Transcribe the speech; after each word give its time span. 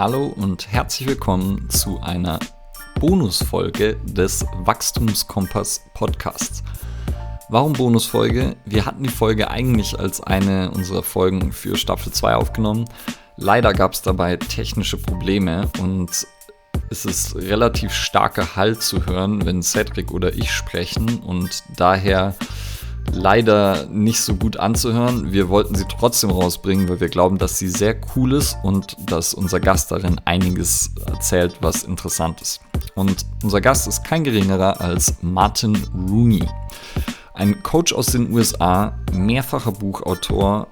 Hallo 0.00 0.32
und 0.34 0.72
herzlich 0.72 1.06
willkommen 1.06 1.68
zu 1.68 2.00
einer 2.00 2.38
Bonusfolge 2.98 3.96
des 4.02 4.46
Wachstumskompass 4.64 5.82
Podcasts. 5.92 6.62
Warum 7.50 7.74
Bonusfolge? 7.74 8.56
Wir 8.64 8.86
hatten 8.86 9.02
die 9.02 9.10
Folge 9.10 9.50
eigentlich 9.50 9.98
als 9.98 10.22
eine 10.22 10.70
unserer 10.70 11.02
Folgen 11.02 11.52
für 11.52 11.76
Staffel 11.76 12.14
2 12.14 12.34
aufgenommen. 12.34 12.86
Leider 13.36 13.74
gab 13.74 13.92
es 13.92 14.00
dabei 14.00 14.36
technische 14.36 14.96
Probleme 14.96 15.68
und 15.78 16.26
es 16.88 17.04
ist 17.04 17.36
relativ 17.36 17.92
starker 17.92 18.56
Hall 18.56 18.78
zu 18.78 19.04
hören, 19.04 19.44
wenn 19.44 19.62
Cedric 19.62 20.12
oder 20.12 20.32
ich 20.32 20.50
sprechen 20.50 21.20
und 21.20 21.62
daher 21.76 22.34
leider 23.12 23.86
nicht 23.86 24.20
so 24.20 24.34
gut 24.34 24.56
anzuhören. 24.58 25.32
Wir 25.32 25.48
wollten 25.48 25.74
sie 25.74 25.84
trotzdem 25.84 26.30
rausbringen, 26.30 26.88
weil 26.88 27.00
wir 27.00 27.08
glauben, 27.08 27.38
dass 27.38 27.58
sie 27.58 27.68
sehr 27.68 27.96
cool 28.14 28.32
ist 28.32 28.56
und 28.62 28.96
dass 29.10 29.34
unser 29.34 29.60
Gast 29.60 29.90
darin 29.90 30.20
einiges 30.24 30.90
erzählt, 31.06 31.56
was 31.60 31.84
interessant 31.84 32.40
ist. 32.40 32.60
Und 32.94 33.26
unser 33.42 33.60
Gast 33.60 33.88
ist 33.88 34.04
kein 34.04 34.24
geringerer 34.24 34.80
als 34.80 35.14
Martin 35.22 35.76
Rooney. 36.08 36.46
Ein 37.34 37.62
Coach 37.62 37.92
aus 37.92 38.06
den 38.06 38.32
USA, 38.32 38.98
mehrfacher 39.12 39.72
Buchautor, 39.72 40.68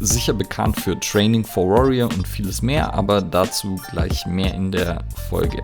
sicher 0.00 0.32
bekannt 0.32 0.80
für 0.80 0.98
Training 0.98 1.44
for 1.44 1.68
Warrior 1.68 2.08
und 2.10 2.26
vieles 2.26 2.62
mehr, 2.62 2.94
aber 2.94 3.20
dazu 3.20 3.80
gleich 3.90 4.26
mehr 4.26 4.54
in 4.54 4.72
der 4.72 5.04
Folge. 5.28 5.62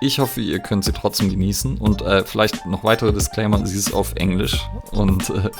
Ich 0.00 0.18
hoffe, 0.18 0.40
ihr 0.40 0.58
könnt 0.58 0.84
sie 0.84 0.92
trotzdem 0.92 1.30
genießen 1.30 1.78
und 1.78 2.02
äh, 2.02 2.24
vielleicht 2.24 2.66
noch 2.66 2.84
weitere 2.84 3.12
Disclaimer, 3.12 3.64
sie 3.66 3.78
ist 3.78 3.94
auf 3.94 4.14
Englisch 4.14 4.60
und 4.90 5.30
äh, 5.30 5.50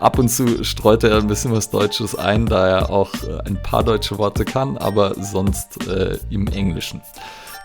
ab 0.00 0.18
und 0.18 0.28
zu 0.28 0.64
streut 0.64 1.04
er 1.04 1.18
ein 1.18 1.26
bisschen 1.26 1.52
was 1.52 1.70
Deutsches 1.70 2.14
ein, 2.14 2.46
da 2.46 2.68
er 2.68 2.90
auch 2.90 3.12
äh, 3.24 3.40
ein 3.46 3.62
paar 3.62 3.82
deutsche 3.82 4.18
Worte 4.18 4.44
kann, 4.44 4.76
aber 4.78 5.14
sonst 5.14 5.86
äh, 5.86 6.18
im 6.30 6.46
Englischen. 6.48 7.00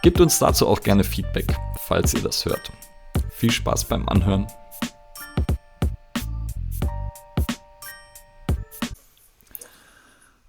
Gebt 0.04 0.20
uns 0.20 0.40
dazu 0.40 0.68
auch 0.68 0.82
gerne 0.82 1.04
Feedback, 1.04 1.56
falls 1.78 2.14
ihr 2.14 2.22
das 2.22 2.46
hört. 2.46 2.72
Viel 3.30 3.52
Spaß 3.52 3.86
beim 3.86 4.08
Anhören. 4.10 4.48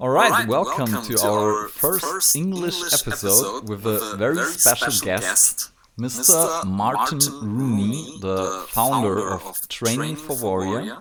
All 0.03 0.08
right, 0.08 0.33
All 0.33 0.39
right 0.39 0.48
welcome, 0.48 0.91
welcome, 0.91 1.14
to, 1.14 1.22
our, 1.22 1.69
first, 1.69 2.05
first 2.05 2.34
English, 2.34 2.75
English 2.75 2.92
episode, 3.06 3.69
with 3.69 3.86
a 3.86 4.17
very, 4.17 4.34
very 4.34 4.48
special, 4.48 4.91
special 4.91 5.06
guest, 5.06 5.70
Mr. 5.97 6.67
Martin, 6.67 7.20
Martin 7.20 7.48
Rooney, 7.56 8.19
the 8.20 8.67
founder 8.70 9.30
of 9.30 9.69
Training 9.69 10.17
for 10.17 10.36
Warrior. 10.42 10.97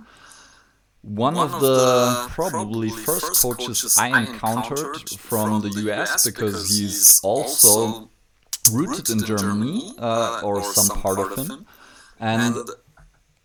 One, 1.02 1.33
One 1.33 1.38
of 1.38 1.61
the 1.61 2.27
probably 2.29 2.89
first 2.91 3.41
coaches 3.41 3.97
I 3.97 4.19
encountered 4.19 5.09
from 5.09 5.61
the 5.61 5.69
US 5.89 6.23
because 6.23 6.69
he's 6.69 7.19
also 7.23 8.11
rooted 8.72 9.09
in 9.09 9.25
Germany 9.25 9.95
uh, 9.97 10.41
or 10.44 10.61
some 10.61 11.02
part 11.02 11.17
of 11.17 11.35
him. 11.39 11.66
And 12.19 12.55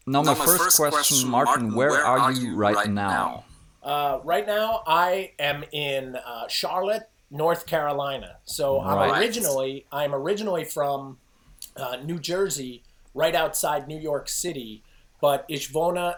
now, 0.07 0.21
my 0.21 0.35
first 0.35 0.77
question, 0.77 1.31
Martin, 1.31 1.75
where 1.75 2.05
are 2.05 2.31
you 2.31 2.55
right 2.57 2.91
now? 2.91 3.47
Uh, 3.87 4.19
right 4.25 4.45
now, 4.45 4.83
I 4.85 5.31
am 5.39 5.65
in 5.71 6.17
uh, 6.17 6.49
Charlotte, 6.49 7.09
North 7.31 7.67
Carolina. 7.67 8.39
So 8.45 8.83
right. 8.83 9.13
I'm 9.13 9.21
originally 9.21 9.87
I'm 9.93 10.13
originally 10.13 10.65
from 10.65 11.19
uh, 11.77 11.99
New 12.05 12.19
Jersey, 12.19 12.83
right 13.15 13.35
outside 13.35 13.87
New 13.87 13.99
York 13.99 14.29
City, 14.29 14.83
but 15.21 15.49
Ishvona 15.49 16.17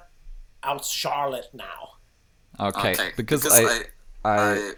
out 0.62 0.84
Charlotte 0.86 1.50
now. 1.52 1.90
Okay, 2.58 2.92
okay. 2.92 3.10
Because, 3.16 3.42
because, 3.42 3.60
I 3.60 3.84
I, 4.24 4.72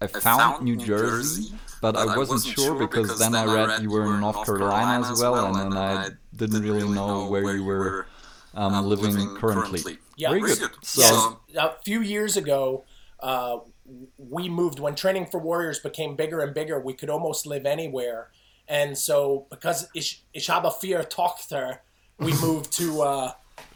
I, 0.00 0.04
I 0.04 0.06
found, 0.08 0.22
found, 0.22 0.64
New 0.64 0.76
Jersey, 0.76 1.42
Jersey 1.42 1.54
but, 1.80 1.94
but, 1.94 2.08
I 2.08 2.16
wasn't, 2.16 2.28
wasn't 2.28 2.58
sure 2.58 2.74
because, 2.74 3.02
because 3.02 3.18
then, 3.20 3.32
then 3.32 3.48
I 3.48 3.54
read 3.54 3.82
you 3.82 3.90
were 3.90 4.14
in 4.14 4.20
North 4.20 4.44
Carolina, 4.44 4.68
Carolina 4.68 5.12
as 5.12 5.20
well, 5.20 5.46
and 5.46 5.72
then 5.72 5.78
I 5.78 6.08
didn't 6.34 6.62
really 6.62 6.88
know 6.88 7.28
where 7.28 7.54
you 7.54 7.62
were 7.62 8.06
um, 8.54 8.74
um, 8.74 8.86
living, 8.86 9.12
living 9.12 9.36
currently. 9.36 9.80
currently. 9.80 9.98
Yeah, 10.16 10.30
very 10.30 10.40
good. 10.40 10.70
So 10.82 11.40
yeah, 11.48 11.66
a 11.66 11.82
few 11.84 12.00
years 12.00 12.36
ago, 12.36 12.84
uh, 13.20 13.58
we 14.18 14.48
moved 14.48 14.78
when 14.78 14.94
Training 14.94 15.26
for 15.26 15.38
Warriors 15.38 15.78
became 15.78 16.16
bigger 16.16 16.40
and 16.40 16.54
bigger. 16.54 16.80
We 16.80 16.94
could 16.94 17.10
almost 17.10 17.46
live 17.46 17.66
anywhere, 17.66 18.30
and 18.68 18.96
so 18.96 19.46
because 19.50 19.88
ich, 19.94 20.24
ich 20.32 20.48
habe 20.48 20.70
vier 20.80 21.02
Tochter, 21.04 21.80
we 22.18 22.32
moved 22.40 22.72
to 22.78 23.02
uh, 23.02 23.32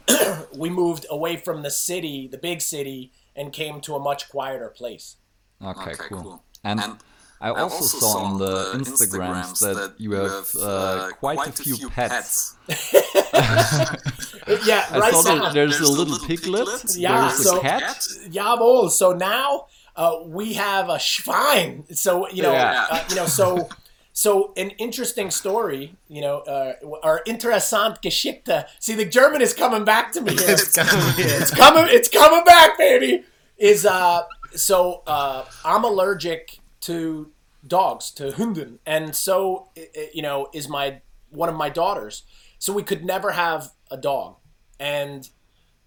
we 0.55 0.69
moved 0.69 1.05
away 1.09 1.37
from 1.37 1.63
the 1.63 1.71
city, 1.71 2.27
the 2.27 2.37
big 2.37 2.61
city, 2.61 3.11
and 3.35 3.51
came 3.51 3.81
to 3.81 3.95
a 3.95 3.99
much 3.99 4.29
quieter 4.29 4.69
place. 4.69 5.17
Okay, 5.63 5.91
okay 5.91 5.93
cool. 6.09 6.21
cool. 6.21 6.43
And, 6.63 6.79
and 6.79 6.97
I 7.39 7.49
also, 7.49 7.59
I 7.59 7.63
also 7.63 7.99
saw 7.99 8.23
on 8.23 8.39
the 8.39 8.71
Instagrams, 8.73 9.59
that, 9.59 9.75
that 9.75 10.01
you 10.01 10.13
have 10.13 10.49
uh, 10.55 10.59
uh 10.59 11.09
quite, 11.11 11.35
quite, 11.35 11.59
a 11.59 11.63
few, 11.63 11.75
few 11.75 11.89
pets. 11.89 12.55
yeah, 12.67 12.75
I 14.89 14.99
right. 14.99 15.13
Saw 15.13 15.35
that 15.35 15.53
there's, 15.53 15.77
there's 15.77 15.81
a 15.81 15.91
little 15.91 16.17
piglet. 16.25 16.65
piglet. 16.65 16.97
Yeah, 16.97 17.27
there's 17.27 17.43
so, 17.43 17.59
a 17.59 17.61
cat. 17.61 17.97
Jawohl. 18.29 18.89
So 18.89 19.13
now 19.13 19.67
uh, 19.95 20.21
we 20.25 20.53
have 20.53 20.89
a 20.89 20.95
Schwein. 20.95 21.95
So 21.95 22.27
you 22.29 22.41
know, 22.41 22.53
yeah. 22.53 22.87
uh, 22.89 23.03
you 23.09 23.15
know, 23.15 23.25
so. 23.25 23.69
So 24.13 24.51
an 24.57 24.71
interesting 24.79 25.29
story, 25.29 25.95
you 26.07 26.21
know, 26.21 26.39
uh, 26.39 26.73
or 26.81 27.21
interessant 27.27 28.01
Geschichte. 28.01 28.65
See, 28.79 28.95
the 28.95 29.05
German 29.05 29.43
is 29.43 29.53
coming 29.53 29.85
back 29.85 30.11
to 30.13 30.21
me 30.21 30.31
here. 30.31 30.49
it's, 30.49 30.75
coming, 30.75 31.13
it's 31.19 31.51
coming. 31.51 31.85
It's 31.89 32.09
coming 32.09 32.43
back, 32.43 32.79
baby. 32.79 33.25
Is 33.59 33.85
uh, 33.85 34.23
so 34.55 35.03
uh, 35.05 35.45
I'm 35.63 35.83
allergic 35.83 36.57
to 36.87 37.31
dogs, 37.65 38.11
to 38.11 38.31
Hunden, 38.31 38.79
and 38.85 39.15
so 39.15 39.69
you 40.13 40.21
know 40.21 40.47
is 40.53 40.69
my 40.69 41.01
one 41.29 41.49
of 41.49 41.55
my 41.55 41.69
daughters. 41.69 42.23
So 42.59 42.73
we 42.73 42.83
could 42.83 43.03
never 43.03 43.31
have 43.31 43.71
a 43.91 43.97
dog, 43.97 44.37
and 44.79 45.29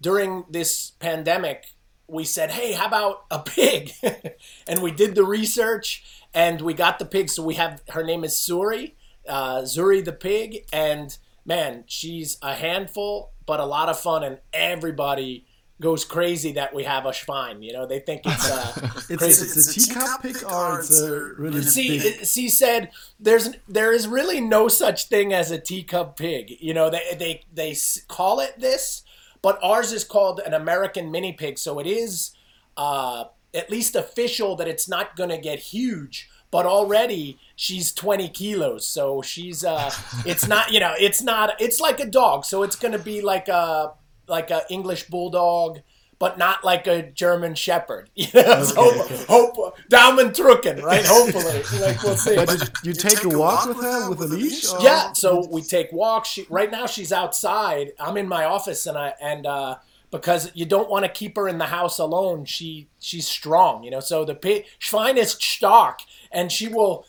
during 0.01 0.45
this 0.49 0.93
pandemic, 0.93 1.73
we 2.07 2.25
said, 2.25 2.51
"Hey, 2.51 2.73
how 2.73 2.87
about 2.87 3.25
a 3.31 3.39
pig?" 3.39 3.93
and 4.69 4.83
we 4.83 4.91
did 4.91 5.15
the 5.15 5.25
research, 5.25 6.05
and 6.35 6.61
we 6.61 6.75
got 6.75 6.99
the 6.99 7.07
pig. 7.07 7.31
So 7.31 7.43
we 7.43 7.55
have 7.55 7.83
her 7.89 8.05
name 8.05 8.23
is 8.23 8.35
Zuri, 8.35 8.93
uh, 9.27 9.63
Zuri 9.63 10.05
the 10.05 10.13
pig, 10.13 10.67
and 10.73 11.17
man, 11.47 11.85
she's 11.87 12.37
a 12.43 12.55
handful, 12.55 13.33
but 13.47 13.59
a 13.59 13.65
lot 13.65 13.89
of 13.89 13.99
fun, 13.99 14.23
and 14.23 14.39
everybody 14.53 15.47
goes 15.81 16.05
crazy 16.05 16.53
that 16.53 16.75
we 16.75 16.85
have 16.85 17.07
a 17.07 17.11
Schwein. 17.11 17.63
You 17.63 17.73
know, 17.73 17.87
they 17.87 17.99
think 17.99 18.23
it's 18.25 18.51
uh, 18.51 18.73
it's, 19.09 19.17
crazy. 19.17 19.47
It's, 19.47 19.77
it's, 19.77 19.89
a 19.89 19.95
teacup 19.95 20.23
pig 20.23 20.45
or 20.45 20.81
it's 20.81 21.01
a 21.01 21.33
really 21.39 21.63
see, 21.63 21.99
big. 21.99 22.25
See 22.25 22.49
said 22.49 22.91
there's 23.19 23.51
there 23.67 23.93
is 23.93 24.07
really 24.07 24.41
no 24.41 24.69
such 24.69 25.07
thing 25.07 25.33
as 25.33 25.51
a 25.51 25.59
teacup 25.59 26.17
pig. 26.17 26.57
You 26.61 26.75
know, 26.75 26.91
they 26.91 27.17
they 27.19 27.45
they 27.53 27.77
call 28.09 28.41
it 28.41 28.61
this, 28.61 29.03
but 29.43 29.59
ours 29.63 29.93
is 29.93 30.05
called 30.05 30.41
an 30.41 30.55
American 30.55 31.11
mini 31.11 31.33
pig. 31.33 31.59
So 31.59 31.79
it 31.79 31.87
is 31.87 32.33
uh, 32.77 33.25
at 33.55 33.71
least 33.71 33.97
official 33.97 34.57
that 34.57 34.69
it's 34.69 34.89
not 34.89 35.17
going 35.17 35.31
to 35.31 35.39
get 35.39 35.59
huge. 35.59 36.29
But 36.53 36.67
already 36.67 37.39
she's 37.55 37.93
20 37.93 38.29
kilos, 38.31 38.85
so 38.85 39.23
she's 39.23 39.65
uh, 39.65 39.89
it's 40.27 40.49
not 40.49 40.73
you 40.73 40.81
know 40.81 40.95
it's 40.99 41.23
not 41.23 41.53
it's 41.61 41.79
like 41.79 42.01
a 42.01 42.07
dog, 42.07 42.45
so 42.45 42.65
it's 42.65 42.75
going 42.75 42.91
to 42.91 42.99
be 42.99 43.23
like 43.23 43.47
a 43.47 43.93
like 44.31 44.51
an 44.51 44.63
English 44.71 45.09
bulldog, 45.09 45.81
but 46.21 46.37
not 46.39 46.63
like 46.63 46.87
a 46.87 47.03
German 47.03 47.57
Shepherd. 47.57 48.11
You 48.21 48.29
know, 48.35 48.63
so 48.63 49.03
okay, 49.03 49.17
hope, 49.25 49.57
hope 49.57 49.79
Daumen 49.89 50.29
Trucken, 50.29 50.83
right? 50.83 51.05
Hopefully, 51.07 51.81
like 51.81 52.03
we'll 52.03 52.17
see. 52.17 52.37
But 52.37 52.49
did 52.49 52.61
you, 52.61 52.69
you 52.85 52.93
take, 52.93 53.21
take, 53.21 53.25
a 53.25 53.29
walk, 53.37 53.67
walk 53.67 53.69
with 53.69 53.85
her 53.85 54.11
with 54.11 54.21
a 54.21 54.27
leash? 54.27 54.71
Or? 54.71 54.81
Yeah, 54.81 55.13
so 55.13 55.49
we 55.51 55.63
take 55.63 55.91
walks. 55.91 56.29
She, 56.29 56.47
right 56.51 56.71
now, 56.71 56.87
she's 56.87 57.13
outside. 57.13 57.93
I'm 57.99 58.17
in 58.17 58.29
my 58.29 58.45
office, 58.45 58.87
and 58.87 58.97
I 58.97 59.15
and 59.21 59.47
uh, 59.47 59.77
because 60.11 60.53
you 60.55 60.67
don't 60.67 60.91
want 60.91 61.07
to 61.07 61.11
keep 61.11 61.37
her 61.37 61.49
in 61.49 61.59
the 61.59 61.67
house 61.67 61.99
alone. 61.99 62.45
She 62.45 62.89
she's 63.01 63.27
strong, 63.27 63.83
you 63.83 63.91
know. 63.91 64.01
So 64.01 64.25
the 64.25 64.35
Schwein 64.79 65.17
is 65.17 65.33
stark, 65.33 66.01
and 66.31 66.53
she 66.53 66.69
will 66.69 67.07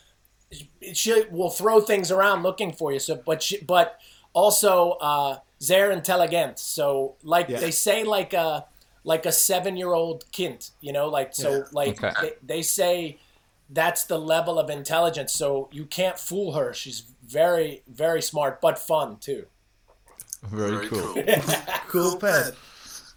she 0.94 1.24
will 1.30 1.50
throw 1.50 1.82
things 1.82 2.12
around 2.12 2.44
looking 2.44 2.72
for 2.72 2.94
you. 2.94 3.00
So, 3.00 3.22
but 3.24 3.44
she, 3.44 3.62
but 3.62 4.00
also. 4.34 4.92
Uh, 5.02 5.38
sehr 5.62 5.92
intelligent. 5.92 6.60
So 6.60 7.16
like 7.24 7.48
yeah. 7.48 7.60
they 7.60 7.72
say 7.72 8.04
like 8.04 8.34
a 8.34 8.66
like 9.04 9.26
a 9.26 9.32
seven 9.32 9.78
year 9.78 9.94
old 9.94 10.26
kind, 10.32 10.70
you 10.82 10.92
know, 10.92 11.08
like 11.08 11.34
so 11.34 11.50
yeah. 11.50 11.64
like 11.72 12.04
okay. 12.04 12.12
they, 12.22 12.56
they 12.56 12.62
say 12.62 13.20
that's 13.70 14.04
the 14.06 14.18
level 14.20 14.60
of 14.60 14.70
intelligence. 14.70 15.34
So 15.34 15.70
you 15.72 15.86
can't 15.86 16.20
fool 16.20 16.54
her. 16.54 16.74
She's 16.74 17.04
very 17.26 17.84
very 17.88 18.22
smart, 18.22 18.60
but 18.60 18.80
fun 18.80 19.18
too. 19.18 19.46
Very, 20.44 20.72
very 20.72 20.88
cool. 20.88 21.24
cool 21.88 22.18
pet. 22.20 22.56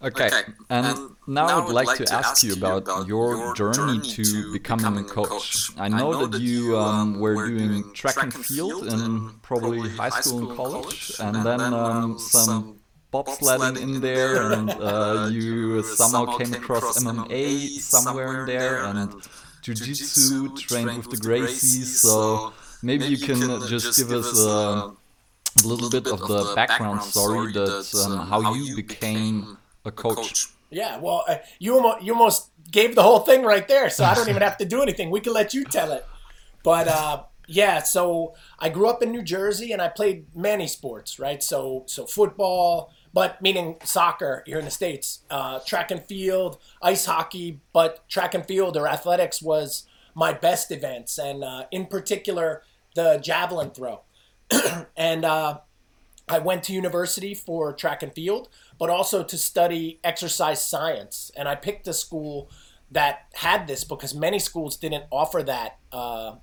Okay, 0.05 0.27
okay. 0.27 0.43
And, 0.69 0.87
and, 0.87 1.11
now, 1.27 1.47
I 1.47 1.65
would 1.65 1.75
like, 1.75 1.87
like 1.87 2.05
to 2.05 2.13
ask 2.13 2.43
you 2.43 2.53
about, 2.53 2.83
about 2.83 3.09
your 3.09 3.55
journey, 3.55 4.01
to 4.01 4.53
becoming 4.53 5.03
a 5.03 5.09
coach. 5.09 5.71
I 5.79 5.89
know, 5.89 5.97
I 5.97 6.01
know 6.01 6.27
that 6.27 6.41
you 6.41 6.77
um, 6.77 7.15
um 7.15 7.21
were 7.21 7.49
doing 7.49 7.91
track 7.95 8.23
and 8.23 8.35
field 8.35 8.87
in 8.87 9.31
probably 9.41 9.89
high 9.89 10.11
school 10.11 10.49
and 10.49 10.57
college, 10.57 11.13
and, 11.19 11.37
and 11.37 11.47
then 11.47 11.61
um, 11.61 11.75
um 11.75 12.19
some 12.19 12.79
bobsledding 13.11 13.81
in 13.81 14.01
there, 14.03 14.53
and 14.53 14.71
uh, 14.71 14.75
uh 14.75 15.29
you 15.29 15.83
somehow 15.83 16.37
came 16.37 16.53
across 16.53 17.03
MMA 17.03 17.81
somewhere 17.81 18.41
in 18.41 18.47
there, 18.47 18.85
and 18.85 19.11
jiu-jitsu, 19.63 20.55
trained 20.57 20.99
with 20.99 21.09
the 21.09 21.17
Gracies, 21.17 21.97
so 22.05 22.53
maybe 22.83 23.07
you 23.07 23.17
can 23.17 23.41
just 23.69 23.97
give 23.97 24.11
us 24.13 24.39
a 24.45 24.93
little 25.67 25.89
bit 25.89 26.07
of 26.09 26.21
the 26.29 26.53
background 26.55 27.03
story 27.03 27.53
that 27.53 28.05
um, 28.05 28.27
how 28.27 28.53
you 28.53 28.77
became 28.77 29.57
a 29.85 29.93
coach. 29.93 30.49
Yeah, 30.71 30.99
well, 30.99 31.25
uh, 31.29 31.37
you 31.59 31.75
almost, 31.75 32.03
you 32.05 32.13
almost 32.13 32.51
gave 32.71 32.95
the 32.95 33.03
whole 33.03 33.21
thing 33.21 33.43
right 33.43 33.67
there, 33.69 33.91
so 33.91 34.05
I 34.05 34.15
don't 34.15 34.29
even 34.29 34.43
have 34.43 34.57
to 34.59 34.65
do 34.65 34.83
anything. 34.83 35.11
We 35.11 35.21
can 35.21 35.33
let 35.33 35.55
you 35.55 35.65
tell 35.65 35.93
it. 35.93 36.05
But 36.63 36.89
uh, 36.89 37.25
yeah, 37.47 37.81
so 37.83 38.35
I 38.59 38.71
grew 38.71 38.89
up 38.89 39.03
in 39.03 39.13
New 39.13 39.23
Jersey 39.23 39.73
and 39.73 39.81
I 39.81 39.89
played 39.89 40.35
many 40.35 40.67
sports, 40.67 41.19
right? 41.19 41.43
So 41.43 41.85
so 41.87 42.07
football, 42.07 42.93
but 43.13 43.41
meaning 43.43 43.77
soccer 43.85 44.43
here 44.47 44.59
in 44.59 44.65
the 44.65 44.71
states, 44.71 45.21
uh, 45.31 45.61
track 45.61 45.91
and 45.91 46.03
field, 46.03 46.59
ice 46.83 47.05
hockey, 47.05 47.61
but 47.73 48.09
track 48.09 48.35
and 48.35 48.47
field 48.47 48.77
or 48.77 48.89
athletics 48.89 49.43
was 49.43 49.87
my 50.15 50.33
best 50.33 50.71
events, 50.71 51.19
and 51.19 51.45
uh, 51.45 51.67
in 51.71 51.87
particular 51.87 52.63
the 52.95 53.19
javelin 53.23 53.71
throw. 53.71 54.03
and 54.97 55.25
uh, 55.25 55.59
I 56.29 56.39
went 56.39 56.63
to 56.65 56.73
university 56.73 57.35
for 57.35 57.73
track 57.73 58.03
and 58.03 58.13
field, 58.13 58.49
but 58.79 58.91
also 58.91 59.23
to 59.23 59.39
study 59.39 60.01
exercise 60.03 60.65
science. 60.65 61.31
And 61.37 61.49
I 61.49 61.55
picked 61.55 61.87
a 61.89 61.93
school 61.93 62.51
that 62.91 63.27
had 63.35 63.67
this 63.67 63.85
because 63.85 64.15
many 64.15 64.39
schools 64.39 64.77
didn't 64.77 65.05
offer 65.11 65.43
that 65.43 65.79
uh, 65.93 66.37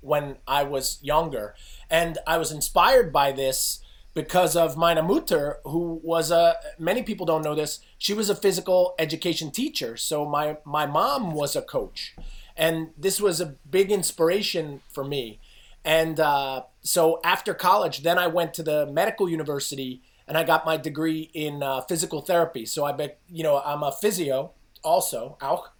when 0.00 0.36
I 0.46 0.64
was 0.64 0.98
younger. 1.02 1.54
And 1.90 2.18
I 2.26 2.36
was 2.38 2.52
inspired 2.52 3.12
by 3.12 3.32
this 3.32 3.80
because 4.12 4.54
of 4.54 4.78
Mina 4.78 5.02
Mutter, 5.02 5.58
who 5.64 6.00
was 6.02 6.30
a, 6.30 6.54
many 6.78 7.02
people 7.02 7.26
don't 7.26 7.42
know 7.42 7.54
this, 7.54 7.80
she 7.98 8.14
was 8.14 8.30
a 8.30 8.36
physical 8.36 8.94
education 8.98 9.50
teacher. 9.50 9.96
So 9.96 10.24
my, 10.24 10.58
my 10.64 10.86
mom 10.86 11.32
was 11.32 11.56
a 11.56 11.62
coach. 11.62 12.14
And 12.56 12.90
this 12.96 13.20
was 13.20 13.40
a 13.40 13.56
big 13.68 13.90
inspiration 13.90 14.80
for 14.88 15.04
me. 15.04 15.40
And 15.84 16.18
uh, 16.20 16.62
so 16.80 17.20
after 17.24 17.52
college, 17.52 18.02
then 18.02 18.18
I 18.18 18.28
went 18.28 18.54
to 18.54 18.62
the 18.62 18.86
medical 18.86 19.28
university 19.28 20.02
and 20.26 20.38
I 20.38 20.44
got 20.44 20.64
my 20.64 20.76
degree 20.76 21.30
in 21.34 21.62
uh, 21.62 21.82
physical 21.82 22.20
therapy. 22.20 22.66
So 22.66 22.84
I 22.84 22.92
bet, 22.92 23.20
you 23.28 23.42
know, 23.42 23.60
I'm 23.64 23.82
a 23.82 23.92
physio 23.92 24.52
also, 24.82 25.36
auch. 25.40 25.70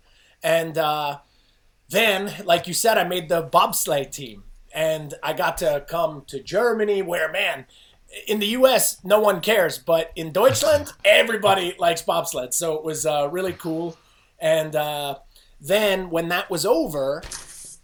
And 0.42 0.76
uh, 0.76 1.18
then, 1.88 2.32
like 2.44 2.66
you 2.66 2.74
said, 2.74 2.98
I 2.98 3.04
made 3.04 3.28
the 3.28 3.42
bobsleigh 3.42 4.10
team. 4.10 4.44
And 4.74 5.14
I 5.22 5.32
got 5.32 5.56
to 5.58 5.84
come 5.88 6.24
to 6.26 6.42
Germany 6.42 7.00
where, 7.00 7.30
man, 7.30 7.66
in 8.26 8.38
the 8.40 8.48
US, 8.48 9.02
no 9.04 9.20
one 9.20 9.40
cares. 9.40 9.78
But 9.78 10.12
in 10.16 10.32
Deutschland, 10.32 10.92
everybody 11.04 11.74
likes 11.78 12.02
bobsled. 12.02 12.52
So 12.52 12.74
it 12.74 12.84
was 12.84 13.06
uh, 13.06 13.28
really 13.30 13.52
cool. 13.52 13.96
And 14.38 14.76
uh, 14.76 15.18
then 15.60 16.10
when 16.10 16.28
that 16.28 16.50
was 16.50 16.66
over, 16.66 17.22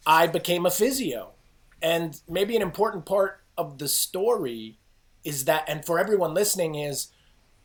I 0.07 0.27
became 0.27 0.67
a 0.67 0.71
physio. 0.71 1.31
And 1.81 2.21
maybe 2.29 2.55
an 2.57 2.63
important 2.63 3.07
part 3.07 3.41
of 3.57 3.79
the 3.79 3.89
story 3.89 4.80
is 5.25 5.45
that, 5.45 5.65
and 5.69 5.85
for 5.85 5.99
everyone 5.99 6.35
listening, 6.35 6.75
is 6.75 7.09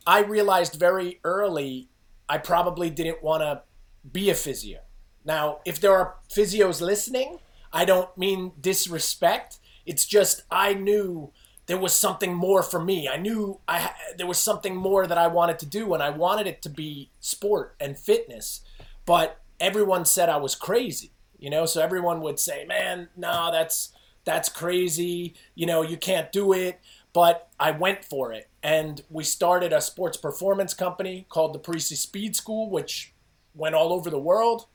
I 0.06 0.20
realized 0.20 0.74
very 0.74 1.20
early 1.24 1.88
I 2.28 2.38
probably 2.38 2.90
didn't 2.90 3.22
want 3.22 3.42
to 3.42 3.62
be 4.10 4.30
a 4.30 4.34
physio. 4.34 4.80
Now, 5.24 5.60
if 5.64 5.80
there 5.80 5.92
are 5.92 6.16
physios 6.28 6.80
listening, 6.80 7.38
I 7.72 7.84
don't 7.84 8.16
mean 8.16 8.52
disrespect. 8.60 9.58
It's 9.84 10.06
just 10.06 10.42
I 10.50 10.74
knew 10.74 11.32
there 11.66 11.78
was 11.78 11.92
something 11.92 12.32
more 12.34 12.62
for 12.62 12.82
me. 12.82 13.08
I 13.08 13.16
knew 13.16 13.60
I 13.66 13.90
there 14.16 14.26
was 14.26 14.38
something 14.38 14.76
more 14.76 15.06
that 15.06 15.18
I 15.18 15.26
wanted 15.26 15.58
to 15.60 15.66
do, 15.66 15.94
and 15.94 16.02
I 16.02 16.10
wanted 16.10 16.46
it 16.46 16.62
to 16.62 16.68
be 16.68 17.10
sport 17.20 17.74
and 17.80 17.98
fitness. 17.98 18.60
But 19.04 19.40
everyone 19.60 20.04
said 20.04 20.28
I 20.28 20.36
was 20.36 20.54
crazy, 20.54 21.12
you 21.38 21.50
know. 21.50 21.66
So 21.66 21.82
everyone 21.82 22.20
would 22.20 22.38
say, 22.38 22.64
"Man, 22.64 23.08
no, 23.16 23.50
that's 23.52 23.92
that's 24.24 24.48
crazy. 24.48 25.34
You 25.54 25.66
know, 25.66 25.82
you 25.82 25.96
can't 25.96 26.30
do 26.32 26.52
it." 26.52 26.80
But 27.16 27.48
I 27.58 27.70
went 27.70 28.04
for 28.04 28.30
it, 28.30 28.46
and 28.62 29.02
we 29.08 29.24
started 29.24 29.72
a 29.72 29.80
sports 29.80 30.18
performance 30.18 30.74
company 30.74 31.24
called 31.30 31.54
the 31.54 31.58
Parisi 31.58 31.96
Speed 31.96 32.36
School, 32.36 32.68
which 32.68 33.14
went 33.54 33.74
all 33.74 33.90
over 33.90 34.10
the 34.10 34.18
world. 34.18 34.66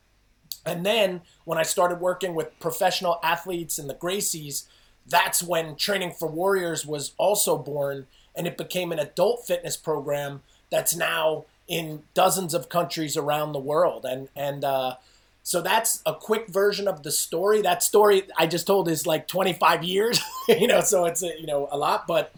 And 0.66 0.84
then 0.84 1.22
when 1.46 1.60
I 1.60 1.62
started 1.62 2.00
working 2.00 2.34
with 2.34 2.60
professional 2.60 3.20
athletes 3.22 3.78
and 3.78 3.88
the 3.88 3.94
Gracies, 3.94 4.64
that's 5.06 5.44
when 5.44 5.76
Training 5.76 6.14
for 6.14 6.28
Warriors 6.28 6.84
was 6.84 7.14
also 7.20 7.60
born, 7.60 8.08
and 8.36 8.48
it 8.48 8.58
became 8.58 8.92
an 8.92 8.98
adult 8.98 9.46
fitness 9.46 9.78
program 9.78 10.42
that's 10.72 10.96
now 10.96 11.46
in 11.68 12.02
dozens 12.16 12.56
of 12.56 12.70
countries 12.70 13.16
around 13.16 13.52
the 13.52 13.60
world. 13.60 14.04
And 14.04 14.30
and 14.36 14.64
uh, 14.64 14.96
so 15.44 15.62
that's 15.62 16.02
a 16.06 16.14
quick 16.14 16.48
version 16.48 16.88
of 16.88 17.04
the 17.04 17.12
story. 17.12 17.62
That 17.62 17.82
story 17.82 18.24
I 18.38 18.46
just 18.48 18.68
told 18.68 18.88
is 18.88 19.08
like 19.08 19.28
25 19.28 19.84
years, 19.84 20.22
you 20.48 20.68
know, 20.68 20.82
so 20.82 21.06
it's 21.06 21.24
a, 21.24 21.40
you 21.40 21.48
know 21.48 21.68
a 21.72 21.78
lot. 21.78 22.08
But 22.08 22.34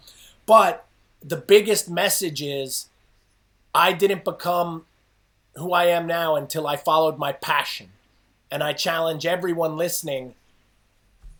but 0.46 0.86
the 1.22 1.36
biggest 1.36 1.88
message 1.88 2.42
is 2.42 2.86
I 3.74 3.92
didn't 3.92 4.24
become 4.24 4.86
who 5.56 5.72
I 5.72 5.86
am 5.86 6.06
now 6.06 6.36
until 6.36 6.66
I 6.66 6.76
followed 6.76 7.18
my 7.18 7.32
passion. 7.32 7.90
And 8.50 8.62
I 8.62 8.72
challenge 8.72 9.26
everyone 9.26 9.76
listening. 9.76 10.34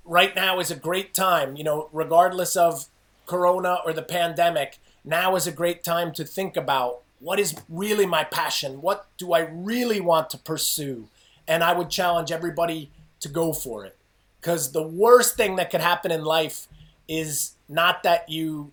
Right 0.05 0.35
now 0.35 0.59
is 0.59 0.71
a 0.71 0.77
great 0.77 1.15
time, 1.15 1.57
you 1.57 1.65
know, 1.65 1.89
regardless 1.93 2.57
of 2.57 2.87
Corona 3.27 3.79
or 3.85 3.93
the 3.93 4.03
pandemic. 4.03 4.79
Now 5.05 5.37
is 5.37 5.47
a 5.47 5.53
great 5.53 5.85
time 5.85 6.13
to 6.15 6.25
think 6.25 6.57
about 6.57 7.01
what 7.21 7.39
is 7.39 7.55
really 7.69 8.05
my 8.05 8.25
passion? 8.25 8.83
What 8.83 9.07
do 9.17 9.33
I 9.33 9.41
really 9.41 10.01
want 10.01 10.29
to 10.31 10.39
pursue? 10.39 11.09
And 11.47 11.63
I 11.63 11.73
would 11.73 11.91
challenge 11.91 12.33
everybody 12.33 12.91
to 13.21 13.29
go 13.29 13.53
for 13.53 13.85
it. 13.85 13.97
Because 14.41 14.73
the 14.73 14.83
worst 14.87 15.37
thing 15.37 15.57
that 15.57 15.71
could 15.71 15.81
happen 15.81 16.11
in 16.11 16.25
life 16.25 16.69
is 17.09 17.53
not 17.69 18.03
that 18.03 18.29
you 18.29 18.73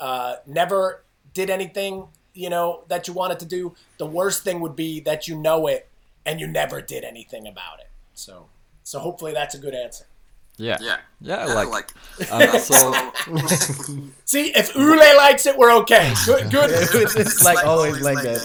uh, 0.00 0.36
never 0.46 1.04
did 1.32 1.50
anything, 1.50 2.08
you 2.32 2.50
know, 2.50 2.84
that 2.88 3.06
you 3.06 3.14
wanted 3.14 3.38
to 3.40 3.46
do. 3.46 3.74
The 3.98 4.06
worst 4.06 4.42
thing 4.42 4.60
would 4.60 4.76
be 4.76 5.00
that 5.00 5.28
you 5.28 5.36
know 5.36 5.66
it 5.66 5.88
and 6.26 6.40
you 6.40 6.46
never 6.46 6.80
did 6.80 7.04
anything 7.04 7.46
about 7.46 7.80
it. 7.80 7.88
So, 8.14 8.46
so 8.82 8.98
hopefully 8.98 9.32
that's 9.32 9.54
a 9.54 9.58
good 9.58 9.74
answer. 9.74 10.06
Yeah. 10.56 10.78
Yeah. 10.80 10.96
Yeah, 11.20 11.46
Yeah, 11.46 11.54
like, 11.54 11.68
like- 11.68 11.90
um, 12.30 12.58
so 12.60 12.92
See, 14.24 14.52
if 14.54 14.76
Ole 14.76 15.16
likes 15.16 15.46
it, 15.46 15.56
we're 15.56 15.72
okay. 15.82 16.12
Good, 16.26 16.50
good. 16.50 16.70
it's, 16.72 17.16
it's 17.16 17.44
like 17.44 17.64
always 17.66 18.00
like 18.00 18.18
that. 18.22 18.40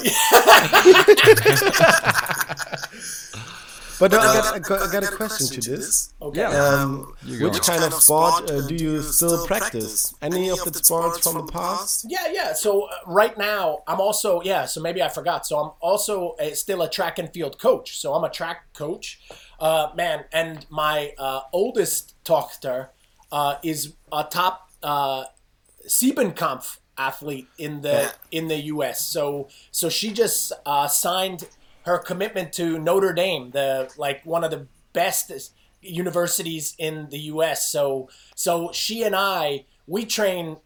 But 3.99 4.11
no, 4.13 4.19
I 4.19 4.23
got, 4.23 4.55
I 4.55 4.59
got, 4.59 4.81
I 4.81 4.91
got 4.93 5.03
a 5.03 5.13
question 5.13 5.47
to 5.61 5.71
this. 5.71 6.13
Okay. 6.21 6.39
Yeah. 6.39 6.51
Um, 6.51 7.13
You 7.25 7.43
which 7.49 7.59
kind 7.61 7.83
of 7.83 7.93
sport 7.95 8.49
uh, 8.49 8.65
do 8.65 8.73
you 8.73 9.01
still 9.01 9.45
practice? 9.45 10.15
Any 10.21 10.47
of 10.49 10.59
the 10.63 10.73
sports 10.81 11.19
from 11.19 11.45
the 11.45 11.51
past? 11.51 12.05
Yeah, 12.07 12.27
yeah. 12.31 12.53
So 12.53 12.83
uh, 12.83 12.91
right 13.07 13.37
now, 13.37 13.83
I'm 13.87 13.99
also 13.99 14.41
yeah. 14.41 14.63
So 14.65 14.79
maybe 14.79 15.03
I 15.03 15.09
forgot. 15.09 15.45
So 15.45 15.59
I'm 15.59 15.71
also 15.81 16.35
a, 16.39 16.55
still 16.55 16.81
a 16.81 16.89
track 16.89 17.19
and 17.19 17.29
field 17.33 17.59
coach. 17.59 17.99
So 17.99 18.13
I'm 18.13 18.23
a 18.23 18.29
track 18.29 18.71
coach, 18.73 19.19
uh, 19.59 19.91
man. 19.95 20.25
And 20.31 20.65
my 20.69 21.13
uh, 21.17 21.41
oldest 21.51 22.15
tochter 22.23 22.89
uh, 23.31 23.55
is 23.63 23.93
a 24.11 24.23
top 24.23 24.69
uh, 24.81 25.25
Siebenkampf 25.87 26.77
athlete 26.97 27.47
in 27.57 27.81
the 27.81 28.13
in 28.31 28.47
the 28.47 28.57
U.S. 28.73 29.05
So 29.05 29.49
so 29.71 29.89
she 29.89 30.11
just 30.11 30.51
uh, 30.65 30.87
signed 30.87 31.47
her 31.83 31.97
commitment 31.97 32.53
to 32.53 32.77
Notre 32.77 33.13
Dame, 33.13 33.51
the 33.51 33.91
like 33.97 34.25
one 34.25 34.43
of 34.43 34.51
the 34.51 34.67
best 34.93 35.31
universities 35.81 36.75
in 36.77 37.07
the 37.09 37.19
U.S. 37.33 37.69
So 37.69 38.09
so 38.35 38.71
she 38.73 39.03
and 39.03 39.15
I 39.15 39.65
we 39.87 40.05
train 40.05 40.57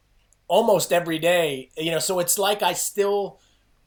almost 0.47 0.91
every 0.91 1.19
day. 1.19 1.69
You 1.77 1.91
know, 1.91 1.99
so 1.99 2.19
it's 2.19 2.37
like 2.37 2.61
I 2.61 2.73
still 2.73 3.39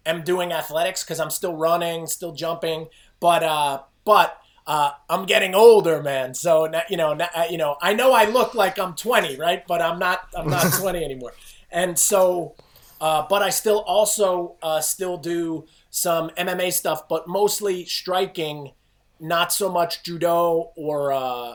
am 0.07 0.23
doing 0.23 0.53
athletics 0.53 1.03
because 1.03 1.21
I'm 1.21 1.31
still 1.31 1.57
running, 1.57 2.07
still 2.07 2.33
jumping, 2.33 2.89
but 3.21 3.43
uh, 3.43 3.83
but 4.05 4.41
uh, 4.67 4.91
I'm 5.09 5.27
getting 5.27 5.55
older, 5.55 6.03
man. 6.03 6.35
So 6.35 6.71
you 6.91 6.97
know, 6.97 7.17
you 7.49 7.57
know, 7.57 7.77
I 7.81 7.95
know 7.95 8.13
I 8.13 8.25
look 8.25 8.55
like 8.55 8.79
I'm 8.79 8.95
20, 8.95 9.37
right? 9.37 9.67
But 9.67 9.81
I'm 9.81 9.99
not. 9.99 10.29
I'm 10.37 10.49
not 10.49 10.73
20 10.81 11.05
anymore. 11.05 11.33
And 11.71 11.99
so, 11.99 12.55
uh, 13.01 13.27
but 13.29 13.43
I 13.43 13.51
still 13.51 13.81
also 13.81 14.57
uh, 14.63 14.81
still 14.81 15.19
do 15.19 15.67
some 15.91 16.31
MMA 16.31 16.73
stuff, 16.73 17.09
but 17.09 17.29
mostly 17.29 17.85
striking, 17.85 18.73
not 19.21 19.53
so 19.53 19.71
much 19.71 20.03
judo 20.03 20.73
or 20.77 21.13
uh, 21.13 21.55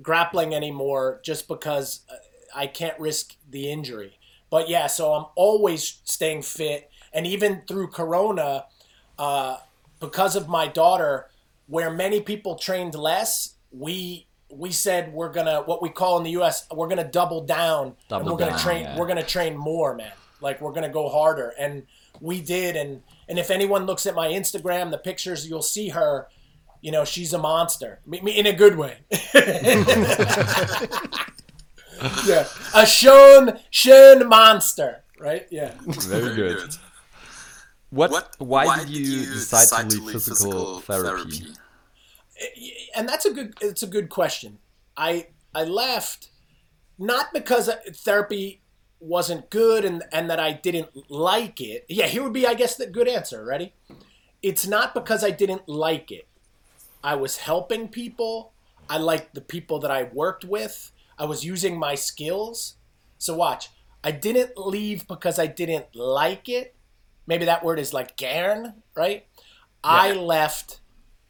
grappling 0.00 0.54
anymore, 0.54 1.20
just 1.24 1.48
because 1.48 2.00
uh, 2.10 2.14
I 2.54 2.68
can't 2.68 2.98
risk 2.98 3.36
the 3.50 3.70
injury. 3.70 4.18
But 4.50 4.68
yeah, 4.68 4.86
so 4.86 5.12
I'm 5.12 5.26
always 5.34 6.00
staying 6.04 6.42
fit, 6.42 6.90
and 7.12 7.26
even 7.26 7.62
through 7.66 7.88
Corona, 7.88 8.66
uh, 9.18 9.58
because 9.98 10.36
of 10.36 10.48
my 10.48 10.68
daughter, 10.68 11.26
where 11.66 11.90
many 11.90 12.20
people 12.20 12.56
trained 12.56 12.94
less, 12.94 13.54
we 13.70 14.26
we 14.50 14.70
said 14.70 15.12
we're 15.12 15.32
gonna 15.32 15.62
what 15.62 15.82
we 15.82 15.88
call 15.88 16.18
in 16.18 16.24
the 16.24 16.30
U.S. 16.32 16.66
we're 16.72 16.88
gonna 16.88 17.10
double 17.10 17.44
down 17.44 17.96
Double 18.08 18.22
and 18.22 18.30
we're 18.30 18.46
gonna 18.46 18.58
train 18.58 18.82
yeah. 18.82 18.98
we're 18.98 19.06
gonna 19.06 19.22
train 19.22 19.56
more, 19.56 19.94
man. 19.94 20.12
Like 20.40 20.60
we're 20.60 20.72
gonna 20.72 20.88
go 20.88 21.08
harder, 21.08 21.52
and 21.58 21.84
we 22.20 22.40
did. 22.40 22.76
And 22.76 23.02
and 23.28 23.38
if 23.38 23.50
anyone 23.50 23.86
looks 23.86 24.06
at 24.06 24.14
my 24.14 24.28
Instagram, 24.28 24.90
the 24.90 24.98
pictures 24.98 25.48
you'll 25.48 25.62
see 25.62 25.88
her. 25.90 26.28
you 26.82 26.92
know, 26.92 27.04
she's 27.04 27.32
a 27.32 27.38
monster 27.38 28.00
me 28.06 28.38
in 28.38 28.46
a 28.46 28.52
good 28.52 28.76
way. 28.76 28.98
yeah, 32.26 32.46
a 32.74 32.86
shown 32.86 33.58
shown 33.70 34.28
monster, 34.28 35.02
right? 35.18 35.46
Yeah, 35.50 35.72
very 35.86 36.34
good. 36.34 36.76
What? 37.96 38.10
what 38.10 38.36
why, 38.38 38.66
why, 38.66 38.78
did 38.80 38.90
you, 38.90 39.04
you 39.04 39.26
decide, 39.26 39.60
decide, 39.60 39.90
to 39.90 40.00
leave 40.02 40.12
physical, 40.12 40.80
physical 40.80 40.80
therapy? 40.80 41.38
therapy? 41.38 41.56
And 42.94 43.08
that's 43.08 43.24
a 43.24 43.32
good. 43.32 43.54
It's 43.60 43.82
a 43.82 43.86
good 43.86 44.10
question. 44.10 44.58
I 44.96 45.28
I 45.54 45.64
left 45.64 46.28
not 46.98 47.32
because 47.32 47.70
therapy 47.94 48.60
wasn't 49.00 49.50
good 49.50 49.84
and 49.84 50.02
and 50.12 50.28
that 50.30 50.38
I 50.38 50.52
didn't 50.52 51.10
like 51.10 51.60
it. 51.60 51.86
Yeah, 51.88 52.06
here 52.06 52.22
would 52.22 52.32
be 52.32 52.46
I 52.46 52.54
guess 52.54 52.76
the 52.76 52.86
good 52.86 53.08
answer. 53.08 53.44
Ready? 53.44 53.74
It's 54.42 54.66
not 54.66 54.94
because 54.94 55.24
I 55.24 55.30
didn't 55.30 55.68
like 55.68 56.12
it. 56.12 56.28
I 57.02 57.14
was 57.14 57.38
helping 57.38 57.88
people. 57.88 58.52
I 58.88 58.98
liked 58.98 59.34
the 59.34 59.40
people 59.40 59.78
that 59.80 59.90
I 59.90 60.04
worked 60.04 60.44
with. 60.44 60.92
I 61.18 61.24
was 61.24 61.44
using 61.44 61.78
my 61.78 61.94
skills. 61.94 62.76
So 63.18 63.34
watch. 63.34 63.70
I 64.04 64.12
didn't 64.12 64.56
leave 64.56 65.08
because 65.08 65.38
I 65.38 65.46
didn't 65.46 65.96
like 65.96 66.48
it. 66.48 66.75
Maybe 67.26 67.44
that 67.46 67.64
word 67.64 67.78
is 67.78 67.92
like 67.92 68.16
gern, 68.16 68.74
right? 68.94 69.26
Yeah. 69.84 69.90
I 69.90 70.12
left 70.12 70.80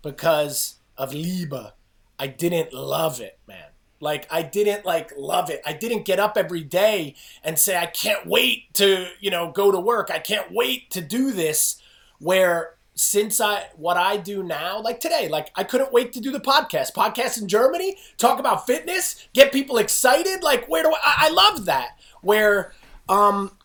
because 0.02 0.76
of 0.96 1.12
Liebe. 1.12 1.72
I 2.18 2.26
didn't 2.26 2.72
love 2.72 3.20
it, 3.20 3.38
man. 3.46 3.66
Like 4.00 4.26
I 4.30 4.42
didn't 4.42 4.84
like 4.84 5.12
love 5.16 5.50
it. 5.50 5.62
I 5.64 5.72
didn't 5.72 6.04
get 6.04 6.20
up 6.20 6.36
every 6.36 6.62
day 6.62 7.14
and 7.42 7.58
say 7.58 7.76
I 7.76 7.86
can't 7.86 8.26
wait 8.26 8.72
to, 8.74 9.08
you 9.20 9.30
know, 9.30 9.50
go 9.50 9.72
to 9.72 9.80
work. 9.80 10.10
I 10.10 10.18
can't 10.18 10.52
wait 10.52 10.90
to 10.90 11.00
do 11.00 11.32
this 11.32 11.80
where 12.18 12.74
since 12.94 13.40
I 13.40 13.68
what 13.76 13.96
I 13.96 14.16
do 14.16 14.42
now, 14.42 14.80
like 14.80 15.00
today, 15.00 15.28
like 15.28 15.50
I 15.54 15.64
couldn't 15.64 15.92
wait 15.92 16.12
to 16.14 16.20
do 16.20 16.30
the 16.30 16.40
podcast. 16.40 16.92
Podcast 16.92 17.40
in 17.40 17.48
Germany, 17.48 17.96
talk 18.18 18.38
about 18.38 18.66
fitness, 18.66 19.28
get 19.32 19.52
people 19.52 19.78
excited. 19.78 20.42
Like 20.42 20.66
where 20.66 20.82
do 20.82 20.90
I 20.90 21.14
I 21.26 21.30
love 21.30 21.64
that. 21.66 21.98
Where 22.20 22.72
um 23.08 23.55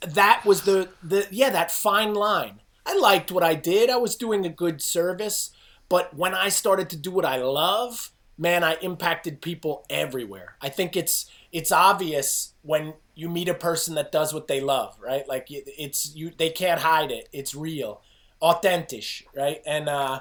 that 0.00 0.44
was 0.44 0.62
the 0.62 0.88
the 1.02 1.26
yeah, 1.30 1.50
that 1.50 1.70
fine 1.70 2.14
line. 2.14 2.60
I 2.86 2.96
liked 2.96 3.30
what 3.30 3.42
I 3.42 3.54
did. 3.54 3.90
I 3.90 3.96
was 3.96 4.16
doing 4.16 4.46
a 4.46 4.50
good 4.50 4.80
service, 4.80 5.50
but 5.88 6.14
when 6.14 6.34
I 6.34 6.48
started 6.48 6.88
to 6.90 6.96
do 6.96 7.10
what 7.10 7.24
I 7.24 7.36
love, 7.36 8.12
man, 8.38 8.64
I 8.64 8.76
impacted 8.76 9.42
people 9.42 9.84
everywhere. 9.90 10.56
I 10.62 10.68
think 10.68 10.96
it's 10.96 11.30
it's 11.52 11.72
obvious 11.72 12.54
when 12.62 12.94
you 13.14 13.28
meet 13.28 13.48
a 13.48 13.54
person 13.54 13.94
that 13.96 14.12
does 14.12 14.32
what 14.32 14.46
they 14.46 14.60
love, 14.60 14.96
right? 15.00 15.28
Like 15.28 15.48
it's 15.50 16.14
you 16.14 16.32
they 16.36 16.50
can't 16.50 16.80
hide 16.80 17.10
it. 17.10 17.28
It's 17.32 17.54
real, 17.54 18.00
authentic, 18.40 19.26
right? 19.34 19.60
And 19.66 19.88
uh 19.88 20.20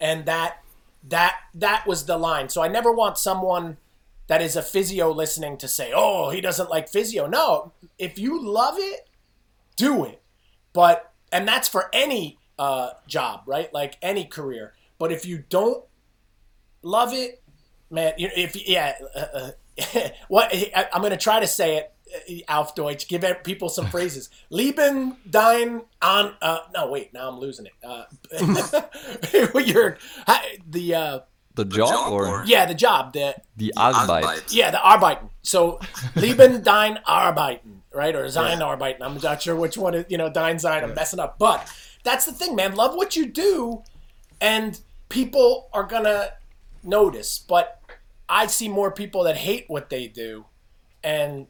and 0.00 0.26
that 0.26 0.62
that 1.08 1.36
that 1.54 1.86
was 1.86 2.06
the 2.06 2.18
line. 2.18 2.48
So 2.48 2.62
I 2.62 2.68
never 2.68 2.92
want 2.92 3.18
someone 3.18 3.78
that 4.26 4.42
is 4.42 4.56
a 4.56 4.62
physio 4.62 5.10
listening 5.12 5.56
to 5.58 5.68
say, 5.68 5.92
"Oh, 5.94 6.30
he 6.30 6.40
doesn't 6.40 6.70
like 6.70 6.88
physio." 6.88 7.26
No, 7.26 7.72
if 7.98 8.18
you 8.18 8.40
love 8.42 8.74
it, 8.78 9.08
do 9.76 10.04
it. 10.04 10.22
But 10.72 11.12
and 11.30 11.46
that's 11.46 11.68
for 11.68 11.88
any 11.92 12.38
uh, 12.58 12.90
job, 13.06 13.42
right? 13.46 13.72
Like 13.72 13.98
any 14.02 14.24
career. 14.24 14.74
But 14.98 15.12
if 15.12 15.26
you 15.26 15.44
don't 15.48 15.84
love 16.82 17.12
it, 17.12 17.42
man, 17.90 18.14
if 18.16 18.68
yeah, 18.68 18.94
uh, 19.14 19.26
uh, 19.34 19.50
what 20.28 20.52
I, 20.52 20.88
am 20.92 21.00
going 21.00 21.10
to 21.10 21.16
try 21.16 21.40
to 21.40 21.46
say 21.46 21.78
it. 21.78 21.88
Uh, 22.28 22.52
auf 22.52 22.74
Deutsch, 22.74 23.08
give 23.08 23.24
people 23.42 23.70
some 23.70 23.86
phrases. 23.90 24.28
Lieben 24.50 25.16
dein 25.28 25.82
an. 26.02 26.34
Uh, 26.42 26.58
no, 26.74 26.90
wait. 26.90 27.14
Now 27.14 27.28
I'm 27.28 27.38
losing 27.38 27.66
it. 27.66 27.72
Uh, 27.82 28.04
you're 29.64 29.96
the 30.68 30.94
uh, 30.94 31.20
the 31.54 31.64
job, 31.64 32.12
or 32.12 32.44
yeah, 32.46 32.66
the 32.66 32.74
job. 32.74 33.12
The 33.12 33.34
the 33.56 33.72
Arbeit. 33.76 34.52
Yeah, 34.52 34.70
the 34.70 34.78
Arbeiten. 34.78 35.30
So 35.42 35.80
lieben 36.14 36.62
dein 36.62 36.98
Arbeiten, 37.06 37.71
right? 37.94 38.14
Or 38.14 38.28
sein 38.30 38.58
yeah. 38.58 38.92
I'm 39.00 39.18
not 39.18 39.42
sure 39.42 39.56
which 39.56 39.76
one. 39.76 39.94
Is, 39.94 40.06
you 40.08 40.18
know, 40.18 40.30
dein 40.30 40.58
sein. 40.58 40.84
I'm 40.84 40.94
messing 40.94 41.20
up, 41.20 41.38
but 41.38 41.70
that's 42.04 42.26
the 42.26 42.32
thing, 42.32 42.56
man. 42.56 42.74
Love 42.74 42.94
what 42.94 43.16
you 43.16 43.26
do, 43.26 43.82
and 44.40 44.80
people 45.08 45.68
are 45.72 45.84
gonna 45.84 46.30
notice. 46.82 47.38
But 47.38 47.80
I 48.28 48.46
see 48.46 48.68
more 48.68 48.90
people 48.90 49.24
that 49.24 49.36
hate 49.36 49.64
what 49.68 49.90
they 49.90 50.06
do, 50.08 50.46
and 51.02 51.46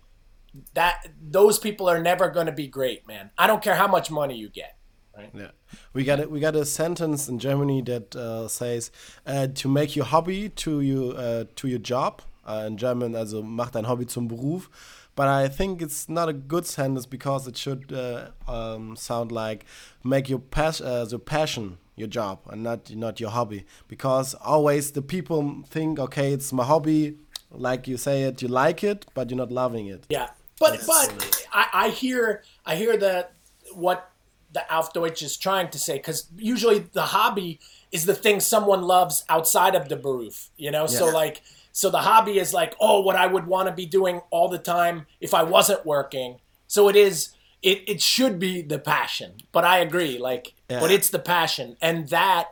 that 0.74 1.06
those 1.20 1.58
people 1.58 1.88
are 1.88 2.00
never 2.00 2.28
going 2.28 2.46
to 2.46 2.52
be 2.52 2.66
great, 2.66 3.06
man. 3.06 3.30
I 3.38 3.46
don't 3.46 3.62
care 3.62 3.74
how 3.74 3.86
much 3.86 4.10
money 4.10 4.36
you 4.36 4.48
get. 4.48 4.76
Right? 5.16 5.30
Yeah, 5.34 5.50
we 5.92 6.04
got 6.04 6.20
it. 6.20 6.30
We 6.30 6.40
got 6.40 6.56
a 6.56 6.64
sentence 6.64 7.28
in 7.28 7.38
Germany 7.38 7.82
that 7.82 8.16
uh, 8.16 8.48
says 8.48 8.90
uh, 9.26 9.48
to 9.48 9.68
make 9.68 9.94
your 9.94 10.06
hobby 10.06 10.48
to 10.48 10.80
you 10.80 11.12
uh, 11.12 11.44
to 11.56 11.68
your 11.68 11.78
job. 11.78 12.22
Uh, 12.44 12.64
in 12.66 12.76
German, 12.76 13.14
also 13.14 13.40
mach 13.40 13.70
dein 13.70 13.84
Hobby 13.84 14.04
zum 14.04 14.28
Beruf. 14.28 14.68
But 15.14 15.28
I 15.28 15.48
think 15.48 15.82
it's 15.82 16.08
not 16.08 16.28
a 16.28 16.32
good 16.32 16.66
sentence 16.66 17.06
because 17.06 17.46
it 17.46 17.56
should 17.56 17.92
uh, 17.92 18.30
um, 18.48 18.96
sound 18.96 19.30
like 19.30 19.66
make 20.02 20.28
your 20.28 20.38
pas- 20.38 20.80
uh, 20.80 21.04
the 21.04 21.18
passion 21.18 21.78
your 21.96 22.08
job 22.08 22.40
and 22.50 22.62
not 22.62 22.94
not 22.94 23.20
your 23.20 23.30
hobby. 23.30 23.64
Because 23.88 24.34
always 24.34 24.92
the 24.92 25.02
people 25.02 25.62
think 25.68 25.98
okay 25.98 26.32
it's 26.32 26.52
my 26.52 26.64
hobby 26.64 27.18
like 27.50 27.86
you 27.86 27.98
say 27.98 28.22
it 28.22 28.40
you 28.40 28.48
like 28.48 28.82
it 28.82 29.04
but 29.14 29.30
you're 29.30 29.36
not 29.38 29.52
loving 29.52 29.86
it. 29.86 30.06
Yeah. 30.08 30.30
But 30.58 30.80
but 30.86 31.46
I, 31.52 31.66
I 31.72 31.88
hear 31.88 32.42
i 32.64 32.76
hear 32.76 32.96
that 32.96 33.32
what 33.74 34.11
the 34.52 34.74
auf 34.74 34.92
deutsch 34.92 35.22
is 35.22 35.36
trying 35.36 35.68
to 35.68 35.78
say 35.78 35.96
because 35.96 36.26
usually 36.36 36.80
the 36.92 37.06
hobby 37.06 37.58
is 37.90 38.06
the 38.06 38.14
thing 38.14 38.40
someone 38.40 38.82
loves 38.82 39.24
outside 39.28 39.74
of 39.74 39.88
the 39.88 39.96
beruf 39.96 40.48
you 40.56 40.70
know 40.70 40.82
yeah. 40.82 40.98
so 40.98 41.06
like 41.06 41.42
so 41.72 41.90
the 41.90 41.98
hobby 42.02 42.38
is 42.38 42.52
like 42.52 42.74
oh 42.80 43.00
what 43.00 43.16
i 43.16 43.26
would 43.26 43.46
want 43.46 43.68
to 43.68 43.74
be 43.74 43.86
doing 43.86 44.20
all 44.30 44.48
the 44.48 44.58
time 44.58 45.06
if 45.20 45.32
i 45.34 45.42
wasn't 45.42 45.84
working 45.86 46.38
so 46.66 46.88
it 46.88 46.96
is 46.96 47.34
it, 47.62 47.88
it 47.88 48.02
should 48.02 48.38
be 48.38 48.60
the 48.62 48.78
passion. 48.78 49.34
But 49.52 49.64
I 49.64 49.78
agree, 49.78 50.18
like, 50.18 50.54
yeah. 50.68 50.80
but 50.80 50.90
it's 50.90 51.10
the 51.10 51.18
passion, 51.18 51.76
and 51.80 52.08
that 52.08 52.48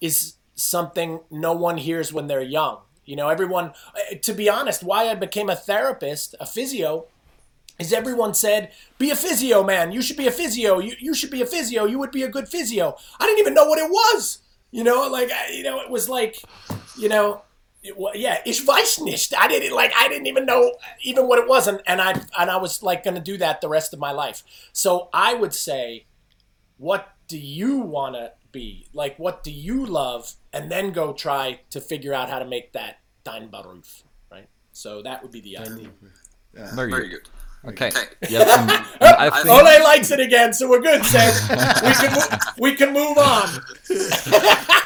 is 0.00 0.34
something 0.54 1.20
no 1.30 1.52
one 1.52 1.76
hears 1.76 2.12
when 2.12 2.26
they're 2.26 2.40
young. 2.40 2.78
You 3.04 3.16
know, 3.16 3.28
everyone. 3.28 3.72
Uh, 3.94 4.16
to 4.22 4.32
be 4.32 4.48
honest, 4.48 4.82
why 4.82 5.08
I 5.08 5.14
became 5.14 5.48
a 5.48 5.56
therapist, 5.56 6.34
a 6.40 6.46
physio, 6.46 7.06
is 7.78 7.92
everyone 7.92 8.34
said, 8.34 8.72
"Be 8.98 9.10
a 9.10 9.16
physio, 9.16 9.62
man. 9.62 9.92
You 9.92 10.02
should 10.02 10.16
be 10.16 10.26
a 10.26 10.32
physio. 10.32 10.78
You 10.78 10.94
you 10.98 11.14
should 11.14 11.30
be 11.30 11.42
a 11.42 11.46
physio. 11.46 11.84
You 11.84 11.98
would 11.98 12.10
be 12.10 12.22
a 12.22 12.28
good 12.28 12.48
physio." 12.48 12.96
I 13.20 13.26
didn't 13.26 13.40
even 13.40 13.54
know 13.54 13.66
what 13.66 13.78
it 13.78 13.90
was. 13.90 14.38
You 14.70 14.84
know, 14.84 15.08
like 15.08 15.30
you 15.52 15.62
know, 15.62 15.80
it 15.80 15.90
was 15.90 16.08
like, 16.08 16.42
you 16.98 17.08
know, 17.08 17.42
yeah, 18.14 18.38
ich 18.44 18.66
weiß 18.66 19.00
nicht. 19.00 19.32
I 19.36 19.48
didn't 19.48 19.74
like. 19.74 19.92
I 19.96 20.08
didn't 20.08 20.26
even 20.26 20.44
know 20.44 20.74
even 21.02 21.26
what 21.28 21.38
it 21.38 21.48
was, 21.48 21.66
and, 21.68 21.80
and 21.86 22.00
I 22.00 22.12
and 22.38 22.50
I 22.50 22.56
was 22.56 22.82
like 22.82 23.04
going 23.04 23.14
to 23.14 23.22
do 23.22 23.36
that 23.38 23.60
the 23.60 23.68
rest 23.68 23.92
of 23.92 23.98
my 23.98 24.12
life. 24.12 24.42
So 24.72 25.08
I 25.12 25.34
would 25.34 25.54
say, 25.54 26.06
what 26.76 27.08
do 27.28 27.38
you 27.38 27.78
want 27.78 28.16
to 28.16 28.32
be? 28.52 28.86
Like, 28.92 29.18
what 29.18 29.42
do 29.42 29.50
you 29.50 29.86
love? 29.86 30.34
And 30.52 30.70
then 30.70 30.92
go 30.92 31.12
try 31.12 31.60
to 31.70 31.80
figure 31.80 32.12
out 32.12 32.28
how 32.28 32.38
to 32.38 32.44
make 32.46 32.72
that 32.72 32.98
dein 33.24 33.50
Beruf, 33.50 34.02
right? 34.30 34.48
So 34.72 35.02
that 35.02 35.22
would 35.22 35.32
be 35.32 35.40
the 35.40 35.58
idea. 35.58 35.90
Yeah. 36.54 36.74
Very, 36.74 36.90
Very 36.90 37.08
good. 37.08 37.24
good. 37.24 37.28
Okay. 37.66 37.88
okay. 37.88 38.06
Yeah, 38.28 38.42
and, 38.42 38.70
and 38.70 38.86
I 39.00 39.30
think... 39.30 39.48
Ole 39.48 39.84
likes 39.84 40.10
it 40.10 40.20
again, 40.20 40.52
so 40.52 40.68
we're 40.68 40.80
good, 40.80 41.04
Sam. 41.04 41.32
we 41.84 41.92
can 41.94 42.38
we 42.58 42.74
can 42.74 42.92
move 42.92 43.18
on. 43.18 43.48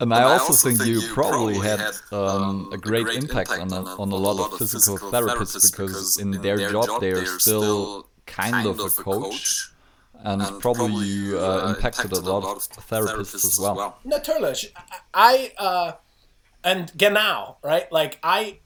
And 0.00 0.12
I, 0.12 0.24
also, 0.24 0.46
also 0.46 0.68
think, 0.68 0.80
think 0.80 0.90
you 0.90 1.14
probably 1.14 1.54
had 1.54 1.80
um, 2.10 2.18
um, 2.18 2.70
a 2.72 2.76
great, 2.76 3.04
great 3.04 3.22
impact, 3.22 3.50
impact 3.52 3.72
on, 3.72 3.72
a, 3.72 4.02
on 4.02 4.10
a 4.10 4.16
lot 4.16 4.52
of 4.52 4.58
physical 4.58 4.98
therapists 4.98 5.70
because 5.70 6.18
in 6.18 6.32
their, 6.32 6.56
their 6.56 6.72
job 6.72 7.00
they 7.00 7.12
are 7.12 7.24
still 7.38 8.08
kind 8.26 8.66
of 8.66 8.80
a 8.80 8.88
coach. 8.88 9.70
And, 10.24 10.42
and 10.42 10.60
probably 10.60 11.06
you 11.06 11.38
uh, 11.38 11.42
uh 11.42 11.74
impacted 11.74 12.10
a 12.12 12.20
lot 12.20 12.44
of 12.44 12.62
therapists 12.88 13.44
as 13.44 13.58
well. 13.58 13.98
Natürlich. 14.04 14.66
I, 15.12 15.52
uh, 15.58 15.92
and 16.64 16.90
genau, 16.96 17.58
right? 17.62 17.90
Like, 17.92 18.18
I 18.22 18.58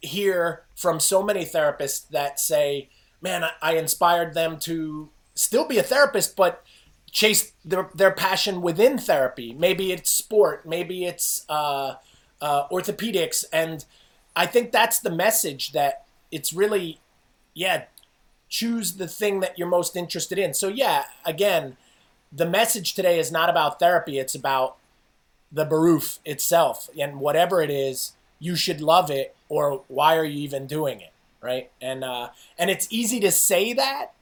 hear 0.00 0.64
from 0.80 0.98
so 0.98 1.22
many 1.22 1.44
therapists 1.44 2.08
that 2.08 2.40
say, 2.40 2.88
man, 3.20 3.44
I, 3.44 3.50
I 3.60 3.72
inspired 3.74 4.32
them 4.32 4.58
to 4.60 5.10
still 5.34 5.68
be 5.68 5.76
a 5.76 5.82
therapist, 5.82 6.36
but 6.36 6.64
chase 7.12 7.52
their 7.64 7.90
their 7.94 8.12
passion 8.12 8.62
within 8.62 8.96
therapy. 8.96 9.52
Maybe 9.52 9.92
it's 9.92 10.08
sport, 10.08 10.64
maybe 10.64 11.04
it's 11.04 11.44
uh, 11.50 11.96
uh, 12.40 12.68
orthopedics, 12.68 13.44
and 13.52 13.84
I 14.34 14.46
think 14.46 14.72
that's 14.72 15.00
the 15.00 15.10
message 15.10 15.72
that 15.72 16.06
it's 16.30 16.54
really, 16.54 16.98
yeah, 17.52 17.84
choose 18.48 18.94
the 18.94 19.08
thing 19.08 19.40
that 19.40 19.58
you're 19.58 19.68
most 19.68 19.96
interested 19.96 20.38
in. 20.38 20.54
So 20.54 20.68
yeah, 20.68 21.04
again, 21.26 21.76
the 22.32 22.46
message 22.46 22.94
today 22.94 23.18
is 23.18 23.30
not 23.30 23.50
about 23.50 23.78
therapy; 23.78 24.18
it's 24.18 24.34
about 24.34 24.78
the 25.52 25.66
beruf 25.66 26.20
itself, 26.24 26.88
and 26.98 27.20
whatever 27.20 27.60
it 27.60 27.70
is, 27.70 28.12
you 28.40 28.56
should 28.56 28.80
love 28.80 29.10
it, 29.10 29.36
or 29.48 29.84
why 29.86 30.16
are 30.16 30.24
you 30.24 30.40
even 30.40 30.66
doing 30.66 31.00
it, 31.00 31.12
right? 31.40 31.70
And 31.80 32.02
uh, 32.02 32.30
and 32.58 32.70
it's 32.70 32.88
easy 32.90 33.20
to 33.20 33.30
say 33.30 33.72
that; 33.74 34.12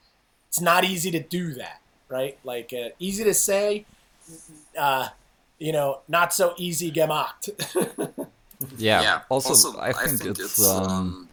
it's 0.48 0.60
not 0.60 0.84
easy 0.84 1.10
to 1.12 1.20
do 1.20 1.54
that 1.54 1.80
right? 2.08 2.38
Like 2.44 2.72
uh, 2.72 2.90
easy 2.98 3.24
to 3.24 3.34
say, 3.34 3.84
uh, 4.78 5.08
you 5.58 5.72
know, 5.72 6.00
not 6.08 6.32
so 6.32 6.54
easy 6.56 6.90
gemacht. 6.90 7.50
yeah. 8.78 9.02
yeah. 9.02 9.20
Also, 9.28 9.50
also 9.50 9.78
I, 9.78 9.92
think 9.92 9.98
I, 9.98 10.06
think 10.06 10.38
it's, 10.38 10.66
um, 10.66 10.90
um 10.90 11.28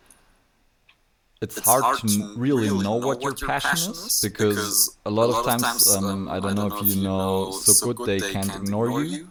it's, 1.42 1.58
it's 1.58 1.68
hard, 1.68 1.84
hard, 1.84 2.00
to 2.00 2.34
really, 2.38 2.70
really 2.70 2.84
know, 2.84 3.00
know 3.00 3.08
what, 3.08 3.22
what 3.22 3.39
your 3.42 3.50
passion 3.50 3.92
is 3.92 4.20
because, 4.22 4.56
because 4.56 4.98
a 5.06 5.10
lot, 5.10 5.30
lot 5.30 5.46
of 5.46 5.62
times, 5.62 5.96
um, 5.96 6.06
um, 6.06 6.30
I, 6.30 6.39
don't 6.39 6.51
I 6.51 6.54
don't 6.54 6.70
know 6.70 6.77
if 6.77 6.88
you 6.96 7.04
know, 7.04 7.51
so 7.51 7.94
good 7.94 8.08
they 8.08 8.32
can't 8.32 8.54
ignore 8.56 9.04
you. 9.04 9.30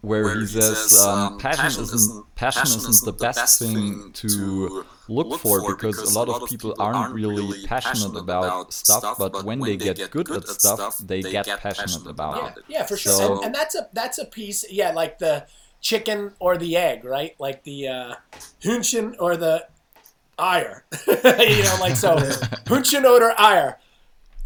Where, 0.00 0.24
where, 0.24 0.40
he 0.40 0.46
says 0.46 0.98
um, 1.04 1.34
um 1.34 1.38
passion, 1.38 1.84
isn't 1.84 2.34
passion 2.34 2.66
isn't 2.66 3.04
the 3.04 3.12
best 3.12 3.60
thing 3.60 4.10
to 4.12 4.84
look 5.06 5.40
for 5.40 5.76
because 5.76 5.98
a 5.98 6.18
lot 6.18 6.28
of 6.28 6.48
people 6.48 6.74
aren't 6.80 7.14
really 7.14 7.64
passionate 7.64 8.18
about 8.18 8.72
stuff, 8.72 9.16
but 9.18 9.44
when 9.44 9.60
they 9.60 9.76
get 9.76 10.10
good 10.10 10.30
at 10.32 10.48
stuff, 10.48 10.98
they 10.98 11.22
get 11.22 11.46
passionate 11.60 12.08
about 12.08 12.56
it. 12.56 12.64
Yeah, 12.66 12.84
for 12.86 12.96
sure. 12.96 13.12
So, 13.12 13.36
and, 13.36 13.46
and 13.46 13.54
that's 13.54 13.76
a 13.76 13.88
that's 13.92 14.18
a 14.18 14.24
piece. 14.24 14.64
Yeah, 14.68 14.90
like 14.90 15.18
the 15.18 15.46
chicken 15.80 16.32
or 16.40 16.56
the 16.58 16.76
egg, 16.76 17.04
right? 17.04 17.36
Like 17.38 17.62
the 17.62 17.88
uh, 17.88 18.14
Hühnchen 18.60 19.14
or 19.20 19.36
the 19.36 19.66
Eier. 20.38 20.82
you 21.06 21.62
know, 21.62 21.76
like 21.80 21.96
so, 21.96 22.16
Hühnchen 22.66 23.04
oder 23.04 23.32
Eier. 23.38 23.76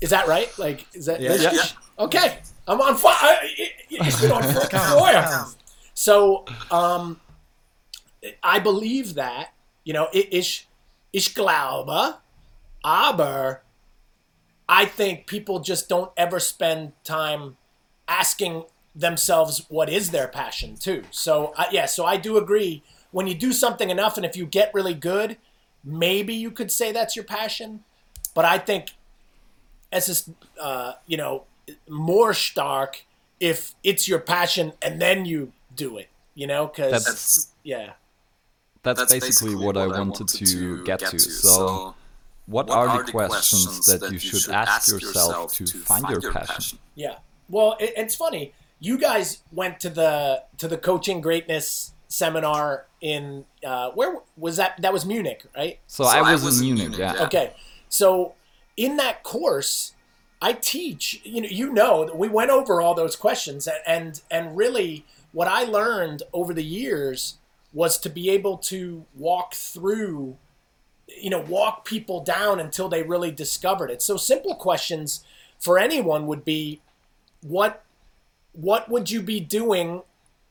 Is 0.03 0.11
that 0.11 0.27
right? 0.27 0.51
Like, 0.59 0.87
is 0.95 1.07
that? 1.07 1.21
Yeah. 1.21 1.37
yeah. 1.37 1.63
Okay, 1.99 2.39
I'm 2.67 2.81
on 2.81 2.97
fire. 2.97 3.39
It's 4.01 4.21
been 4.21 4.33
on. 4.33 5.53
So, 5.95 6.45
um, 6.71 7.21
I 8.43 8.59
believe 8.59 9.15
that. 9.15 9.53
You 9.85 9.93
know, 9.93 10.09
ich, 10.13 10.69
ich 11.13 11.35
glaube, 11.35 12.15
aber 12.85 13.63
I 14.69 14.85
think 14.85 15.27
people 15.27 15.59
just 15.59 15.89
don't 15.89 16.11
ever 16.17 16.41
spend 16.41 16.93
time 17.05 17.57
asking 18.09 18.65
themselves 18.95 19.67
what 19.69 19.89
is 19.89 20.11
their 20.11 20.29
passion 20.29 20.77
too. 20.77 21.03
So 21.11 21.53
uh, 21.57 21.67
yeah, 21.71 21.87
so 21.87 22.05
I 22.05 22.17
do 22.17 22.37
agree. 22.37 22.83
When 23.11 23.27
you 23.27 23.35
do 23.35 23.53
something 23.53 23.91
enough, 23.91 24.17
and 24.17 24.25
if 24.25 24.37
you 24.37 24.47
get 24.47 24.73
really 24.73 24.95
good, 24.95 25.37
maybe 25.85 26.35
you 26.35 26.51
could 26.51 26.71
say 26.71 26.93
that's 26.93 27.17
your 27.17 27.25
passion. 27.25 27.85
But 28.35 28.45
I 28.45 28.59
think 28.59 28.93
as 29.91 30.07
this, 30.07 30.31
uh, 30.61 30.95
you 31.07 31.17
know, 31.17 31.45
more 31.89 32.33
stark 32.33 33.05
if 33.43 33.75
it's 33.83 34.07
your 34.07 34.21
passion 34.21 34.73
and 34.81 35.03
then 35.03 35.27
you 35.27 35.53
do 35.75 35.99
it. 35.99 36.09
You 36.35 36.47
know, 36.47 36.69
because 36.69 37.53
yeah, 37.63 37.93
that's, 38.83 39.01
that's 39.01 39.13
basically, 39.13 39.51
basically 39.51 39.55
what, 39.57 39.77
what, 39.77 39.77
I 39.77 39.87
wanted, 39.99 40.21
wanted 40.21 40.47
to 40.47 40.85
get, 40.85 41.01
get 41.01 41.11
to. 41.11 41.19
So, 41.19 41.49
so 41.49 41.95
what, 42.47 42.69
what, 42.69 42.79
are 42.79 43.05
the 43.05 43.13
questions, 43.13 43.67
questions 43.67 43.87
that, 43.87 44.01
that 44.01 44.13
you 44.13 44.19
should 44.19 44.49
ask 44.51 44.91
yourself 44.91 45.53
to 45.53 45.67
find 45.67 46.09
your 46.09 46.33
passion? 46.33 46.79
Yeah. 46.95 47.17
Well, 47.51 47.77
it, 47.79 47.93
it's 47.99 48.15
funny. 48.15 48.55
You 48.81 48.97
guys 48.97 49.43
went 49.53 49.79
to 49.81 49.91
the 49.91 50.45
to 50.57 50.69
the 50.69 50.79
coaching 50.79 51.21
greatness 51.21 51.93
seminar 52.09 52.87
in 53.03 53.45
uh, 53.63 53.91
where 53.91 54.21
was 54.39 54.57
that? 54.57 54.81
That 54.81 54.95
was 54.95 55.05
Munich, 55.05 55.45
right? 55.55 55.79
So, 55.87 56.05
so 56.05 56.11
I, 56.11 56.23
was 56.33 56.43
I, 56.43 56.47
was 56.47 56.61
in 56.61 56.67
Munich. 56.67 56.91
Munich 56.93 56.99
yeah. 56.99 57.25
Okay. 57.27 57.53
So 57.91 58.33
in 58.79 58.97
that 58.97 59.23
course, 59.23 59.93
I 60.43 60.55
teach. 60.55 61.21
You 61.25 61.41
know, 61.41 61.49
you 61.49 61.73
know, 61.73 62.11
we 62.13 62.29
went 62.29 62.51
over 62.51 62.83
all 62.83 62.95
those 62.95 63.15
questions, 63.15 63.69
and 63.87 64.21
and 64.29 64.57
really, 64.57 65.05
what 65.31 65.47
I 65.47 65.63
learned 65.63 66.25
over 66.33 66.53
the 66.53 66.65
years 66.65 67.37
was 67.73 67.97
to 67.99 68.11
be 68.11 68.29
able 68.29 68.59
to 68.59 69.07
walk 69.17 69.55
through, 69.55 70.37
you 71.07 71.31
know, 71.31 71.41
walk 71.41 71.85
people 71.85 72.23
down 72.23 72.59
until 72.61 72.89
they 72.89 73.05
really 73.05 73.31
discovered 73.31 73.89
it. 73.91 74.03
So 74.03 74.17
simple 74.17 74.57
questions 74.57 75.25
for 75.61 75.79
anyone 75.79 76.27
would 76.27 76.45
be, 76.45 76.81
what 77.41 77.85
what 78.53 78.91
would 78.91 79.11
you 79.13 79.23
be 79.23 79.39
doing 79.39 80.03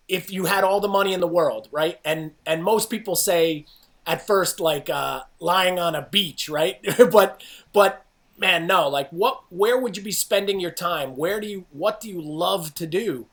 if 0.08 0.32
you 0.32 0.46
had 0.46 0.64
all 0.64 0.80
the 0.80 0.88
money 0.88 1.14
in 1.14 1.20
the 1.20 1.28
world, 1.28 1.68
right? 1.70 2.00
And 2.06 2.32
and 2.46 2.64
most 2.64 2.90
people 2.90 3.18
say 3.18 3.66
at 4.08 4.26
first 4.26 4.62
like 4.62 4.90
uh, 4.90 5.24
lying 5.42 5.80
on 5.80 5.96
a 5.96 6.02
beach, 6.02 6.48
right? 6.48 6.80
but 7.12 7.44
but 7.74 8.06
man, 8.42 8.68
no. 8.68 8.90
Like 8.90 9.10
what? 9.12 9.44
Where 9.50 9.80
would 9.80 9.96
you 9.96 10.04
be 10.04 10.12
spending 10.12 10.60
your 10.60 10.72
time? 10.72 11.16
Where 11.16 11.40
do 11.40 11.48
you? 11.48 11.66
What 11.72 12.02
do 12.02 12.10
you 12.10 12.22
love 12.22 12.74
to 12.76 12.86
do? 12.86 13.28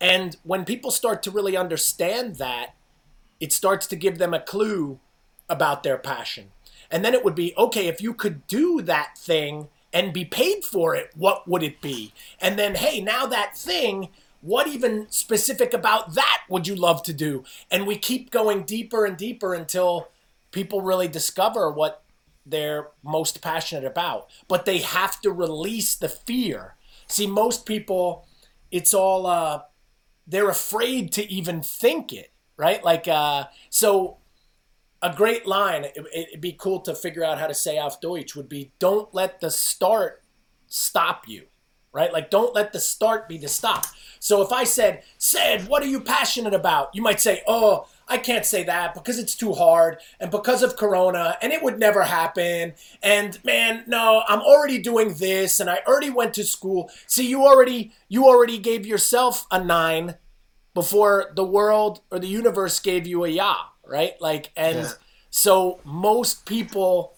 And 0.00 0.36
when 0.44 0.64
people 0.64 0.90
start 0.90 1.22
to 1.24 1.30
really 1.30 1.56
understand 1.56 2.36
that, 2.36 2.74
it 3.40 3.52
starts 3.52 3.86
to 3.88 3.96
give 3.96 4.18
them 4.18 4.32
a 4.32 4.40
clue 4.40 4.98
about 5.48 5.82
their 5.82 5.98
passion. 5.98 6.52
And 6.90 7.04
then 7.04 7.14
it 7.14 7.24
would 7.24 7.34
be 7.34 7.54
okay 7.58 7.88
if 7.88 8.00
you 8.00 8.14
could 8.14 8.46
do 8.46 8.80
that 8.82 9.18
thing 9.18 9.68
and 9.92 10.12
be 10.12 10.24
paid 10.24 10.64
for 10.64 10.94
it. 10.94 11.10
What 11.14 11.46
would 11.46 11.62
it 11.62 11.80
be? 11.80 12.12
And 12.40 12.58
then 12.58 12.76
hey, 12.76 13.00
now 13.00 13.26
that 13.26 13.56
thing 13.56 14.08
what 14.44 14.68
even 14.68 15.06
specific 15.08 15.72
about 15.72 16.14
that 16.16 16.42
would 16.50 16.68
you 16.68 16.74
love 16.74 17.02
to 17.04 17.14
do? 17.14 17.44
And 17.70 17.86
we 17.86 17.96
keep 17.96 18.30
going 18.30 18.64
deeper 18.64 19.06
and 19.06 19.16
deeper 19.16 19.54
until 19.54 20.10
people 20.50 20.82
really 20.82 21.08
discover 21.08 21.70
what 21.70 22.03
they're 22.46 22.88
most 23.02 23.40
passionate 23.40 23.84
about. 23.84 24.30
But 24.48 24.64
they 24.64 24.78
have 24.78 25.20
to 25.22 25.30
release 25.30 25.94
the 25.96 26.08
fear. 26.08 26.76
See, 27.08 27.26
most 27.26 27.66
people, 27.66 28.26
it's 28.70 28.94
all, 28.94 29.26
uh, 29.26 29.62
they're 30.26 30.48
afraid 30.48 31.12
to 31.12 31.30
even 31.30 31.62
think 31.62 32.12
it, 32.12 32.32
right? 32.56 32.82
Like, 32.82 33.08
uh, 33.08 33.44
so 33.70 34.18
a 35.02 35.14
great 35.14 35.46
line, 35.46 35.84
it, 35.84 36.30
would 36.32 36.40
be 36.40 36.52
cool 36.52 36.80
to 36.80 36.94
figure 36.94 37.22
out 37.22 37.38
how 37.38 37.46
to 37.46 37.54
say 37.54 37.78
auf 37.78 38.00
Deutsch, 38.00 38.34
would 38.34 38.48
be 38.48 38.72
don't 38.78 39.12
let 39.14 39.40
the 39.40 39.50
start 39.50 40.22
stop 40.66 41.28
you, 41.28 41.44
right? 41.92 42.12
Like, 42.12 42.30
don't 42.30 42.54
let 42.54 42.72
the 42.72 42.80
start 42.80 43.28
be 43.28 43.36
the 43.36 43.48
stop. 43.48 43.84
So 44.18 44.40
if 44.40 44.50
I 44.50 44.64
said, 44.64 45.02
said, 45.18 45.68
what 45.68 45.82
are 45.82 45.86
you 45.86 46.00
passionate 46.00 46.54
about? 46.54 46.88
You 46.94 47.02
might 47.02 47.20
say, 47.20 47.42
oh, 47.46 47.86
I 48.08 48.18
can't 48.18 48.44
say 48.44 48.64
that 48.64 48.94
because 48.94 49.18
it's 49.18 49.34
too 49.34 49.52
hard 49.52 49.98
and 50.20 50.30
because 50.30 50.62
of 50.62 50.76
Corona 50.76 51.36
and 51.40 51.52
it 51.52 51.62
would 51.62 51.78
never 51.78 52.02
happen. 52.02 52.74
And 53.02 53.42
man, 53.44 53.84
no, 53.86 54.22
I'm 54.28 54.40
already 54.40 54.78
doing 54.78 55.14
this 55.14 55.60
and 55.60 55.70
I 55.70 55.80
already 55.86 56.10
went 56.10 56.34
to 56.34 56.44
school. 56.44 56.90
See, 57.06 57.26
you 57.26 57.44
already 57.44 57.92
you 58.08 58.26
already 58.26 58.58
gave 58.58 58.86
yourself 58.86 59.46
a 59.50 59.62
nein 59.62 60.16
before 60.74 61.32
the 61.34 61.44
world 61.44 62.00
or 62.10 62.18
the 62.18 62.26
universe 62.26 62.80
gave 62.80 63.06
you 63.06 63.24
a 63.24 63.28
ya, 63.28 63.56
right? 63.86 64.20
Like, 64.20 64.50
and 64.56 64.78
yeah. 64.78 64.90
so 65.30 65.80
most 65.84 66.44
people 66.46 67.14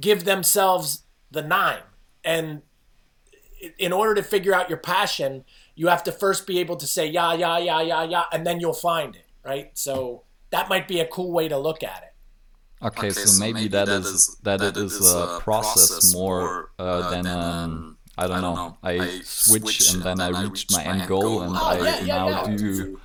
give 0.00 0.24
themselves 0.24 1.04
the 1.30 1.42
nein. 1.42 1.80
And 2.24 2.62
in 3.78 3.92
order 3.92 4.14
to 4.14 4.22
figure 4.22 4.54
out 4.54 4.68
your 4.68 4.78
passion, 4.78 5.44
you 5.74 5.88
have 5.88 6.02
to 6.04 6.12
first 6.12 6.46
be 6.46 6.58
able 6.58 6.76
to 6.76 6.86
say 6.86 7.06
yeah, 7.06 7.32
yeah, 7.34 7.58
yeah, 7.58 7.80
yeah, 7.80 8.02
yeah, 8.04 8.24
and 8.32 8.46
then 8.46 8.60
you'll 8.60 8.72
find 8.72 9.14
it, 9.16 9.26
right? 9.44 9.70
So 9.74 10.24
that 10.50 10.68
might 10.68 10.88
be 10.88 11.00
a 11.00 11.06
cool 11.06 11.32
way 11.32 11.48
to 11.48 11.58
look 11.58 11.82
at 11.82 12.02
it. 12.02 12.86
Okay, 12.86 13.08
okay 13.08 13.10
so, 13.10 13.26
so, 13.26 13.40
maybe, 13.40 13.52
maybe 13.52 13.68
that, 13.68 13.86
that 13.86 14.00
is 14.00 14.38
that, 14.42 14.60
that 14.60 14.76
it 14.76 14.82
is 14.82 15.14
a 15.14 15.38
process 15.40 16.14
more 16.14 16.70
uh, 16.78 16.82
uh 16.82 17.10
than 17.10 17.26
um, 17.26 17.98
I 18.16 18.26
don't 18.26 18.42
know. 18.42 18.76
I, 18.82 18.92
I 18.92 19.20
switch 19.22 19.94
and 19.94 20.02
then 20.02 20.20
I 20.20 20.28
reach 20.42 20.66
my 20.70 20.84
end 20.84 21.06
goal 21.06 21.42
and 21.42 21.54
oh, 21.56 21.60
I 21.60 21.78
yeah, 21.78 22.00
yeah, 22.00 22.16
now 22.16 22.46
yeah. 22.46 22.56
do. 22.56 23.00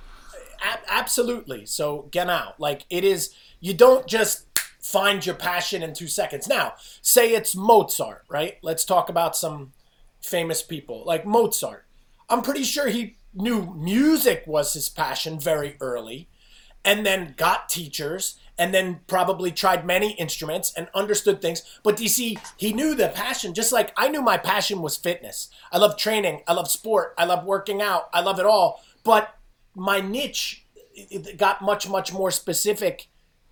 Absolutely. 0.88 1.66
So 1.66 2.08
get 2.10 2.28
out. 2.28 2.58
Like 2.60 2.84
it 2.90 3.04
is. 3.04 3.34
You 3.60 3.74
don't 3.74 4.06
just 4.06 4.46
find 4.80 5.24
your 5.24 5.34
passion 5.34 5.82
in 5.82 5.94
two 5.94 6.06
seconds. 6.06 6.46
Now, 6.48 6.74
say 7.02 7.32
it's 7.32 7.56
Mozart, 7.56 8.24
right? 8.28 8.58
Let's 8.62 8.84
talk 8.84 9.08
about 9.08 9.36
some 9.36 9.72
famous 10.20 10.62
people 10.62 11.02
like 11.04 11.24
Mozart. 11.24 11.86
I'm 12.28 12.42
pretty 12.42 12.64
sure 12.64 12.88
he 12.88 13.16
knew 13.36 13.74
music 13.74 14.44
was 14.46 14.72
his 14.72 14.88
passion 14.88 15.38
very 15.38 15.76
early 15.80 16.28
and 16.84 17.04
then 17.04 17.34
got 17.36 17.68
teachers 17.68 18.38
and 18.58 18.72
then 18.72 19.00
probably 19.06 19.50
tried 19.50 19.84
many 19.84 20.12
instruments 20.12 20.72
and 20.76 20.88
understood 20.94 21.42
things. 21.42 21.62
But 21.82 22.00
you 22.00 22.08
see, 22.08 22.38
he 22.56 22.72
knew 22.72 22.94
the 22.94 23.08
passion, 23.08 23.54
just 23.54 23.72
like 23.72 23.92
I 23.96 24.08
knew 24.08 24.22
my 24.22 24.38
passion 24.38 24.80
was 24.80 24.96
fitness. 24.96 25.50
I 25.70 25.78
love 25.78 25.96
training, 25.96 26.42
I 26.46 26.54
love 26.54 26.70
sport, 26.70 27.14
I 27.18 27.24
love 27.24 27.44
working 27.44 27.82
out, 27.82 28.08
I 28.14 28.20
love 28.20 28.38
it 28.38 28.46
all. 28.46 28.82
But 29.04 29.36
my 29.74 30.00
niche 30.00 30.64
got 31.36 31.60
much, 31.60 31.88
much 31.88 32.12
more 32.12 32.30
specific 32.30 33.08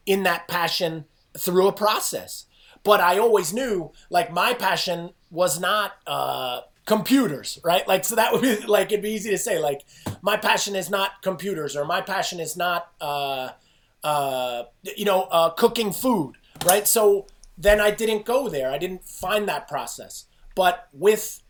in 0.07 0.23
that 0.23 0.49
passion 0.49 1.05
through 1.37 1.69
a 1.69 1.73
process. 1.73 2.47
But 2.83 3.01
I 3.01 3.19
always 3.19 3.53
knew, 3.53 3.93
like, 4.11 4.33
my 4.33 4.55
passion 4.55 5.11
was 5.31 5.59
not 5.59 5.93
uh, 6.07 6.61
computers, 6.85 7.59
right? 7.65 7.87
Like, 7.89 8.05
so 8.05 8.15
that 8.17 8.33
would 8.33 8.43
be 8.43 8.57
like, 8.67 8.93
it'd 8.93 9.03
be 9.03 9.11
easy 9.11 9.31
to 9.31 9.39
say, 9.39 9.59
like, 9.59 9.85
my 10.23 10.37
passion 10.37 10.77
is 10.77 10.91
not 10.91 11.23
computers 11.23 11.77
or 11.77 11.85
my 11.85 12.01
passion 12.01 12.41
is 12.41 12.57
not, 12.57 12.93
uh, 13.01 13.51
uh, 14.03 14.65
you 14.97 15.05
know, 15.05 15.23
uh, 15.25 15.51
cooking 15.51 15.93
food, 15.93 16.37
right? 16.67 16.87
So 16.87 17.27
then 17.57 17.81
I 17.81 17.91
didn't 17.91 18.27
go 18.27 18.49
there. 18.49 18.71
I 18.71 18.79
didn't 18.79 19.05
find 19.05 19.49
that 19.49 19.69
process. 19.69 20.27
But 20.55 20.89
with 20.93 21.43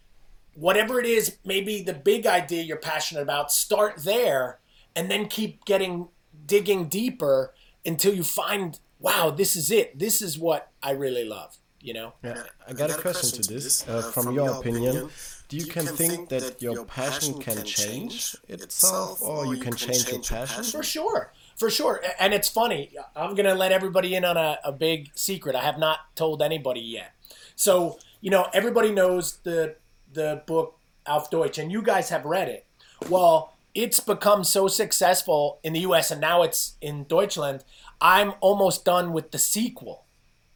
whatever 0.55 1.01
it 1.01 1.07
is, 1.07 1.37
maybe 1.45 1.83
the 1.83 1.95
big 1.95 2.27
idea 2.27 2.63
you're 2.63 2.77
passionate 2.77 3.23
about, 3.23 3.51
start 3.51 4.05
there 4.05 4.61
and 4.95 5.11
then 5.11 5.27
keep 5.27 5.65
getting, 5.65 6.09
digging 6.47 6.89
deeper 6.89 7.53
until 7.85 8.15
you 8.15 8.23
find, 8.23 8.79
wow, 9.01 9.31
this 9.31 9.57
is 9.57 9.71
it. 9.71 9.99
This 9.99 10.23
is 10.23 10.39
what 10.39 10.71
I 10.83 10.93
really 10.93 11.25
love 11.25 11.59
you 11.85 11.95
know 11.95 12.13
yeah 12.23 12.31
i 12.31 12.35
got, 12.35 12.47
I 12.69 12.73
got 12.73 12.91
a, 12.91 13.01
question, 13.01 13.03
question 13.03 13.43
to 13.43 13.55
this, 13.55 13.89
uh, 13.89 14.03
from, 14.03 14.25
from, 14.25 14.35
your, 14.35 14.47
your 14.47 14.55
opinion, 14.59 14.89
opinion 14.91 15.11
do 15.49 15.59
you 15.59 15.67
can 15.67 15.85
think 15.87 16.31
that 16.31 16.63
your 16.63 16.85
passion 16.85 17.39
can 17.39 17.65
change 17.65 18.35
itself 18.49 19.21
or 19.21 19.55
you 19.55 19.61
can 19.61 19.75
change 19.75 20.11
your 20.11 20.23
passion? 20.23 20.65
For 20.65 20.83
sure. 20.83 21.33
For 21.57 21.71
sure. 21.71 22.03
And 22.19 22.33
it's 22.33 22.49
funny. 22.49 22.91
I'm 23.15 23.35
going 23.35 23.47
to 23.47 23.55
let 23.55 23.71
everybody 23.71 24.15
in 24.15 24.25
on 24.25 24.37
a, 24.37 24.59
a 24.65 24.73
big 24.73 25.11
secret. 25.15 25.55
I 25.55 25.63
have 25.63 25.79
not 25.79 26.17
told 26.17 26.41
anybody 26.43 26.81
yet. 26.81 27.13
So, 27.57 27.99
you 28.21 28.31
know, 28.31 28.49
everybody 28.53 28.91
knows 28.91 29.37
the 29.45 29.77
the 30.13 30.43
book 30.47 30.79
Auf 31.07 31.31
Deutsch, 31.31 31.59
and 31.59 31.71
you 31.71 31.83
guys 31.83 32.09
have 32.09 32.25
read 32.25 32.49
it. 32.49 32.67
Well, 33.09 33.55
it's 33.75 34.01
become 34.01 34.45
so 34.45 34.69
successful 34.69 35.59
in 35.63 35.73
the 35.73 35.81
US 35.81 36.11
and 36.11 36.21
now 36.21 36.43
it's 36.43 36.75
in 36.81 37.05
Deutschland. 37.05 37.65
I'm 38.01 38.35
almost 38.41 38.85
done 38.85 39.13
with 39.13 39.31
the 39.31 39.39
sequel, 39.39 40.05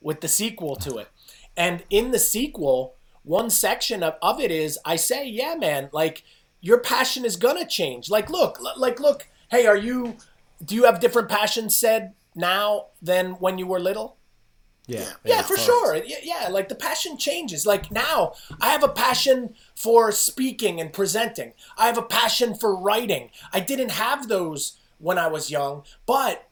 with 0.01 0.21
the 0.21 0.29
sequel 0.29 0.77
to 0.77 0.99
it. 0.99 1.09
And 1.59 1.83
in 1.91 2.13
the 2.13 2.21
sequel, 2.21 2.95
one 3.25 3.51
section 3.51 4.03
of, 4.05 4.15
of 4.23 4.41
it 4.41 4.53
is 4.53 4.79
I 4.85 4.97
say, 4.97 5.27
yeah, 5.27 5.57
man, 5.59 5.91
like 5.93 6.23
your 6.61 6.79
passion 6.79 7.25
is 7.25 7.37
gonna 7.37 7.67
change. 7.67 8.09
Like, 8.09 8.31
look, 8.31 8.59
like, 8.77 9.01
look, 9.01 9.29
hey, 9.51 9.67
are 9.67 9.77
you, 9.77 10.17
do 10.65 10.77
you 10.77 10.85
have 10.85 11.01
different 11.01 11.29
passions 11.29 11.77
said 11.77 12.15
now 12.35 12.87
than 13.03 13.33
when 13.33 13.59
you 13.59 13.67
were 13.67 13.81
little? 13.81 14.17
Yeah. 14.87 15.01
Yeah, 15.01 15.37
yeah 15.37 15.43
for 15.43 15.57
sure. 15.57 15.97
Yeah, 15.97 16.17
yeah, 16.23 16.49
like 16.49 16.69
the 16.69 16.75
passion 16.75 17.19
changes. 17.19 17.67
Like 17.67 17.91
now, 17.91 18.35
I 18.61 18.69
have 18.69 18.85
a 18.85 18.89
passion 18.89 19.55
for 19.75 20.13
speaking 20.13 20.81
and 20.81 20.93
presenting. 20.93 21.53
I 21.77 21.87
have 21.87 21.99
a 21.99 22.03
passion 22.03 22.55
for 22.55 22.75
writing. 22.75 23.31
I 23.53 23.61
didn't 23.61 23.91
have 23.91 24.29
those 24.29 24.79
when 24.99 25.19
I 25.19 25.27
was 25.27 25.51
young, 25.51 25.83
but 26.07 26.49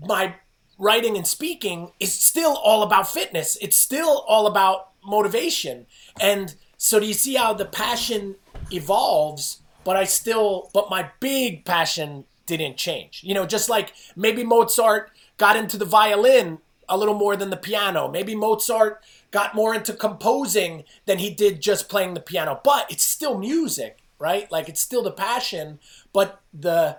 my 0.00 0.36
writing 0.82 1.16
and 1.16 1.26
speaking 1.26 1.92
is 2.00 2.12
still 2.12 2.56
all 2.56 2.82
about 2.82 3.08
fitness. 3.08 3.56
It's 3.60 3.76
still 3.76 4.24
all 4.26 4.48
about 4.48 4.88
motivation. 5.04 5.86
And 6.20 6.56
so 6.76 6.98
do 6.98 7.06
you 7.06 7.14
see 7.14 7.36
how 7.36 7.54
the 7.54 7.64
passion 7.64 8.34
evolves, 8.72 9.60
but 9.84 9.96
I 9.96 10.02
still 10.02 10.70
but 10.74 10.90
my 10.90 11.10
big 11.20 11.64
passion 11.64 12.24
didn't 12.46 12.76
change. 12.76 13.20
You 13.22 13.32
know, 13.32 13.46
just 13.46 13.68
like 13.68 13.94
maybe 14.16 14.42
Mozart 14.42 15.12
got 15.38 15.56
into 15.56 15.78
the 15.78 15.84
violin 15.84 16.58
a 16.88 16.98
little 16.98 17.14
more 17.14 17.36
than 17.36 17.50
the 17.50 17.56
piano. 17.56 18.08
Maybe 18.08 18.34
Mozart 18.34 19.04
got 19.30 19.54
more 19.54 19.76
into 19.76 19.92
composing 19.92 20.82
than 21.06 21.18
he 21.18 21.30
did 21.30 21.62
just 21.62 21.88
playing 21.88 22.14
the 22.14 22.20
piano. 22.20 22.60
But 22.64 22.90
it's 22.90 23.04
still 23.04 23.38
music, 23.38 23.98
right? 24.18 24.50
Like 24.50 24.68
it's 24.68 24.82
still 24.82 25.04
the 25.04 25.12
passion, 25.12 25.78
but 26.12 26.40
the 26.52 26.98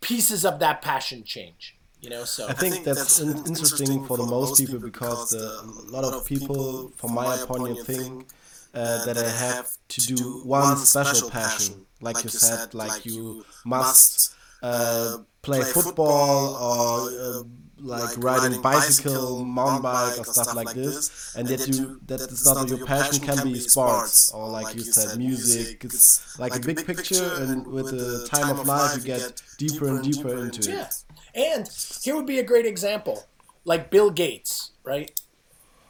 pieces 0.00 0.44
of 0.44 0.60
that 0.60 0.80
passion 0.80 1.24
change. 1.24 1.75
You 2.06 2.10
know, 2.10 2.24
so 2.24 2.46
I 2.46 2.52
think, 2.52 2.58
I 2.58 2.74
think 2.74 2.84
that's, 2.84 3.00
that's 3.00 3.18
in- 3.18 3.28
interesting, 3.30 3.88
interesting 3.88 4.04
for 4.04 4.16
the 4.16 4.26
most 4.26 4.60
people 4.60 4.78
because 4.78 5.30
the, 5.30 5.44
a 5.88 5.90
lot 5.90 6.04
of 6.04 6.24
people, 6.24 6.92
from 6.94 7.14
my 7.14 7.34
opinion, 7.34 7.84
think 7.84 8.28
uh, 8.72 8.78
uh, 8.78 9.04
that 9.06 9.18
I 9.18 9.28
have 9.28 9.76
to 9.88 10.00
do 10.14 10.42
one 10.44 10.76
special 10.76 11.28
passion, 11.30 11.84
like 12.00 12.22
you 12.22 12.30
said, 12.30 12.74
like 12.74 13.04
you 13.04 13.44
must 13.64 14.36
uh, 14.62 14.66
uh 14.66 15.18
play 15.42 15.62
football 15.62 16.54
or 16.54 17.10
uh, 17.10 17.42
like, 17.80 18.16
like 18.16 18.24
riding, 18.24 18.62
bicycle, 18.62 19.44
mountain 19.44 19.82
bike, 19.82 20.16
or 20.20 20.24
stuff 20.24 20.54
like 20.54 20.74
this, 20.74 21.34
and 21.34 21.48
that 21.48 21.66
you 21.66 22.00
that 22.06 22.20
is 22.20 22.44
not 22.44 22.68
your 22.68 22.86
passion 22.86 23.18
can 23.18 23.42
be 23.42 23.58
sports 23.58 24.30
or 24.32 24.48
like 24.48 24.76
you 24.76 24.82
said 24.82 25.18
music. 25.18 25.84
It's 25.84 26.38
like 26.38 26.54
a 26.54 26.60
big 26.60 26.86
picture, 26.86 27.32
and 27.40 27.66
with 27.66 27.90
the 27.90 28.28
time 28.28 28.56
of 28.56 28.64
life 28.64 28.96
you 28.96 29.02
get 29.02 29.42
deeper 29.58 29.88
and 29.88 30.04
deeper 30.04 30.36
into 30.38 30.70
it. 30.70 31.02
And 31.36 31.68
here 32.02 32.16
would 32.16 32.26
be 32.26 32.38
a 32.38 32.42
great 32.42 32.64
example, 32.64 33.24
like 33.64 33.90
Bill 33.90 34.10
Gates, 34.10 34.72
right? 34.82 35.12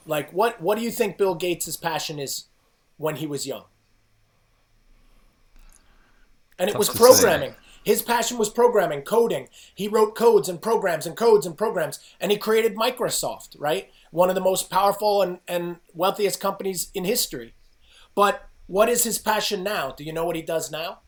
Like 0.04 0.32
what 0.32 0.60
what 0.60 0.76
do 0.76 0.82
you 0.82 0.90
think 0.90 1.16
Bill 1.16 1.36
Gates' 1.36 1.76
passion 1.76 2.18
is 2.18 2.46
when 2.96 3.16
he 3.16 3.26
was 3.26 3.46
young? 3.46 3.64
And 6.58 6.68
it 6.68 6.76
was 6.76 6.88
programming. 6.88 7.54
His 7.84 8.02
passion 8.02 8.36
was 8.36 8.50
programming, 8.50 9.02
coding. 9.02 9.48
He 9.72 9.86
wrote 9.86 10.16
codes 10.16 10.48
and 10.48 10.60
programs 10.60 11.06
and 11.06 11.16
codes 11.16 11.46
and 11.46 11.56
programs, 11.56 12.00
and 12.20 12.32
he 12.32 12.38
created 12.38 12.74
Microsoft, 12.74 13.54
right? 13.60 13.92
One 14.10 14.28
of 14.28 14.34
the 14.34 14.40
most 14.40 14.68
powerful 14.70 15.22
and, 15.22 15.38
and 15.46 15.76
wealthiest 15.94 16.40
companies 16.40 16.90
in 16.94 17.04
history. 17.04 17.54
But 18.16 18.48
what 18.66 18.88
is 18.88 19.04
his 19.04 19.18
passion 19.18 19.62
now? 19.62 19.92
Do 19.92 20.02
you 20.02 20.12
know 20.12 20.24
what 20.24 20.34
he 20.34 20.42
does 20.42 20.68
now? 20.68 20.98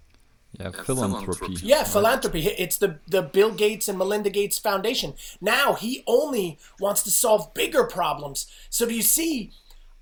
Yeah, 0.52 0.70
philanthropy. 0.70 1.54
Yeah, 1.62 1.84
philanthropy. 1.84 2.46
It's 2.46 2.78
the, 2.78 2.98
the 3.06 3.22
Bill 3.22 3.52
Gates 3.52 3.88
and 3.88 3.98
Melinda 3.98 4.30
Gates 4.30 4.58
Foundation. 4.58 5.14
Now 5.40 5.74
he 5.74 6.02
only 6.06 6.58
wants 6.80 7.02
to 7.02 7.10
solve 7.10 7.52
bigger 7.54 7.84
problems. 7.84 8.46
So 8.70 8.86
do 8.86 8.94
you 8.94 9.02
see? 9.02 9.52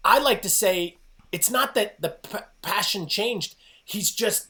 I 0.04 0.18
like 0.18 0.42
to 0.42 0.48
say 0.48 0.96
it's 1.32 1.50
not 1.50 1.74
that 1.74 2.00
the 2.00 2.10
p- 2.10 2.38
passion 2.62 3.08
changed. 3.08 3.56
He's 3.84 4.12
just 4.12 4.48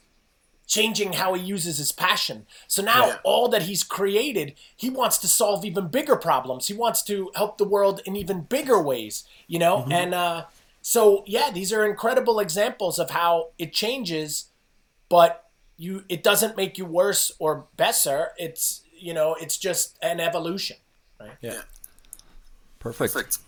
changing 0.67 1.13
how 1.13 1.33
he 1.33 1.41
uses 1.41 1.77
his 1.77 1.91
passion. 1.91 2.45
So 2.67 2.83
now 2.83 3.07
yeah. 3.07 3.17
all 3.23 3.47
that 3.49 3.63
he's 3.63 3.83
created, 3.83 4.53
he 4.75 4.89
wants 4.89 5.17
to 5.19 5.27
solve 5.27 5.65
even 5.65 5.87
bigger 5.87 6.15
problems. 6.15 6.67
He 6.67 6.73
wants 6.73 7.01
to 7.03 7.31
help 7.35 7.57
the 7.57 7.67
world 7.67 8.01
in 8.05 8.15
even 8.15 8.41
bigger 8.41 8.81
ways, 8.81 9.23
you 9.47 9.59
know? 9.59 9.79
Mm-hmm. 9.79 9.91
And 9.93 10.13
uh, 10.13 10.45
so 10.81 11.23
yeah, 11.25 11.49
these 11.51 11.73
are 11.73 11.85
incredible 11.85 12.39
examples 12.39 12.99
of 12.99 13.11
how 13.11 13.49
it 13.57 13.73
changes, 13.73 14.49
but 15.09 15.46
you 15.77 16.03
it 16.09 16.23
doesn't 16.23 16.57
make 16.57 16.77
you 16.77 16.85
worse 16.85 17.31
or 17.39 17.67
better. 17.77 18.31
It's 18.37 18.83
you 18.93 19.13
know, 19.13 19.35
it's 19.39 19.57
just 19.57 19.97
an 20.01 20.19
evolution. 20.19 20.77
Right? 21.19 21.31
Yeah. 21.41 21.61
Perfect. 22.79 23.13
Perfect. 23.13 23.39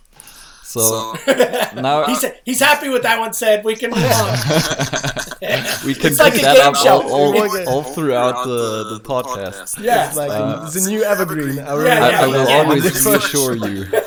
So, 0.70 1.16
so 1.16 1.34
now 1.82 2.06
he's 2.06 2.24
he's 2.46 2.60
happy 2.60 2.90
with 2.90 3.02
that 3.02 3.20
one. 3.20 3.34
Said 3.34 3.66
we 3.66 3.76
can 3.76 3.90
move 3.90 4.04
on. 4.04 4.32
we 5.84 5.96
can 5.96 6.12
it's 6.12 6.20
like 6.20 6.36
that 6.36 6.60
up 6.60 6.76
all, 6.86 7.12
all, 7.12 7.68
all, 7.68 7.84
throughout 7.84 8.46
the, 8.46 8.84
the 8.94 9.00
podcast. 9.04 9.82
Yeah, 9.82 10.10
it's 10.10 10.16
like 10.16 10.30
uh, 10.30 10.66
it's 10.68 10.86
a 10.86 10.88
new 10.88 11.04
evergreen. 11.04 11.58
I, 11.58 11.76
yeah, 11.84 12.10
yeah, 12.12 12.20
I, 12.20 12.24
I 12.24 12.28
will 12.28 12.48
yeah. 12.48 12.58
always 12.58 13.06
reassure 13.06 13.56
you. 13.56 13.86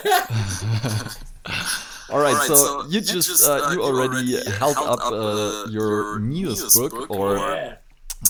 All 2.11 2.21
right, 2.21 2.47
so, 2.47 2.55
so 2.55 2.87
you 2.91 3.01
just 3.01 3.43
uh, 3.49 3.71
you 3.73 3.83
already 3.83 4.37
held 4.53 4.77
up 4.77 5.01
uh, 5.01 5.67
your 5.71 6.21
news 6.21 6.77
book 6.77 7.11
or 7.11 7.79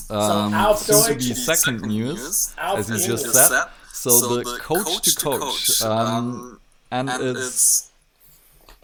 um, 0.09 0.75
soon 0.77 1.03
to 1.03 1.15
be 1.15 1.33
second 1.33 1.81
news, 1.81 2.53
as 2.57 2.89
you 2.89 2.97
just 2.97 3.33
said. 3.33 3.65
So 3.91 4.37
the 4.37 4.59
coach 4.59 5.01
to 5.01 5.15
coach, 5.15 5.81
um, 5.81 6.59
and 6.91 7.09
it's 7.09 7.91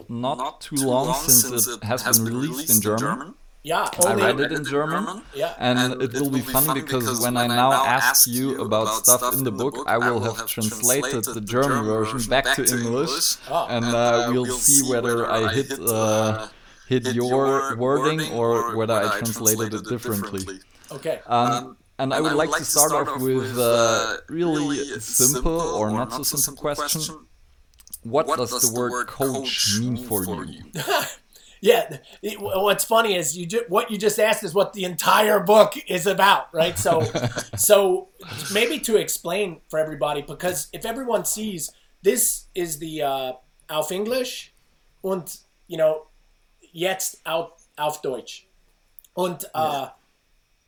not, 0.07 0.37
not 0.37 0.61
too, 0.61 0.75
long, 0.77 1.07
long 1.07 1.23
since, 1.27 1.67
it 1.67 1.83
has, 1.83 2.03
has 2.03 2.19
been 2.19 2.37
released, 2.37 2.73
in 2.73 2.81
German. 2.81 2.99
German. 2.99 3.33
Yeah, 3.61 3.89
I 4.05 4.13
read 4.13 4.39
it 4.39 4.53
in 4.53 4.63
German. 4.63 5.05
German. 5.05 5.23
Yeah, 5.35 5.53
and, 5.59 5.77
and 5.77 6.01
it, 6.01 6.13
will 6.13 6.29
be 6.29 6.39
fun 6.39 6.73
because, 6.73 7.03
because 7.03 7.21
when 7.21 7.35
I 7.35 7.47
now 7.47 7.73
ask 7.73 8.25
you 8.25 8.61
about 8.61 9.05
stuff 9.05 9.33
in 9.33 9.43
the 9.43 9.51
book, 9.51 9.75
I 9.85 9.97
will 9.97 10.21
have 10.21 10.47
translated 10.47 11.25
the 11.25 11.41
German 11.41 11.83
version 11.83 12.29
back 12.29 12.55
to 12.55 12.63
English, 12.63 13.35
oh. 13.49 13.67
and 13.69 13.83
uh, 13.83 13.97
uh 13.97 14.31
we'll 14.31 14.45
see 14.45 14.89
whether 14.89 15.29
I 15.29 15.53
hit 15.53 15.77
uh, 15.77 15.83
uh, 15.83 16.47
hit 16.87 17.13
your 17.13 17.75
wording 17.75 18.31
or 18.31 18.75
whether 18.77 18.93
I 18.93 19.17
translated 19.19 19.73
it 19.73 19.85
differently. 19.89 20.45
Okay. 20.91 21.21
Um, 21.25 21.51
um, 21.51 21.77
and 21.99 22.13
I 22.13 22.21
would 22.21 22.33
like 22.33 22.51
to 22.51 22.63
start 22.63 22.91
off 22.91 23.21
with 23.21 23.57
a 23.57 24.21
really 24.29 24.77
simple 24.99 25.59
or 25.59 25.91
not 25.91 26.13
so 26.13 26.23
simple 26.23 26.61
question 26.61 27.27
what, 28.03 28.27
what 28.27 28.37
does, 28.37 28.51
does, 28.51 28.71
the 28.71 28.79
word, 28.79 29.07
coach, 29.07 29.29
coach 29.33 29.79
mean 29.79 29.97
for, 29.97 30.23
for 30.23 30.45
you? 30.45 30.63
yeah, 31.61 31.97
it, 32.21 32.39
what's 32.39 32.85
funny 32.85 33.15
is 33.15 33.37
you 33.37 33.45
ju- 33.45 33.65
what 33.67 33.91
you 33.91 33.97
just 33.97 34.19
asked 34.19 34.43
is 34.43 34.53
what 34.53 34.73
the 34.73 34.85
entire 34.85 35.39
book 35.39 35.73
is 35.87 36.07
about, 36.07 36.53
right? 36.53 36.77
So, 36.77 37.01
so 37.57 38.09
maybe 38.53 38.79
to 38.79 38.95
explain 38.95 39.59
for 39.69 39.79
everybody, 39.79 40.21
because 40.21 40.69
if 40.71 40.85
everyone 40.85 41.25
sees 41.25 41.71
this 42.01 42.45
is 42.55 42.79
the 42.79 43.01
uh, 43.01 43.33
auf 43.69 43.91
English 43.91 44.53
und 45.03 45.37
you 45.67 45.77
know 45.77 46.07
jetzt 46.73 47.17
auf, 47.25 47.51
auf 47.77 48.01
Deutsch. 48.01 48.47
Und 49.15 49.43
uh, 49.53 49.89
yeah. 49.89 49.89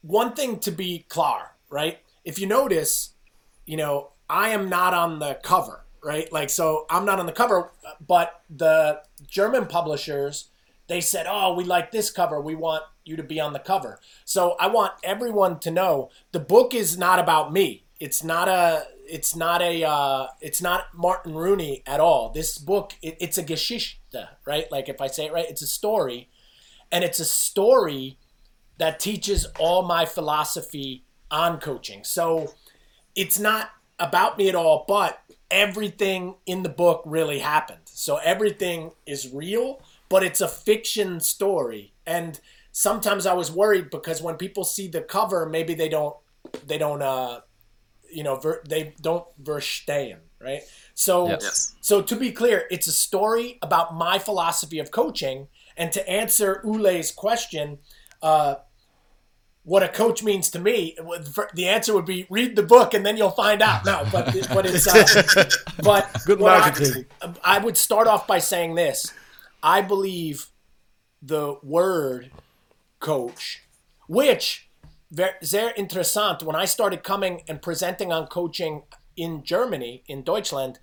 One 0.01 0.33
thing 0.33 0.59
to 0.59 0.71
be 0.71 1.05
klar, 1.09 1.55
right? 1.69 1.99
If 2.23 2.39
you 2.39 2.47
notice, 2.47 3.11
you 3.65 3.77
know, 3.77 4.11
I 4.29 4.49
am 4.49 4.69
not 4.69 4.93
on 4.93 5.19
the 5.19 5.39
cover 5.43 5.81
right? 6.03 6.31
Like, 6.31 6.49
so 6.49 6.85
I'm 6.89 7.05
not 7.05 7.19
on 7.19 7.25
the 7.25 7.31
cover, 7.31 7.71
but 8.05 8.41
the 8.49 9.01
German 9.27 9.67
publishers, 9.67 10.49
they 10.87 11.01
said, 11.01 11.25
oh, 11.29 11.53
we 11.53 11.63
like 11.63 11.91
this 11.91 12.09
cover. 12.09 12.41
We 12.41 12.55
want 12.55 12.83
you 13.05 13.15
to 13.15 13.23
be 13.23 13.39
on 13.39 13.53
the 13.53 13.59
cover. 13.59 13.99
So 14.25 14.55
I 14.59 14.67
want 14.67 14.93
everyone 15.03 15.59
to 15.59 15.71
know 15.71 16.09
the 16.31 16.39
book 16.39 16.73
is 16.73 16.97
not 16.97 17.19
about 17.19 17.53
me. 17.53 17.85
It's 17.99 18.23
not 18.23 18.47
a, 18.47 18.87
it's 19.07 19.35
not 19.35 19.61
a, 19.61 19.83
uh, 19.83 20.27
it's 20.41 20.61
not 20.61 20.85
Martin 20.93 21.35
Rooney 21.35 21.83
at 21.85 21.99
all. 21.99 22.31
This 22.31 22.57
book, 22.57 22.93
it, 23.01 23.17
it's 23.19 23.37
a 23.37 23.43
Geschichte, 23.43 24.27
right? 24.45 24.71
Like 24.71 24.89
if 24.89 25.01
I 25.01 25.07
say 25.07 25.27
it 25.27 25.33
right, 25.33 25.45
it's 25.47 25.61
a 25.61 25.67
story, 25.67 26.29
and 26.91 27.03
it's 27.03 27.19
a 27.19 27.25
story 27.25 28.17
that 28.81 28.99
teaches 28.99 29.45
all 29.59 29.83
my 29.83 30.05
philosophy 30.05 31.03
on 31.29 31.59
coaching. 31.59 32.03
So 32.03 32.51
it's 33.15 33.37
not 33.37 33.69
about 33.99 34.39
me 34.39 34.49
at 34.49 34.55
all, 34.55 34.85
but 34.87 35.21
everything 35.51 36.33
in 36.47 36.63
the 36.63 36.69
book 36.69 37.03
really 37.05 37.37
happened. 37.37 37.81
So 37.85 38.17
everything 38.17 38.89
is 39.05 39.31
real, 39.31 39.83
but 40.09 40.23
it's 40.23 40.41
a 40.41 40.47
fiction 40.47 41.19
story. 41.19 41.93
And 42.07 42.39
sometimes 42.71 43.27
I 43.27 43.33
was 43.33 43.51
worried 43.51 43.91
because 43.91 44.19
when 44.19 44.35
people 44.35 44.63
see 44.63 44.87
the 44.87 45.01
cover, 45.01 45.45
maybe 45.45 45.75
they 45.75 45.89
don't 45.89 46.15
they 46.65 46.79
don't 46.79 47.03
uh 47.03 47.41
you 48.11 48.23
know 48.23 48.37
ver- 48.37 48.63
they 48.67 48.95
don't 48.99 49.25
verstehen, 49.43 50.17
right? 50.39 50.61
So 50.95 51.27
yes. 51.27 51.75
so 51.81 52.01
to 52.01 52.15
be 52.15 52.31
clear, 52.31 52.65
it's 52.71 52.87
a 52.87 52.91
story 52.91 53.59
about 53.61 53.93
my 53.93 54.17
philosophy 54.17 54.79
of 54.79 54.89
coaching 54.89 55.49
and 55.77 55.91
to 55.91 56.09
answer 56.09 56.61
Ole's 56.65 57.11
question, 57.11 57.77
uh 58.23 58.55
what 59.63 59.83
a 59.83 59.87
coach 59.87 60.23
means 60.23 60.49
to 60.51 60.59
me, 60.59 60.97
the 61.53 61.67
answer 61.67 61.93
would 61.93 62.05
be 62.05 62.25
read 62.29 62.55
the 62.55 62.63
book 62.63 62.93
and 62.93 63.05
then 63.05 63.15
you'll 63.15 63.29
find 63.29 63.61
out. 63.61 63.85
No, 63.85 64.07
but 64.11 64.25
but 64.53 64.65
it's 64.65 64.87
uh, 64.87 65.49
but 65.83 66.09
good 66.25 66.39
marketing. 66.39 67.05
I, 67.21 67.33
I 67.43 67.59
would 67.59 67.77
start 67.77 68.07
off 68.07 68.25
by 68.25 68.39
saying 68.39 68.75
this: 68.75 69.13
I 69.61 69.81
believe 69.81 70.47
the 71.21 71.57
word 71.61 72.31
coach, 72.99 73.63
which 74.07 74.69
sehr 75.43 75.73
interessant. 75.77 76.43
When 76.43 76.55
I 76.55 76.65
started 76.65 77.03
coming 77.03 77.43
and 77.47 77.61
presenting 77.61 78.11
on 78.11 78.27
coaching 78.27 78.83
in 79.15 79.43
Germany, 79.43 80.03
in 80.07 80.23
Deutschland, 80.23 80.79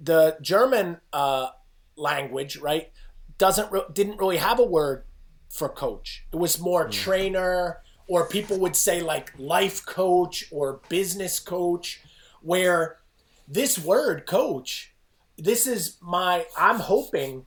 the 0.00 0.36
German 0.40 1.00
uh, 1.12 1.48
language, 1.96 2.58
right, 2.58 2.90
doesn't 3.38 3.72
re- 3.72 3.82
didn't 3.92 4.18
really 4.18 4.36
have 4.36 4.60
a 4.60 4.64
word 4.64 5.04
for 5.50 5.68
coach. 5.68 6.24
It 6.32 6.36
was 6.36 6.58
more 6.58 6.86
mm. 6.86 6.92
trainer, 6.92 7.82
or 8.06 8.26
people 8.26 8.58
would 8.58 8.76
say 8.76 9.02
like 9.02 9.32
life 9.38 9.84
coach 9.84 10.46
or 10.50 10.80
business 10.88 11.38
coach, 11.38 12.00
where 12.40 12.98
this 13.46 13.78
word 13.78 14.26
coach, 14.26 14.94
this 15.36 15.66
is 15.66 15.96
my, 16.00 16.46
I'm 16.56 16.78
hoping 16.78 17.46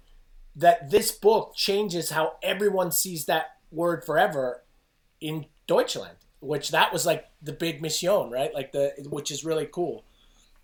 that 0.55 0.91
this 0.91 1.11
book 1.11 1.53
changes 1.55 2.11
how 2.11 2.33
everyone 2.43 2.91
sees 2.91 3.25
that 3.25 3.57
word 3.71 4.03
forever 4.03 4.63
in 5.19 5.45
Deutschland, 5.65 6.17
which 6.41 6.69
that 6.71 6.93
was 6.93 7.05
like 7.05 7.25
the 7.41 7.53
big 7.53 7.81
mission, 7.81 8.29
right? 8.29 8.53
Like 8.53 8.73
the, 8.73 8.93
which 9.09 9.31
is 9.31 9.43
really 9.45 9.67
cool 9.71 10.03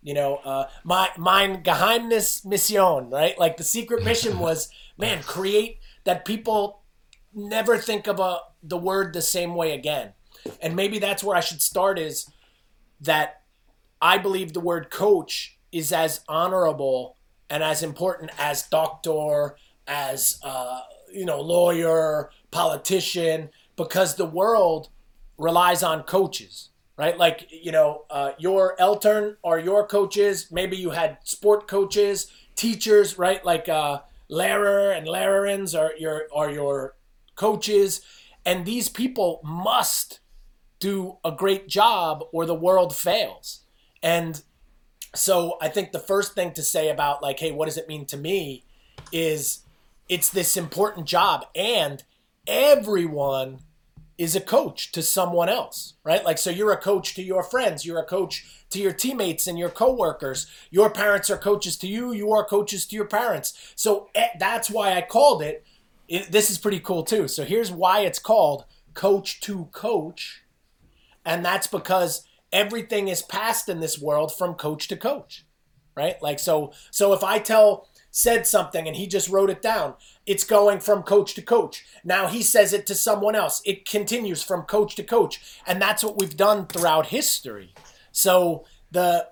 you 0.01 0.13
know 0.13 0.37
uh, 0.45 0.65
my 0.83 1.09
mein 1.17 1.61
geheimnis 1.61 2.45
mission 2.45 3.09
right 3.09 3.37
like 3.37 3.57
the 3.57 3.63
secret 3.63 4.03
mission 4.03 4.39
was 4.47 4.69
man 4.97 5.21
create 5.23 5.79
that 6.05 6.25
people 6.25 6.78
never 7.33 7.77
think 7.77 8.07
about 8.07 8.53
the 8.63 8.77
word 8.77 9.13
the 9.13 9.21
same 9.21 9.55
way 9.55 9.73
again. 9.73 10.13
And 10.61 10.75
maybe 10.75 10.99
that's 10.99 11.23
where 11.23 11.35
I 11.35 11.41
should 11.41 11.61
start 11.61 11.99
is 11.99 12.29
that 13.01 13.41
I 14.01 14.17
believe 14.17 14.53
the 14.53 14.59
word 14.59 14.89
coach 14.89 15.57
is 15.71 15.91
as 15.91 16.21
honorable 16.27 17.17
and 17.49 17.63
as 17.63 17.83
important 17.83 18.31
as 18.37 18.63
doctor, 18.63 19.55
as 19.87 20.39
uh, 20.43 20.81
you 21.11 21.25
know, 21.25 21.41
lawyer, 21.41 22.29
politician, 22.51 23.49
because 23.75 24.15
the 24.15 24.25
world 24.25 24.89
relies 25.37 25.83
on 25.83 26.03
coaches, 26.03 26.69
right? 26.97 27.17
Like 27.17 27.47
you 27.51 27.71
know, 27.71 28.05
uh, 28.09 28.31
your 28.37 28.75
Eltern 28.77 29.37
or 29.41 29.59
your 29.59 29.87
coaches. 29.87 30.47
Maybe 30.51 30.77
you 30.77 30.91
had 30.91 31.17
sport 31.23 31.67
coaches, 31.67 32.31
teachers, 32.55 33.17
right? 33.17 33.43
Like 33.43 33.67
uh, 33.67 34.01
Lehrer 34.29 34.95
and 34.95 35.07
Lehrerins 35.07 35.77
are 35.77 35.93
your 35.97 36.27
are 36.33 36.51
your 36.51 36.95
coaches, 37.39 38.01
and 38.45 38.65
these 38.65 38.89
people 38.89 39.41
must 39.43 40.19
do 40.79 41.17
a 41.25 41.31
great 41.31 41.67
job 41.67 42.23
or 42.31 42.45
the 42.45 42.55
world 42.55 42.95
fails. 42.95 43.61
And 44.03 44.41
so 45.15 45.57
I 45.61 45.69
think 45.69 45.91
the 45.91 45.99
first 45.99 46.33
thing 46.33 46.53
to 46.53 46.63
say 46.63 46.89
about 46.89 47.23
like, 47.23 47.39
hey, 47.39 47.51
what 47.51 47.65
does 47.65 47.77
it 47.77 47.87
mean 47.87 48.05
to 48.07 48.17
me 48.17 48.63
is 49.11 49.61
it's 50.07 50.29
this 50.29 50.55
important 50.55 51.05
job 51.05 51.45
and 51.55 52.03
everyone 52.47 53.59
is 54.17 54.35
a 54.35 54.41
coach 54.41 54.91
to 54.91 55.01
someone 55.01 55.47
else, 55.47 55.93
right? 56.03 56.25
Like, 56.25 56.37
so 56.37 56.49
you're 56.49 56.73
a 56.73 56.77
coach 56.77 57.15
to 57.15 57.23
your 57.23 57.41
friends, 57.41 57.85
you're 57.85 57.99
a 57.99 58.05
coach 58.05 58.45
to 58.69 58.79
your 58.79 58.91
teammates 58.91 59.47
and 59.47 59.57
your 59.57 59.69
coworkers. 59.69 60.45
Your 60.69 60.89
parents 60.89 61.29
are 61.29 61.37
coaches 61.37 61.77
to 61.77 61.87
you, 61.87 62.11
you 62.11 62.31
are 62.33 62.43
coaches 62.43 62.85
to 62.87 62.95
your 62.97 63.05
parents. 63.05 63.73
So 63.75 64.09
eh, 64.13 64.27
that's 64.37 64.69
why 64.69 64.93
I 64.93 65.01
called 65.01 65.41
it 65.41 65.65
it, 66.09 66.31
this 66.31 66.49
is 66.49 66.57
pretty 66.57 66.79
cool 66.79 67.03
too. 67.03 67.27
So 67.27 67.45
here's 67.45 67.71
why 67.71 68.01
it's 68.01 68.19
called 68.19 68.65
Coach 68.93 69.39
to 69.41 69.65
Coach, 69.65 70.43
and 71.23 71.45
that's 71.45 71.67
because 71.67 72.27
everything 72.51 73.07
is 73.07 73.21
passed 73.21 73.69
in 73.69 73.79
this 73.79 73.99
world 73.99 74.33
from 74.35 74.55
coach 74.55 74.87
to 74.87 74.97
coach, 74.97 75.45
right? 75.95 76.21
Like 76.21 76.39
so. 76.39 76.73
So 76.91 77.13
if 77.13 77.23
I 77.23 77.37
tell 77.37 77.87
said 78.11 78.47
something 78.47 78.87
and 78.87 78.97
he 78.97 79.05
just 79.05 79.29
wrote 79.29 79.51
it 79.51 79.61
down, 79.61 79.93
it's 80.25 80.43
going 80.43 80.79
from 80.79 81.03
coach 81.03 81.35
to 81.35 81.43
coach. 81.43 81.85
Now 82.03 82.27
he 82.27 82.41
says 82.41 82.73
it 82.73 82.87
to 82.87 82.95
someone 82.95 83.35
else. 83.35 83.61
It 83.63 83.87
continues 83.87 84.41
from 84.41 84.63
coach 84.63 84.95
to 84.95 85.03
coach, 85.03 85.39
and 85.67 85.79
that's 85.79 86.03
what 86.03 86.17
we've 86.17 86.35
done 86.35 86.65
throughout 86.65 87.07
history. 87.07 87.73
So 88.11 88.65
the 88.89 89.27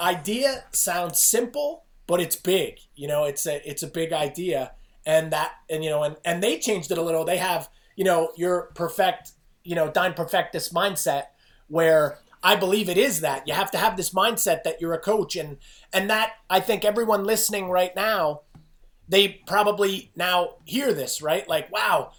idea 0.00 0.64
sounds 0.72 1.20
simple, 1.20 1.84
but 2.06 2.18
it's 2.18 2.36
big. 2.36 2.78
You 2.96 3.08
know, 3.08 3.24
it's 3.24 3.46
a 3.46 3.68
it's 3.68 3.82
a 3.82 3.88
big 3.88 4.14
idea 4.14 4.72
and 5.06 5.32
that 5.32 5.52
and 5.68 5.84
you 5.84 5.90
know 5.90 6.02
and 6.02 6.16
and 6.24 6.42
they 6.42 6.58
changed 6.58 6.90
it 6.90 6.98
a 6.98 7.02
little. 7.02 7.24
They 7.24 7.36
have 7.36 7.68
you 7.96 8.04
know 8.04 8.32
your 8.36 8.70
perfect 8.74 9.32
you 9.62 9.74
know 9.74 9.90
dein 9.90 10.14
perfectus 10.14 10.72
mindset 10.72 11.26
where 11.68 12.18
I 12.42 12.56
believe 12.56 12.88
it 12.88 12.98
is 12.98 13.20
that. 13.20 13.48
You 13.48 13.54
have 13.54 13.70
to 13.72 13.78
have 13.78 13.96
this 13.96 14.10
mindset 14.10 14.64
that 14.64 14.80
you're 14.80 14.92
a 14.92 14.98
coach 14.98 15.36
and 15.36 15.58
and 15.92 16.10
that 16.10 16.32
I 16.48 16.60
think 16.60 16.84
everyone 16.84 17.24
listening 17.24 17.68
right 17.68 17.94
now 17.94 18.42
they 19.08 19.28
probably 19.46 20.10
now 20.16 20.56
hear 20.64 20.92
this 20.94 21.20
right? 21.22 21.48
Like 21.48 21.70
wow 21.72 22.12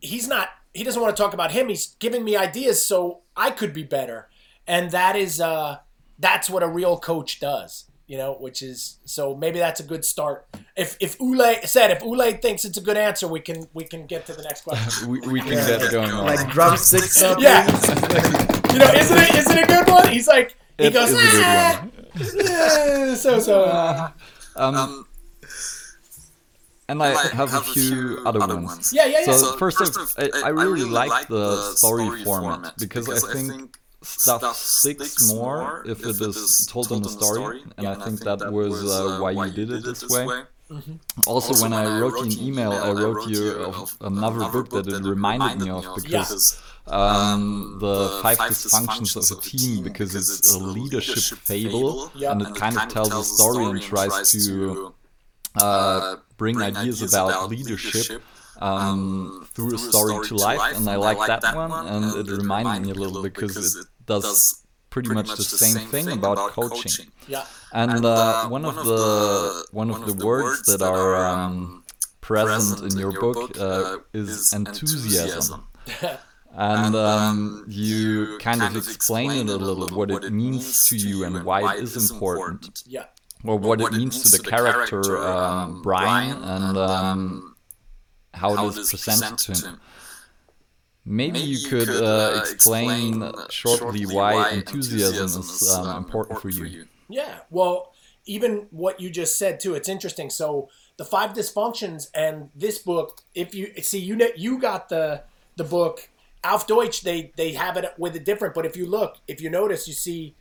he's 0.00 0.26
not 0.28 0.48
he 0.74 0.84
doesn't 0.84 1.00
want 1.00 1.14
to 1.14 1.22
talk 1.22 1.34
about 1.34 1.52
him. 1.52 1.68
He's 1.68 1.94
giving 1.98 2.24
me 2.24 2.36
ideas 2.36 2.84
so 2.84 3.20
I 3.36 3.50
could 3.50 3.74
be 3.74 3.82
better. 3.82 4.28
And 4.66 4.90
that 4.90 5.16
is 5.16 5.40
uh 5.40 5.78
that's 6.18 6.48
what 6.50 6.62
a 6.62 6.68
real 6.68 6.98
coach 6.98 7.40
does 7.40 7.84
you 8.12 8.18
know, 8.18 8.34
which 8.34 8.60
is 8.60 8.98
so 9.06 9.34
maybe 9.34 9.58
that's 9.58 9.80
a 9.80 9.82
good 9.82 10.04
start. 10.04 10.46
If 10.76 10.98
if 11.00 11.18
Ole 11.18 11.54
said 11.64 11.90
if 11.92 12.02
Ole 12.02 12.32
thinks 12.32 12.62
it's 12.66 12.76
a 12.76 12.82
good 12.82 12.98
answer, 12.98 13.26
we 13.26 13.40
can 13.40 13.66
we 13.72 13.84
can 13.84 14.04
get 14.04 14.26
to 14.26 14.34
the 14.34 14.42
next 14.42 14.64
question. 14.64 15.08
we, 15.10 15.20
we 15.20 15.40
can 15.40 15.52
yeah. 15.52 15.78
get 15.78 15.90
going 15.90 16.10
on. 16.10 16.26
Like 16.26 16.46
drumsticks 16.50 17.22
up. 17.28 17.40
Yeah. 17.40 17.64
you 18.70 18.78
know, 18.80 18.92
isn't 18.92 19.16
it 19.16 19.34
isn't 19.34 19.56
it 19.56 19.64
a 19.64 19.66
good 19.66 19.88
one? 19.88 20.08
He's 20.08 20.28
like 20.28 20.54
he 20.76 20.88
it 20.88 20.92
goes 20.92 21.10
ah, 21.14 21.86
yeah, 22.14 23.14
so 23.14 23.40
so. 23.40 23.64
Uh, 23.64 24.10
um, 24.56 24.74
um, 24.74 25.06
and 26.90 27.02
I, 27.02 27.08
have, 27.08 27.50
have, 27.50 27.54
a 27.54 27.60
few, 27.62 28.16
few 28.16 28.22
other, 28.26 28.40
ones. 28.40 28.66
ones. 28.66 28.92
Yeah, 28.92 29.06
yeah, 29.06 29.20
yeah. 29.20 29.24
So, 29.24 29.32
so 29.32 29.56
first, 29.56 29.78
first 29.78 29.96
of, 29.96 30.12
I, 30.18 30.28
I, 30.44 30.48
really, 30.50 30.82
really 30.82 30.90
like 30.90 31.28
the 31.28 31.72
story, 31.72 32.04
story 32.04 32.24
format 32.24 32.74
because, 32.76 33.06
because 33.06 33.24
I 33.24 33.32
think 33.40 33.78
stuff 34.02 34.56
sticks 34.56 35.32
more 35.32 35.82
if 35.86 36.00
it 36.04 36.20
is 36.20 36.66
told 36.66 36.90
in 36.92 37.04
a 37.04 37.08
story, 37.08 37.62
and 37.76 37.86
I 37.86 37.94
think 38.04 38.20
that 38.20 38.52
was 38.52 38.84
uh, 38.84 39.18
why 39.20 39.32
you 39.32 39.50
did 39.50 39.70
it 39.70 39.84
this 39.84 40.08
way. 40.08 40.44
Mm-hmm. 40.70 40.94
Also, 41.26 41.48
also, 41.48 41.62
when, 41.62 41.74
I 41.74 42.00
wrote 42.00 42.16
you 42.16 42.22
an 42.22 42.32
email, 42.40 42.72
I 42.72 42.92
wrote 42.92 43.28
you 43.28 43.52
of 43.52 43.94
another 44.00 44.48
book 44.50 44.70
that 44.70 44.88
it 44.88 45.02
reminded 45.02 45.60
me 45.60 45.70
of 45.70 45.86
because 45.94 46.62
um, 46.86 47.00
um, 47.00 47.78
the 47.78 48.20
five 48.22 48.38
dysfunctions 48.38 49.16
of 49.16 49.38
a 49.38 49.40
team, 49.40 49.84
because 49.84 50.14
it's 50.14 50.54
a 50.54 50.58
leadership 50.58 51.38
fable 51.38 52.10
and 52.14 52.40
it 52.40 52.54
kind 52.54 52.78
of 52.78 52.88
tells 52.88 53.12
a 53.12 53.22
story 53.22 53.66
and 53.66 53.82
tries 53.82 54.32
to 54.32 54.94
uh, 55.60 55.64
uh 55.64 56.16
bring 56.38 56.62
ideas 56.62 57.02
about 57.02 57.50
leadership 57.50 58.22
um, 58.62 58.78
um, 58.78 59.48
through 59.54 59.74
a 59.74 59.78
story 59.78 60.26
to 60.28 60.36
life, 60.36 60.76
and 60.76 60.88
I 60.88 60.96
like 60.96 61.18
that 61.26 61.54
one, 61.54 61.86
and 61.86 62.04
it 62.16 62.32
reminded 62.32 62.86
me 62.86 62.92
a 62.92 62.94
little 62.94 63.22
because 63.22 63.76
it 63.76 63.86
does 64.06 64.62
pretty, 64.90 65.08
much, 65.08 65.28
much 65.28 65.38
the 65.38 65.44
same, 65.44 65.76
same 65.76 65.88
thing, 65.88 66.04
thing 66.06 66.18
about, 66.18 66.32
about 66.32 66.50
coaching. 66.50 66.82
coaching. 66.82 67.06
Yeah. 67.26 67.44
And, 67.72 67.92
and 67.92 68.04
uh, 68.04 68.44
uh 68.44 68.48
one, 68.48 68.64
of 68.64 68.76
the 68.76 69.64
one 69.72 69.90
of 69.90 70.06
the 70.06 70.24
words 70.24 70.62
that 70.66 70.82
are 70.82 71.16
um, 71.16 71.40
um 71.40 71.84
present 72.20 72.92
in 72.92 72.98
your 72.98 73.12
book 73.12 73.58
uh, 73.58 73.64
uh 73.64 73.96
is 74.12 74.52
enthusiasm. 74.52 75.66
and 76.54 76.94
um, 76.94 77.64
you 77.68 78.38
kind 78.38 78.62
of 78.62 78.76
explain 78.76 79.30
it 79.30 79.48
a 79.48 79.56
little 79.56 79.88
what 79.96 80.10
it 80.10 80.30
means 80.32 80.88
to 80.88 80.96
you 80.96 81.24
and 81.24 81.44
why 81.44 81.74
it 81.74 81.82
is 81.82 82.10
important. 82.10 82.82
Yeah. 82.86 83.04
Or 83.44 83.58
what, 83.58 83.80
it 83.80 83.92
means 83.92 84.22
to 84.22 84.38
the 84.38 84.48
character 84.48 85.18
um, 85.18 85.82
Brian 85.82 86.42
and 86.44 86.78
um, 86.78 87.56
how 88.34 88.68
it 88.68 88.78
is 88.78 88.90
presented 88.90 89.38
to 89.38 89.68
him. 89.68 89.80
Maybe, 91.04 91.32
Maybe 91.32 91.44
you 91.46 91.68
could, 91.68 91.88
could 91.88 92.02
uh, 92.02 92.36
uh 92.36 92.44
explain, 92.48 93.22
explain 93.22 93.48
shortly 93.50 94.06
why 94.06 94.50
enthusiasm 94.50 95.40
is 95.40 95.72
um, 95.74 95.86
um 95.88 95.96
important 95.96 96.40
for 96.40 96.48
you. 96.48 96.86
Yeah, 97.08 97.40
well, 97.50 97.92
even 98.24 98.68
what 98.70 99.00
you 99.00 99.10
just 99.10 99.36
said 99.36 99.58
too, 99.58 99.74
it's 99.74 99.88
interesting. 99.88 100.30
So 100.30 100.68
the 100.96 101.04
five 101.04 101.32
dysfunctions 101.32 102.08
and 102.14 102.50
this 102.54 102.78
book, 102.78 103.20
if 103.34 103.54
you 103.54 103.72
see, 103.82 103.98
you 103.98 104.30
you 104.36 104.58
got 104.58 104.88
the 104.88 105.22
the 105.56 105.64
book 105.64 106.08
Auf 106.44 106.68
Deutsch. 106.68 107.02
They 107.02 107.32
they 107.36 107.52
have 107.52 107.76
it 107.76 107.92
with 107.98 108.14
a 108.14 108.20
different, 108.20 108.54
but 108.54 108.64
if 108.64 108.76
you 108.76 108.86
look, 108.86 109.18
if 109.26 109.40
you 109.40 109.50
notice, 109.50 109.88
you 109.88 109.94
see. 109.94 110.34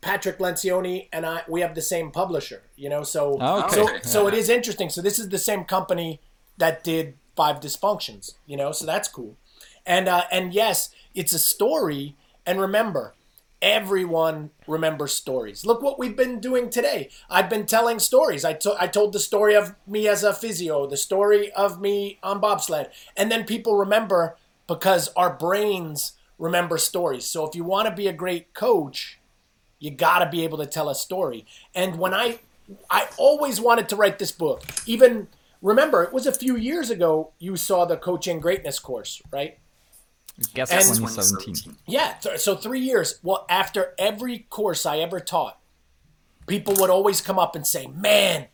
Patrick 0.00 0.38
Lencioni 0.38 1.08
and 1.12 1.24
I, 1.24 1.42
we 1.46 1.60
have 1.60 1.76
the 1.76 1.82
same 1.82 2.10
publisher, 2.10 2.62
you 2.74 2.88
know. 2.88 3.04
So, 3.04 3.40
okay. 3.40 3.74
so, 3.76 3.98
so 4.02 4.26
it 4.26 4.34
is 4.34 4.48
interesting. 4.48 4.88
So 4.88 5.00
this 5.00 5.20
is 5.20 5.28
the 5.28 5.38
same 5.38 5.62
company 5.62 6.20
that 6.56 6.82
did 6.82 7.18
five 7.36 7.60
dysfunctions. 7.60 8.34
You 8.46 8.56
know, 8.56 8.72
so 8.72 8.84
that's 8.84 9.06
cool. 9.06 9.36
And 9.86 10.08
uh, 10.08 10.24
and 10.30 10.52
yes, 10.54 10.90
it's 11.14 11.32
a 11.32 11.38
story. 11.38 12.16
And 12.46 12.60
remember, 12.60 13.14
everyone 13.60 14.50
remembers 14.66 15.12
stories. 15.12 15.64
Look 15.64 15.82
what 15.82 15.98
we've 15.98 16.16
been 16.16 16.40
doing 16.40 16.70
today. 16.70 17.08
I've 17.30 17.48
been 17.48 17.66
telling 17.66 17.98
stories. 17.98 18.44
I, 18.44 18.54
to- 18.54 18.76
I 18.80 18.88
told 18.88 19.12
the 19.12 19.20
story 19.20 19.54
of 19.54 19.74
me 19.86 20.08
as 20.08 20.24
a 20.24 20.32
physio, 20.34 20.86
the 20.86 20.96
story 20.96 21.52
of 21.52 21.80
me 21.80 22.18
on 22.22 22.40
bobsled. 22.40 22.90
And 23.16 23.30
then 23.30 23.44
people 23.44 23.76
remember 23.76 24.36
because 24.66 25.08
our 25.14 25.32
brains 25.32 26.12
remember 26.38 26.78
stories. 26.78 27.24
So 27.26 27.46
if 27.46 27.54
you 27.54 27.62
want 27.62 27.88
to 27.88 27.94
be 27.94 28.08
a 28.08 28.12
great 28.12 28.54
coach, 28.54 29.20
you 29.78 29.90
got 29.90 30.20
to 30.20 30.30
be 30.30 30.44
able 30.44 30.58
to 30.58 30.66
tell 30.66 30.88
a 30.88 30.94
story. 30.94 31.46
And 31.74 31.98
when 31.98 32.14
I 32.14 32.40
I 32.90 33.08
always 33.18 33.60
wanted 33.60 33.88
to 33.90 33.96
write 33.96 34.18
this 34.18 34.32
book. 34.32 34.62
Even 34.86 35.28
remember, 35.60 36.02
it 36.04 36.12
was 36.12 36.26
a 36.26 36.32
few 36.32 36.56
years 36.56 36.90
ago 36.90 37.32
you 37.38 37.56
saw 37.56 37.84
the 37.84 37.96
coaching 37.96 38.40
greatness 38.40 38.78
course, 38.78 39.20
right? 39.32 39.58
Guess 40.54 40.70
and 40.70 40.98
2017. 40.98 41.76
Yeah, 41.86 42.18
so 42.18 42.56
three 42.56 42.80
years. 42.80 43.18
Well, 43.22 43.46
after 43.48 43.94
every 43.98 44.40
course 44.50 44.86
I 44.86 44.98
ever 44.98 45.20
taught, 45.20 45.58
people 46.46 46.74
would 46.78 46.90
always 46.90 47.20
come 47.20 47.38
up 47.38 47.56
and 47.56 47.66
say, 47.66 47.86
"Man, 47.86 48.48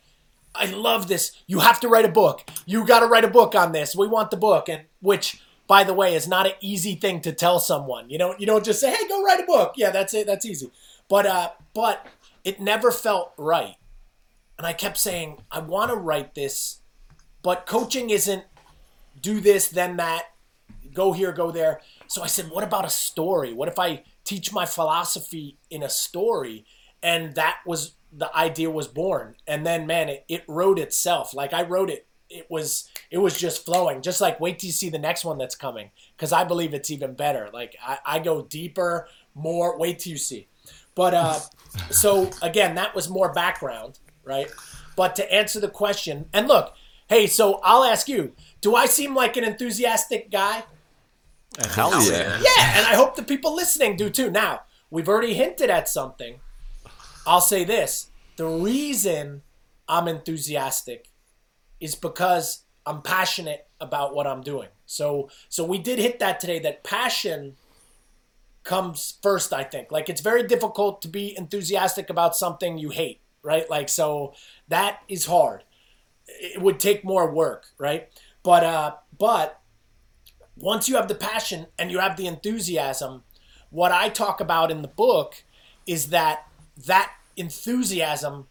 I 0.55 0.65
love 0.65 1.07
this. 1.07 1.31
You 1.47 1.59
have 1.59 1.79
to 1.81 1.87
write 1.87 2.05
a 2.05 2.11
book. 2.11 2.49
You 2.65 2.85
got 2.85 2.99
to 2.99 3.07
write 3.07 3.25
a 3.25 3.29
book 3.29 3.55
on 3.55 3.71
this. 3.71 3.95
We 3.95 4.07
want 4.07 4.31
the 4.31 4.37
book." 4.37 4.69
And 4.69 4.83
which, 5.01 5.41
by 5.67 5.83
the 5.83 5.93
way, 5.93 6.15
is 6.15 6.27
not 6.27 6.47
an 6.47 6.53
easy 6.61 6.95
thing 6.95 7.21
to 7.21 7.31
tell 7.31 7.59
someone. 7.59 8.09
You 8.09 8.17
know, 8.17 8.35
you 8.37 8.45
don't 8.45 8.65
just 8.65 8.79
say, 8.79 8.91
"Hey, 8.91 9.07
go 9.07 9.23
write 9.23 9.41
a 9.41 9.45
book." 9.45 9.73
Yeah, 9.75 9.91
that's 9.91 10.13
it. 10.13 10.27
That's 10.27 10.45
easy. 10.45 10.71
But 11.07 11.25
uh, 11.25 11.51
but 11.73 12.05
it 12.43 12.59
never 12.59 12.91
felt 12.91 13.33
right, 13.37 13.75
and 14.57 14.65
I 14.65 14.73
kept 14.73 14.97
saying, 14.97 15.39
"I 15.51 15.59
want 15.59 15.91
to 15.91 15.97
write 15.97 16.35
this, 16.35 16.79
but 17.41 17.65
coaching 17.65 18.09
isn't 18.09 18.43
do 19.21 19.39
this 19.39 19.67
then 19.67 19.97
that." 19.97 20.25
Go 20.93 21.13
here, 21.13 21.31
go 21.31 21.51
there. 21.51 21.81
So 22.07 22.21
I 22.21 22.27
said, 22.27 22.49
what 22.49 22.63
about 22.63 22.85
a 22.85 22.89
story? 22.89 23.53
What 23.53 23.67
if 23.67 23.79
I 23.79 24.03
teach 24.23 24.51
my 24.53 24.65
philosophy 24.65 25.57
in 25.69 25.83
a 25.83 25.89
story? 25.89 26.65
And 27.01 27.35
that 27.35 27.59
was 27.65 27.93
the 28.11 28.35
idea 28.35 28.69
was 28.69 28.87
born. 28.87 29.35
And 29.47 29.65
then, 29.65 29.85
man, 29.85 30.09
it, 30.09 30.25
it 30.27 30.43
wrote 30.47 30.79
itself. 30.79 31.33
Like 31.33 31.53
I 31.53 31.63
wrote 31.63 31.89
it. 31.89 32.05
It 32.29 32.45
was 32.47 32.87
it 33.09 33.17
was 33.17 33.35
just 33.35 33.65
flowing. 33.65 34.03
Just 34.03 34.21
like 34.21 34.39
wait 34.39 34.59
till 34.59 34.67
you 34.67 34.71
see 34.71 34.89
the 34.89 34.99
next 34.99 35.25
one 35.25 35.39
that's 35.39 35.55
coming, 35.55 35.89
because 36.15 36.31
I 36.31 36.43
believe 36.43 36.75
it's 36.75 36.91
even 36.91 37.15
better. 37.15 37.49
Like 37.51 37.75
I, 37.83 37.97
I 38.05 38.19
go 38.19 38.43
deeper, 38.43 39.07
more. 39.33 39.79
Wait 39.79 39.97
till 39.97 40.11
you 40.11 40.19
see. 40.19 40.47
But 40.93 41.15
uh, 41.15 41.39
so 41.89 42.29
again, 42.43 42.75
that 42.75 42.93
was 42.93 43.09
more 43.09 43.33
background, 43.33 43.97
right? 44.23 44.47
But 44.95 45.15
to 45.15 45.33
answer 45.33 45.59
the 45.59 45.69
question, 45.69 46.25
and 46.31 46.47
look, 46.47 46.75
hey, 47.07 47.25
so 47.25 47.59
I'll 47.63 47.83
ask 47.83 48.07
you: 48.07 48.35
Do 48.61 48.75
I 48.75 48.85
seem 48.85 49.15
like 49.15 49.35
an 49.35 49.43
enthusiastic 49.43 50.29
guy? 50.29 50.65
Hell 51.67 51.91
yeah. 52.03 52.39
Yeah, 52.39 52.77
and 52.77 52.85
I 52.85 52.95
hope 52.95 53.15
the 53.15 53.23
people 53.23 53.55
listening 53.55 53.95
do 53.95 54.09
too. 54.09 54.31
Now, 54.31 54.61
we've 54.89 55.09
already 55.09 55.33
hinted 55.33 55.69
at 55.69 55.89
something. 55.89 56.39
I'll 57.25 57.41
say 57.41 57.63
this 57.63 58.09
the 58.37 58.47
reason 58.47 59.41
I'm 59.87 60.07
enthusiastic 60.07 61.09
is 61.79 61.95
because 61.95 62.63
I'm 62.85 63.01
passionate 63.01 63.67
about 63.81 64.15
what 64.15 64.27
I'm 64.27 64.41
doing. 64.41 64.69
So 64.85 65.29
so 65.49 65.63
we 65.65 65.77
did 65.77 65.99
hit 65.99 66.19
that 66.19 66.39
today 66.39 66.59
that 66.59 66.83
passion 66.83 67.55
comes 68.63 69.17
first, 69.21 69.53
I 69.53 69.63
think. 69.63 69.91
Like 69.91 70.09
it's 70.09 70.21
very 70.21 70.43
difficult 70.43 71.01
to 71.03 71.07
be 71.07 71.37
enthusiastic 71.37 72.09
about 72.09 72.35
something 72.35 72.77
you 72.77 72.89
hate, 72.89 73.19
right? 73.43 73.69
Like 73.69 73.89
so 73.89 74.33
that 74.67 75.01
is 75.07 75.25
hard. 75.25 75.63
It 76.27 76.61
would 76.61 76.79
take 76.79 77.03
more 77.03 77.31
work, 77.31 77.67
right? 77.77 78.09
But 78.43 78.63
uh 78.63 78.95
but 79.17 79.58
once 80.61 80.89
you 80.89 80.95
have 80.95 81.07
the 81.07 81.15
passion 81.15 81.67
and 81.77 81.91
you 81.91 81.99
have 81.99 82.17
the 82.17 82.27
enthusiasm, 82.27 83.23
what 83.69 83.91
I 83.91 84.09
talk 84.09 84.39
about 84.39 84.71
in 84.71 84.81
the 84.81 84.87
book 84.87 85.43
is 85.85 86.07
that 86.07 86.47
that 86.85 87.13
enthusiasm 87.35 88.47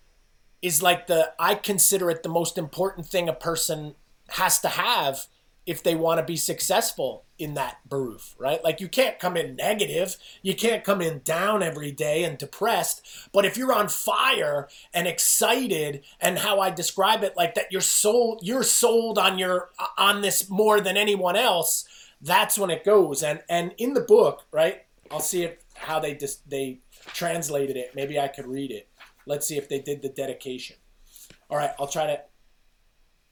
is 0.62 0.82
like 0.82 1.06
the 1.06 1.32
I 1.38 1.54
consider 1.54 2.10
it 2.10 2.22
the 2.22 2.28
most 2.28 2.58
important 2.58 3.06
thing 3.06 3.28
a 3.28 3.32
person 3.32 3.94
has 4.30 4.58
to 4.60 4.68
have 4.68 5.26
if 5.66 5.82
they 5.82 5.94
want 5.94 6.18
to 6.18 6.24
be 6.24 6.36
successful 6.36 7.24
in 7.38 7.52
that 7.52 7.76
beruf, 7.86 8.34
right? 8.38 8.64
Like 8.64 8.80
you 8.80 8.88
can't 8.88 9.18
come 9.18 9.36
in 9.36 9.54
negative, 9.54 10.16
you 10.40 10.54
can't 10.54 10.82
come 10.82 11.02
in 11.02 11.20
down 11.20 11.62
every 11.62 11.92
day 11.92 12.24
and 12.24 12.38
depressed, 12.38 13.06
but 13.32 13.44
if 13.44 13.58
you're 13.58 13.74
on 13.74 13.88
fire 13.88 14.66
and 14.94 15.06
excited 15.06 16.02
and 16.20 16.38
how 16.38 16.58
I 16.58 16.70
describe 16.70 17.22
it 17.22 17.36
like 17.36 17.54
that 17.54 17.70
you're 17.70 17.82
sold 17.82 18.40
you're 18.42 18.62
sold 18.62 19.18
on 19.18 19.38
your 19.38 19.68
on 19.98 20.22
this 20.22 20.48
more 20.48 20.80
than 20.80 20.96
anyone 20.96 21.36
else, 21.36 21.86
that's 22.20 22.58
when 22.58 22.70
it 22.70 22.84
goes. 22.84 23.22
And 23.22 23.42
and 23.48 23.74
in 23.78 23.94
the 23.94 24.00
book, 24.00 24.46
right? 24.52 24.84
I'll 25.10 25.20
see 25.20 25.44
if 25.44 25.58
how 25.74 26.00
they 26.00 26.14
just 26.14 26.48
they 26.48 26.80
translated 27.06 27.76
it. 27.76 27.94
Maybe 27.94 28.18
I 28.18 28.28
could 28.28 28.46
read 28.46 28.70
it. 28.70 28.88
Let's 29.26 29.46
see 29.46 29.56
if 29.56 29.68
they 29.68 29.80
did 29.80 30.02
the 30.02 30.08
dedication. 30.08 30.76
All 31.50 31.56
right, 31.56 31.70
I'll 31.78 31.86
try 31.86 32.06
to. 32.06 32.20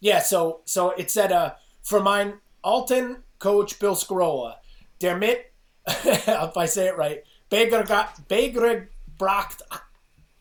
Yeah, 0.01 0.21
so 0.21 0.61
so 0.65 0.91
it 0.91 1.11
said 1.11 1.33
uh 1.33 1.55
for 1.83 2.01
mine 2.01 2.35
Alton 2.63 3.23
coach 3.39 3.79
Bill 3.79 3.95
Scarola, 3.95 4.57
der 4.99 5.17
mit 5.17 5.53
if 5.87 6.57
I 6.57 6.67
say 6.67 6.89
it 6.89 6.97
right, 6.97 7.23
Begebracht 7.51 8.89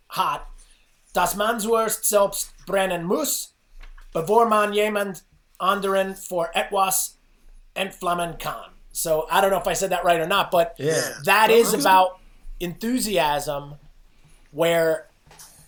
hat, 0.10 0.48
dass 1.14 1.36
man 1.36 1.60
zuerst 1.60 2.06
selbst 2.06 2.52
brennen 2.66 3.06
muss, 3.06 3.54
bevor 4.12 4.48
man 4.48 4.74
jemand 4.74 5.24
anderen 5.60 6.16
for 6.16 6.50
etwas 6.56 7.15
and 7.76 7.92
Flamen 7.92 8.40
Khan. 8.40 8.72
So 8.92 9.28
I 9.30 9.42
don't 9.42 9.52
know 9.52 9.60
if 9.60 9.68
I 9.68 9.74
said 9.74 9.90
that 9.90 10.06
right 10.06 10.20
or 10.20 10.28
not, 10.28 10.52
but 10.52 10.76
yeah. 10.78 11.16
that 11.26 11.50
is 11.50 11.74
about 11.74 12.20
enthusiasm 12.60 13.76
where 14.52 15.08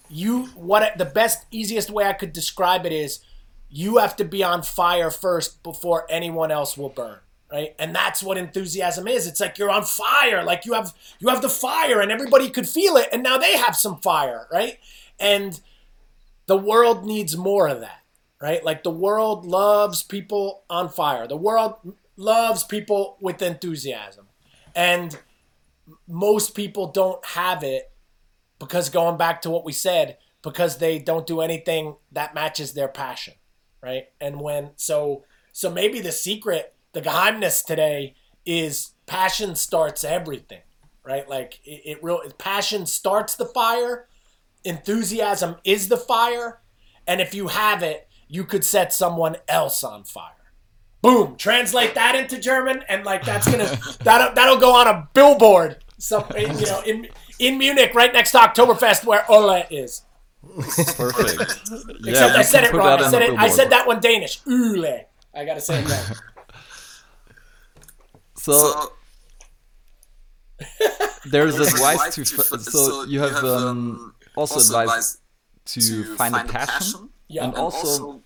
you 0.09 0.45
what 0.55 0.97
the 0.97 1.05
best 1.05 1.45
easiest 1.51 1.89
way 1.89 2.05
I 2.05 2.13
could 2.13 2.31
describe 2.31 2.85
it 2.85 2.93
is 2.93 3.19
you 3.69 3.97
have 3.97 4.15
to 4.15 4.23
be 4.23 4.43
on 4.43 4.63
fire 4.63 5.11
first 5.11 5.61
before 5.63 6.05
anyone 6.09 6.51
else 6.51 6.77
will 6.77 6.89
burn 6.89 7.19
right? 7.51 7.73
And 7.79 7.95
that's 7.95 8.21
what 8.21 8.37
enthusiasm 8.37 9.07
is. 9.07 9.25
It's 9.25 9.39
like 9.39 9.57
you're 9.57 9.69
on 9.69 9.83
fire 9.83 10.43
like 10.43 10.65
you 10.65 10.73
have 10.73 10.93
you 11.19 11.27
have 11.29 11.41
the 11.41 11.49
fire 11.49 11.99
and 11.99 12.11
everybody 12.11 12.49
could 12.49 12.67
feel 12.67 12.95
it 12.95 13.09
and 13.11 13.23
now 13.23 13.37
they 13.37 13.57
have 13.57 13.75
some 13.75 13.99
fire 13.99 14.47
right? 14.51 14.79
And 15.19 15.59
the 16.45 16.57
world 16.57 17.05
needs 17.05 17.35
more 17.35 17.67
of 17.67 17.81
that 17.81 18.03
right? 18.41 18.63
Like 18.63 18.83
the 18.83 18.91
world 18.91 19.45
loves 19.45 20.03
people 20.03 20.63
on 20.69 20.89
fire. 20.89 21.27
The 21.27 21.37
world 21.37 21.75
loves 22.15 22.63
people 22.63 23.17
with 23.21 23.41
enthusiasm. 23.41 24.27
And 24.75 25.17
most 26.07 26.55
people 26.55 26.87
don't 26.91 27.23
have 27.25 27.63
it 27.63 27.91
because 28.59 28.89
going 28.89 29.17
back 29.17 29.41
to 29.43 29.49
what 29.49 29.65
we 29.65 29.73
said, 29.73 30.17
because 30.41 30.77
they 30.77 30.99
don't 30.99 31.27
do 31.27 31.41
anything 31.41 31.95
that 32.11 32.35
matches 32.35 32.73
their 32.73 32.87
passion, 32.87 33.33
right? 33.81 34.05
And 34.19 34.39
when 34.39 34.71
so 34.75 35.23
so 35.51 35.71
maybe 35.71 35.99
the 35.99 36.11
secret, 36.11 36.75
the 36.93 37.01
geheimnis 37.01 37.65
today 37.65 38.15
is 38.45 38.91
passion 39.07 39.55
starts 39.55 40.03
everything, 40.03 40.61
right? 41.03 41.27
Like 41.27 41.59
it, 41.65 41.81
it 41.85 42.03
real 42.03 42.21
passion 42.37 42.85
starts 42.85 43.35
the 43.35 43.45
fire, 43.45 44.07
enthusiasm 44.63 45.55
is 45.63 45.87
the 45.87 45.97
fire, 45.97 46.61
and 47.07 47.21
if 47.21 47.33
you 47.33 47.47
have 47.47 47.83
it, 47.83 48.06
you 48.27 48.43
could 48.43 48.63
set 48.63 48.93
someone 48.93 49.37
else 49.47 49.83
on 49.83 50.03
fire. 50.03 50.33
Boom! 51.01 51.35
Translate 51.37 51.95
that 51.95 52.15
into 52.15 52.39
German, 52.39 52.83
and 52.89 53.05
like 53.05 53.23
that's 53.23 53.49
gonna 53.49 53.77
that'll 54.03 54.33
that'll 54.33 54.57
go 54.57 54.73
on 54.75 54.87
a 54.87 55.09
billboard. 55.13 55.83
Some 55.97 56.25
you 56.37 56.47
know 56.47 56.81
in 56.85 57.07
in 57.39 57.57
Munich, 57.57 57.93
right 57.93 58.11
next 58.11 58.31
to 58.31 58.39
Oktoberfest, 58.39 59.05
where 59.05 59.29
Ole 59.29 59.63
is. 59.69 60.03
Perfect. 60.95 61.41
Except 61.41 61.99
yeah, 62.01 62.33
I 62.35 62.41
said 62.41 62.63
it 62.63 62.73
wrong. 62.73 62.99
I 62.99 63.09
said 63.09 63.21
it. 63.21 63.37
I 63.37 63.49
said 63.49 63.69
that 63.69 63.85
one 63.85 63.99
Danish. 63.99 64.39
Ule. 64.45 65.05
I 65.33 65.45
gotta 65.45 65.61
say 65.61 65.81
it 65.81 65.89
right. 65.89 66.13
So, 68.39 68.93
there's 71.25 71.59
advice 71.59 72.15
to. 72.15 72.23
So 72.25 73.03
you 73.03 73.19
have 73.19 73.43
um, 73.43 74.15
also 74.37 74.59
advice 74.59 75.17
to 75.65 76.15
find 76.15 76.33
a 76.33 76.45
passion 76.45 77.09
yeah, 77.27 77.43
and, 77.43 77.53
and 77.53 77.61
also, 77.61 77.87
also, 77.87 78.23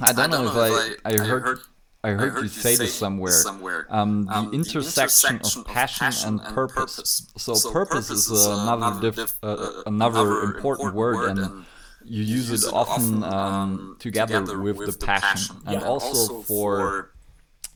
I 0.00 0.12
don't, 0.12 0.18
I 0.18 0.22
don't 0.22 0.44
know, 0.44 0.52
know 0.52 0.64
if 0.64 0.98
I, 1.04 1.10
I, 1.10 1.12
I 1.12 1.26
heard, 1.26 1.42
heard 1.42 1.58
I 2.02 2.10
heard, 2.10 2.32
heard 2.32 2.42
you 2.44 2.48
say 2.48 2.76
this 2.76 2.94
somewhere. 2.94 3.32
somewhere. 3.32 3.86
Um, 3.90 4.24
the, 4.24 4.32
um, 4.32 4.54
intersection, 4.54 5.36
intersection, 5.36 5.60
of 5.60 5.66
passion, 5.66 6.04
passion 6.06 6.40
and, 6.40 6.54
purpose. 6.54 6.96
purpose. 6.96 7.26
So, 7.36 7.54
so 7.54 7.70
purpose, 7.70 8.08
purpose 8.08 8.30
is 8.30 8.46
another 8.46 9.10
diff, 9.10 9.34
uh, 9.42 9.46
uh, 9.46 9.82
another 9.86 10.42
important 10.42 10.94
word, 10.94 11.36
and 11.36 11.66
you 12.04 12.22
use 12.22 12.50
it 12.50 12.72
often 12.72 13.22
um, 13.22 13.32
um 13.32 13.96
together, 13.98 14.40
together 14.40 14.60
with, 14.60 14.76
with 14.78 14.98
the 14.98 15.06
passion, 15.06 15.56
passion. 15.56 15.62
and 15.66 15.82
yeah. 15.82 15.86
also 15.86 16.40
for 16.42 17.12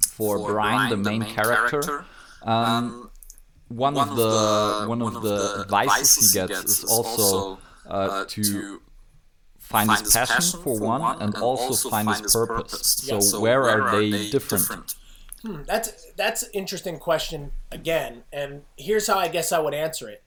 for 0.08 0.38
Brian, 0.38 0.90
the 0.90 0.96
main 0.96 1.24
character. 1.24 2.06
Um, 2.42 3.10
one, 3.68 3.94
one 3.94 4.08
of 4.08 4.16
the 4.16 4.86
one 4.88 5.02
of 5.02 5.22
the 5.22 5.62
advices 5.64 6.32
he 6.32 6.38
gets 6.38 6.64
is 6.64 6.84
also 6.84 7.58
uh, 7.86 7.90
uh, 7.90 8.24
to 8.28 8.80
find, 9.74 9.88
find 9.88 10.00
his 10.00 10.12
passion, 10.12 10.34
passion 10.36 10.62
for 10.62 10.78
one 10.78 11.02
and, 11.02 11.22
and 11.22 11.36
also, 11.36 11.64
also 11.64 11.90
find, 11.90 12.08
find 12.08 12.22
his 12.22 12.32
purpose. 12.32 12.72
purpose. 12.72 12.92
So, 12.92 13.14
yeah, 13.14 13.20
so 13.20 13.40
where, 13.40 13.62
where, 13.62 13.82
are, 13.82 14.00
they, 14.00 14.10
they 14.10 14.30
different? 14.30 14.62
different? 14.62 14.94
Hmm, 15.42 15.62
that's 15.66 16.10
that's 16.16 16.42
an 16.42 16.50
interesting 16.54 16.98
question 16.98 17.52
again, 17.70 18.22
and 18.32 18.62
here's 18.78 19.06
how 19.06 19.18
I 19.18 19.28
guess 19.28 19.52
I 19.52 19.58
would 19.58 19.74
answer 19.74 20.08
it. 20.08 20.22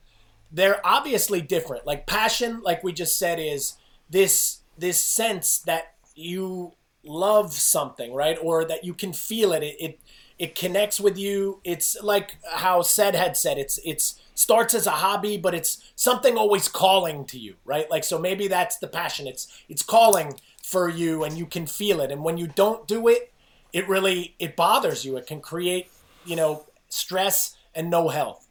They're 0.51 0.85
obviously 0.85 1.41
different. 1.41 1.87
Like 1.87 2.05
passion, 2.05 2.61
like 2.61 2.83
we 2.83 2.93
just 2.93 3.17
said, 3.17 3.39
is 3.39 3.73
this 4.09 4.59
this 4.77 4.99
sense 4.99 5.57
that 5.59 5.95
you 6.13 6.73
love 7.03 7.53
something, 7.53 8.13
right, 8.13 8.37
or 8.39 8.63
that 8.65 8.83
you 8.83 8.93
can 8.93 9.11
feel 9.11 9.53
it. 9.53 9.63
It 9.63 9.75
it, 9.79 9.99
it 10.37 10.55
connects 10.55 10.99
with 10.99 11.17
you. 11.17 11.61
It's 11.63 11.97
like 12.03 12.37
how 12.53 12.83
said 12.83 13.15
had 13.15 13.35
said. 13.35 13.57
It's 13.57 13.79
it's 13.83 14.21
starts 14.38 14.75
as 14.75 14.85
a 14.85 14.91
hobby, 14.91 15.35
but 15.35 15.55
it's 15.55 15.91
something 15.95 16.38
always 16.38 16.67
calling 16.67 17.25
to 17.25 17.39
you, 17.39 17.55
right? 17.65 17.89
Like 17.89 18.03
so 18.03 18.19
maybe 18.19 18.47
that's 18.47 18.77
the 18.77 18.88
passion. 18.88 19.27
It's 19.27 19.47
it's 19.67 19.81
calling 19.81 20.35
for 20.63 20.88
you 20.88 21.23
and 21.23 21.38
you 21.38 21.47
can 21.47 21.65
feel 21.65 21.99
it. 22.01 22.11
And 22.11 22.23
when 22.23 22.38
you 22.38 22.47
don't 22.47 22.88
do 22.88 23.07
it, 23.07 23.33
it 23.73 23.88
really 23.88 24.35
it 24.38 24.55
bothers 24.55 25.03
you. 25.03 25.17
It 25.17 25.25
can 25.25 25.41
create, 25.41 25.89
you 26.23 26.35
know, 26.35 26.67
stress 26.88 27.57
and 27.73 27.89
no 27.89 28.09
health. 28.09 28.47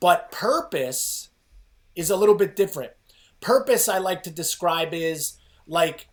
But 0.00 0.32
purpose 0.32 1.30
is 1.94 2.10
a 2.10 2.16
little 2.16 2.34
bit 2.34 2.56
different. 2.56 2.92
Purpose 3.40 3.88
I 3.88 3.98
like 3.98 4.24
to 4.24 4.30
describe 4.30 4.92
is 4.92 5.36
like 5.66 6.08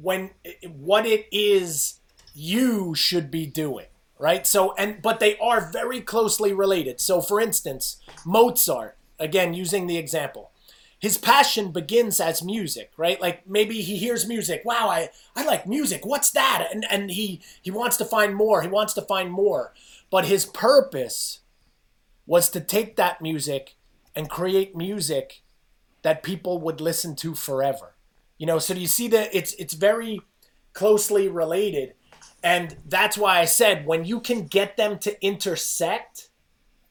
when 0.00 0.30
what 0.68 1.04
it 1.04 1.26
is 1.30 2.00
you 2.34 2.94
should 2.94 3.30
be 3.30 3.46
doing 3.46 3.86
right? 4.18 4.46
So 4.46 4.74
and 4.76 5.02
but 5.02 5.20
they 5.20 5.36
are 5.38 5.70
very 5.70 6.00
closely 6.00 6.52
related. 6.52 7.00
So 7.00 7.20
for 7.20 7.40
instance, 7.40 7.98
Mozart, 8.24 8.96
again 9.18 9.54
using 9.54 9.86
the 9.86 9.98
example, 9.98 10.50
his 10.98 11.18
passion 11.18 11.72
begins 11.72 12.20
as 12.20 12.42
music, 12.42 12.92
right? 12.96 13.20
Like 13.20 13.46
maybe 13.48 13.80
he 13.82 13.96
hears 13.96 14.26
music, 14.26 14.62
wow, 14.64 14.88
I 14.88 15.10
I 15.34 15.44
like 15.44 15.66
music. 15.66 16.04
What's 16.04 16.30
that? 16.30 16.68
And 16.72 16.86
and 16.90 17.10
he 17.10 17.40
he 17.60 17.70
wants 17.70 17.96
to 17.98 18.04
find 18.04 18.34
more. 18.34 18.62
He 18.62 18.68
wants 18.68 18.94
to 18.94 19.02
find 19.02 19.30
more. 19.30 19.72
But 20.10 20.26
his 20.26 20.46
purpose 20.46 21.40
was 22.26 22.48
to 22.50 22.60
take 22.60 22.96
that 22.96 23.20
music 23.20 23.76
and 24.14 24.30
create 24.30 24.76
music 24.76 25.42
that 26.02 26.22
people 26.22 26.58
would 26.60 26.80
listen 26.80 27.14
to 27.16 27.34
forever. 27.34 27.94
You 28.38 28.46
know, 28.46 28.58
so 28.58 28.74
do 28.74 28.80
you 28.80 28.86
see 28.86 29.08
that 29.08 29.34
it's 29.34 29.54
it's 29.54 29.74
very 29.74 30.20
closely 30.72 31.28
related 31.28 31.94
and 32.46 32.76
that's 32.86 33.18
why 33.18 33.40
I 33.40 33.44
said 33.44 33.86
when 33.86 34.04
you 34.04 34.20
can 34.20 34.46
get 34.46 34.76
them 34.76 35.00
to 35.00 35.20
intersect, 35.20 36.28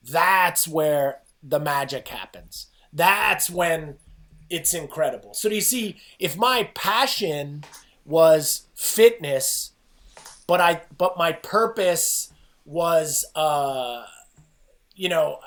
that's 0.04 0.68
where 0.68 1.22
the 1.42 1.62
magic 1.62 2.10
happens. 2.10 2.68
That's 2.92 3.50
when 3.50 3.96
it's 4.50 4.74
incredible. 4.74 5.34
So 5.34 5.48
do 5.48 5.56
you 5.56 5.62
see 5.62 5.96
if 6.20 6.36
my 6.36 6.70
passion 6.76 7.64
was 8.04 8.68
fitness, 8.76 9.72
but 10.46 10.60
I 10.60 10.82
but 10.98 11.18
my 11.18 11.32
purpose 11.32 12.34
was 12.66 13.24
uh 13.34 14.04
you 14.94 15.08
know 15.08 15.40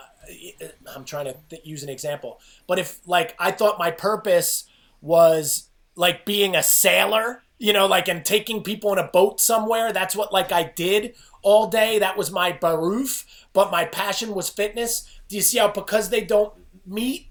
I'm 0.96 1.04
trying 1.04 1.26
to 1.26 1.36
th- 1.50 1.66
use 1.66 1.82
an 1.82 1.90
example. 1.90 2.40
But 2.66 2.78
if 2.78 3.06
like 3.06 3.36
I 3.38 3.50
thought 3.50 3.78
my 3.78 3.90
purpose 3.90 4.64
was 5.02 5.68
like 5.96 6.24
being 6.24 6.56
a 6.56 6.62
sailor, 6.62 7.42
you 7.58 7.72
know, 7.72 7.86
like 7.86 8.08
and 8.08 8.24
taking 8.24 8.62
people 8.62 8.92
in 8.92 8.98
a 8.98 9.08
boat 9.08 9.40
somewhere. 9.40 9.92
That's 9.92 10.16
what 10.16 10.32
like 10.32 10.52
I 10.52 10.64
did 10.74 11.14
all 11.42 11.68
day. 11.68 11.98
That 11.98 12.16
was 12.16 12.30
my 12.30 12.52
baroof, 12.52 13.24
but 13.52 13.70
my 13.70 13.84
passion 13.84 14.34
was 14.34 14.48
fitness. 14.48 15.08
Do 15.28 15.36
you 15.36 15.42
see 15.42 15.58
how 15.58 15.68
because 15.68 16.10
they 16.10 16.22
don't 16.22 16.54
meet, 16.86 17.28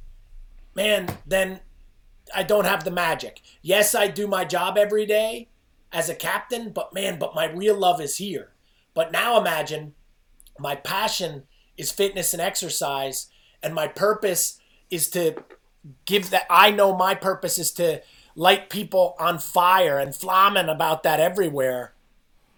man, 0.76 1.18
then 1.26 1.62
I 2.36 2.44
don't 2.44 2.66
have 2.66 2.84
the 2.84 2.92
magic. 2.92 3.42
Yes, 3.62 3.96
I 3.96 4.08
do 4.08 4.28
my 4.28 4.46
job 4.46 4.78
every 4.78 5.06
day 5.06 5.48
as 5.92 6.10
a 6.10 6.16
captain, 6.16 6.72
but 6.72 6.94
man, 6.94 7.18
but 7.20 7.36
my 7.36 7.46
real 7.46 7.76
love 7.78 8.02
is 8.02 8.18
here. 8.18 8.52
But 8.94 9.12
now 9.12 9.40
imagine 9.40 9.94
my 10.60 10.76
passion 10.76 11.44
is 11.78 11.92
fitness 11.92 12.34
and 12.34 12.42
exercise, 12.42 13.28
and 13.64 13.74
my 13.74 13.88
purpose 13.88 14.60
is 14.90 15.10
to 15.12 15.36
give 16.06 16.32
that. 16.32 16.46
I 16.50 16.72
know 16.72 16.96
my 16.96 17.16
purpose 17.16 17.58
is 17.60 17.72
to 17.74 18.02
light 18.38 18.70
people 18.70 19.16
on 19.20 19.40
fire 19.40 19.98
and 19.98 20.16
flamming 20.16 20.70
about 20.70 21.02
that 21.02 21.20
everywhere. 21.20 21.94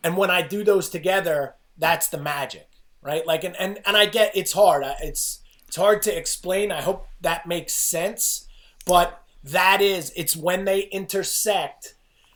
And 0.04 0.18
when 0.18 0.30
I 0.30 0.42
do 0.42 0.64
those 0.64 0.90
together, 0.90 1.56
that's 1.78 2.10
the 2.10 2.18
magic, 2.18 2.70
right? 3.02 3.26
Like, 3.26 3.46
and, 3.46 3.56
and, 3.58 3.80
and 3.86 3.96
I 3.96 4.06
get 4.06 4.36
it's 4.36 4.52
hard. 4.52 4.84
It's, 5.02 5.40
it's 5.68 5.78
hard 5.78 6.02
to 6.04 6.16
explain. 6.16 6.72
I 6.72 6.82
hope 6.82 7.08
that 7.22 7.48
makes 7.48 7.74
sense. 7.74 8.46
But 8.86 9.24
that 9.42 9.82
is, 9.82 10.12
it's 10.18 10.36
when 10.36 10.66
they 10.66 10.82
intersect, 10.82 11.96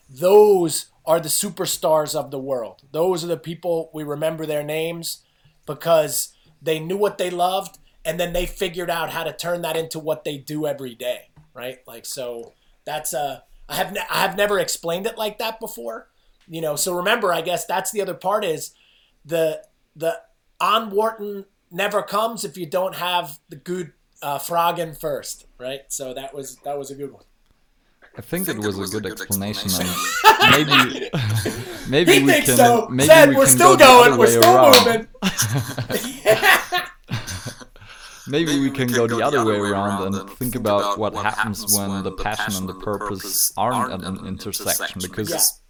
those 0.10 0.86
are 1.06 1.20
the 1.20 1.28
superstars 1.28 2.16
of 2.16 2.32
the 2.32 2.40
world. 2.40 2.84
Those 2.94 3.26
are 3.26 3.28
the 3.28 3.38
people 3.38 3.92
we 3.94 4.04
remember 4.04 4.46
their 4.46 4.64
names 4.64 5.22
because 5.66 6.34
they 6.62 6.80
knew 6.80 6.98
what 6.98 7.18
they 7.18 7.30
loved 7.30 7.78
and 8.06 8.18
then 8.18 8.32
they 8.32 8.46
figured 8.46 8.90
out 8.90 9.10
how 9.10 9.26
to 9.26 9.34
turn 9.34 9.64
that 9.64 9.76
into 9.76 10.00
what 10.00 10.24
they 10.24 10.38
do 10.38 10.66
every 10.66 10.96
day, 10.96 11.30
right? 11.54 11.80
Like, 11.86 12.06
so 12.06 12.54
that's 12.86 13.14
uh, 13.14 13.42
I 13.70 13.76
have 13.76 13.94
ne- 13.94 14.06
I 14.10 14.22
have 14.22 14.38
never 14.38 14.60
explained 14.60 15.06
it 15.06 15.18
like 15.18 15.38
that 15.40 15.60
before. 15.60 16.10
You 16.48 16.62
know, 16.62 16.76
so 16.76 16.96
remember, 16.96 17.32
I 17.34 17.42
guess 17.42 17.66
that's 17.66 17.92
the 17.92 18.02
other 18.02 18.14
part 18.14 18.44
is 18.44 18.72
the 19.26 19.64
the 19.96 20.20
on 20.60 20.90
Wharton 20.92 21.46
never 21.72 22.04
comes 22.04 22.44
if 22.44 22.58
you 22.58 22.66
don't 22.66 22.96
have 22.96 23.40
the 23.50 23.56
good 23.56 23.94
uh, 24.22 24.40
Fragen 24.40 25.00
first, 25.00 25.48
right? 25.58 25.82
So 25.90 26.14
that 26.14 26.34
was 26.34 26.58
that 26.58 26.78
was 26.78 26.92
a 26.92 26.96
good 26.96 27.12
one. 27.12 27.24
I 28.16 28.22
think, 28.22 28.48
I 28.48 28.54
think 28.54 28.64
it, 28.64 28.68
was 28.68 28.78
it 28.78 28.82
was, 28.82 28.94
a 28.94 29.02
good, 29.02 29.18
good 29.18 29.22
explanation. 29.22 29.72
explanation. 29.72 29.96
maybe 30.52 31.10
maybe 31.90 32.14
he 32.20 32.24
we 32.24 32.42
can 32.42 32.56
so. 32.58 32.88
maybe 32.88 33.08
Said, 33.08 33.30
we 33.30 33.36
we're 33.38 33.46
can 33.46 33.56
still 33.56 33.76
go 33.76 34.04
going. 34.06 34.20
We're 34.20 34.28
still 34.28 34.56
around. 34.56 34.86
moving. 34.86 35.08
Maybe, 38.28 38.46
Maybe 38.52 38.62
we, 38.62 38.72
can, 38.72 38.88
can 38.88 38.96
go, 38.96 39.08
go 39.08 39.18
the 39.18 39.26
other 39.26 39.46
way 39.46 39.58
around 39.58 40.16
and 40.16 40.30
think 40.32 40.56
about 40.56 40.98
what 40.98 41.14
happens 41.14 41.78
when 41.78 42.04
the 42.04 42.12
passion 42.12 42.56
and 42.56 42.70
the 42.70 42.74
purpose 42.74 43.54
aren't 43.58 43.92
at 43.92 44.04
an 44.08 44.26
intersection. 44.26 45.02
Because 45.02 45.62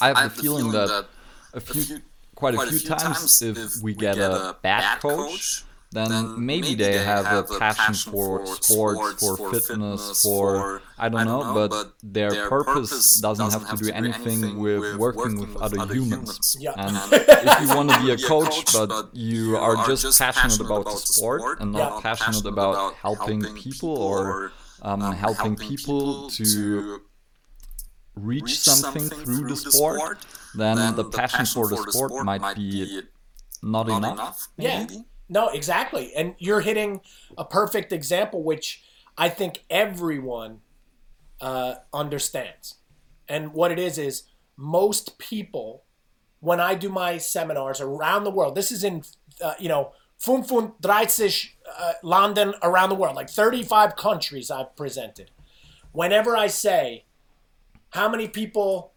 yeah. 0.00 0.12
I 0.14 0.20
have 0.22 0.36
the 0.36 0.42
feeling 0.42 0.70
that 0.72 1.06
a 1.52 1.60
few, 1.60 2.00
quite 2.34 2.54
a 2.54 2.66
few 2.66 2.88
times, 2.88 3.42
if 3.42 3.82
we 3.82 3.94
get 3.94 4.18
a 4.18 4.56
bad 4.62 5.00
coach 5.00 5.64
then, 5.92 6.08
then 6.08 6.46
maybe, 6.46 6.62
maybe 6.62 6.74
they, 6.76 6.92
they 6.92 7.04
have, 7.04 7.26
have, 7.26 7.50
a 7.50 7.58
passion, 7.58 7.84
passion 7.86 8.12
for, 8.12 8.46
for 8.46 8.56
sports, 8.62 9.20
for, 9.20 9.36
for 9.36 9.60
fitness, 9.60 10.22
for 10.22 10.82
I 10.96 11.08
don't, 11.08 11.20
I 11.20 11.24
don't 11.24 11.42
know, 11.42 11.52
know, 11.54 11.68
but 11.68 11.94
their, 12.00 12.30
their 12.30 12.48
purpose 12.48 13.18
doesn't 13.18 13.50
have 13.50 13.68
to 13.70 13.84
do 13.84 13.92
anything 13.92 14.58
with 14.58 14.96
working 14.98 15.40
with 15.40 15.56
other 15.56 15.92
humans. 15.92 16.56
Yeah. 16.60 16.74
And 16.76 16.96
if 17.12 17.60
you 17.62 17.76
want 17.76 17.90
to 17.90 18.00
be 18.02 18.12
a 18.12 18.16
coach, 18.16 18.72
but 18.72 19.10
you 19.12 19.56
are 19.56 19.84
just 19.84 20.16
passionate 20.20 20.60
about 20.60 20.84
the 20.84 20.92
sport 20.92 21.60
and 21.60 21.72
not 21.72 22.04
passionate 22.04 22.46
about 22.46 22.94
helping 22.94 23.42
people 23.54 23.96
or 23.96 24.52
um, 24.82 25.02
um 25.02 25.12
helping 25.12 25.56
people 25.56 26.30
to 26.30 27.00
reach 28.14 28.60
something 28.60 29.08
through 29.08 29.48
the 29.48 29.56
sport, 29.56 30.24
then 30.54 30.94
the 30.94 31.04
passion 31.04 31.46
for 31.46 31.66
the 31.66 31.78
sport 31.90 32.24
might 32.24 32.54
be 32.54 33.02
not 33.60 33.88
enough. 33.88 34.46
Yeah. 34.56 34.86
No, 35.30 35.48
exactly. 35.48 36.12
And 36.14 36.34
you're 36.38 36.60
hitting 36.60 37.00
a 37.38 37.44
perfect 37.44 37.92
example, 37.92 38.42
which 38.42 38.82
I 39.16 39.28
think 39.28 39.64
everyone 39.70 40.60
uh, 41.40 41.76
understands. 41.94 42.74
And 43.28 43.54
what 43.54 43.70
it 43.70 43.78
is 43.78 43.96
is 43.96 44.24
most 44.56 45.18
people, 45.18 45.84
when 46.40 46.58
I 46.58 46.74
do 46.74 46.88
my 46.88 47.16
seminars 47.16 47.80
around 47.80 48.24
the 48.24 48.30
world, 48.30 48.56
this 48.56 48.72
is 48.72 48.82
in, 48.82 49.04
uh, 49.40 49.54
you 49.60 49.68
know, 49.68 49.92
35 50.18 51.48
uh, 51.78 51.92
London 52.02 52.54
around 52.62 52.88
the 52.88 52.96
world, 52.96 53.14
like 53.14 53.30
35 53.30 53.94
countries 53.94 54.50
I've 54.50 54.74
presented. 54.74 55.30
Whenever 55.92 56.36
I 56.36 56.48
say, 56.48 57.04
how 57.90 58.08
many 58.08 58.26
people 58.26 58.94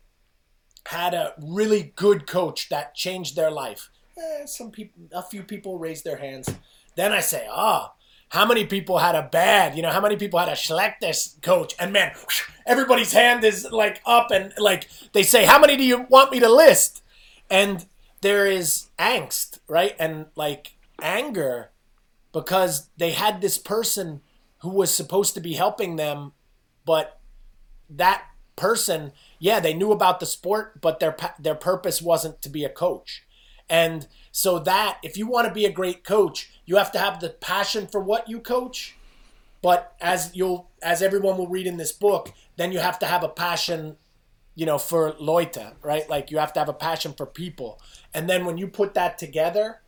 had 0.88 1.13
a 1.13 1.34
really 1.39 1.93
good 1.95 2.25
coach 2.25 2.69
that 2.69 2.95
changed 2.95 3.36
their 3.36 3.51
life? 3.51 3.89
Eh, 4.18 4.45
some 4.45 4.72
people, 4.72 5.03
a 5.11 5.24
few 5.24 5.43
people 5.43 5.80
raised 5.80 6.03
their 6.03 6.18
hands. 6.18 6.49
Then 6.95 7.11
I 7.11 7.20
say, 7.20 7.47
ah, 7.49 7.91
oh, 7.91 7.95
how 8.30 8.45
many 8.45 8.66
people 8.66 8.97
had 8.97 9.16
a 9.16 9.30
bad, 9.32 9.76
you 9.76 9.84
know, 9.84 9.91
how 9.91 10.01
many 10.01 10.16
people 10.16 10.39
had 10.39 10.49
a 10.49 10.53
Schlechtes 10.53 11.41
coach? 11.41 11.76
And 11.80 11.93
man, 11.93 12.14
everybody's 12.66 13.14
hand 13.14 13.43
is 13.43 13.68
like 13.72 14.01
up 14.05 14.32
and 14.32 14.53
like 14.57 14.88
they 15.14 15.24
say, 15.24 15.45
how 15.45 15.59
many 15.59 15.78
do 15.78 15.84
you 15.84 16.07
want 16.09 16.32
me 16.32 16.39
to 16.39 16.51
list? 16.51 17.03
And 17.49 17.86
there 18.22 18.47
is 18.47 18.88
angst, 18.97 19.59
right? 19.68 19.95
And 19.99 20.28
like 20.36 20.76
anger 21.01 21.70
because 22.32 22.89
they 22.97 23.11
had 23.11 23.41
this 23.41 23.57
person 23.57 24.22
who 24.59 24.70
was 24.70 24.93
supposed 24.93 25.36
to 25.36 25.41
be 25.41 25.53
helping 25.53 25.97
them, 25.97 26.32
but 26.86 27.20
that 27.89 28.24
person, 28.55 29.11
yeah, 29.39 29.59
they 29.59 29.74
knew 29.74 29.91
about 29.91 30.20
the 30.20 30.26
sport, 30.26 30.82
but 30.82 30.99
their 30.99 31.16
their 31.39 31.55
purpose 31.55 32.01
wasn't 32.01 32.41
to 32.41 32.49
be 32.49 32.64
a 32.64 32.70
coach. 32.70 33.24
And 33.74 34.07
so 34.32 34.59
that 34.59 34.99
if 35.01 35.17
you 35.17 35.26
want 35.28 35.47
to 35.47 35.53
be 35.53 35.65
a 35.65 35.71
great 35.71 36.03
coach, 36.03 36.38
you 36.67 36.78
have 36.78 36.91
to 36.91 36.99
have 36.99 37.19
the 37.19 37.30
passion 37.30 37.88
for 37.88 37.99
what 37.99 38.30
you 38.30 38.39
coach 38.39 38.95
But 39.63 39.95
as 40.01 40.30
you'll, 40.36 40.69
as 40.84 41.01
everyone 41.01 41.38
will 41.38 41.47
read 41.47 41.65
in 41.65 41.78
this 41.78 41.93
book, 41.93 42.34
then 42.57 42.71
you 42.74 42.80
have 42.80 42.99
to 42.99 43.05
have 43.05 43.24
a 43.24 43.30
passion, 43.30 43.95
you 44.55 44.65
know, 44.65 44.78
for 44.78 45.15
Leute, 45.19 45.57
right? 45.82 46.07
Like 46.09 46.30
you 46.30 46.38
have 46.38 46.51
to 46.53 46.59
have 46.59 46.67
a 46.67 46.74
passion 46.74 47.13
for 47.13 47.26
people, 47.26 47.80
and 48.13 48.30
then 48.30 48.45
when 48.45 48.57
you 48.57 48.67
put 48.67 48.93
that 48.95 49.17
together, 49.17 49.80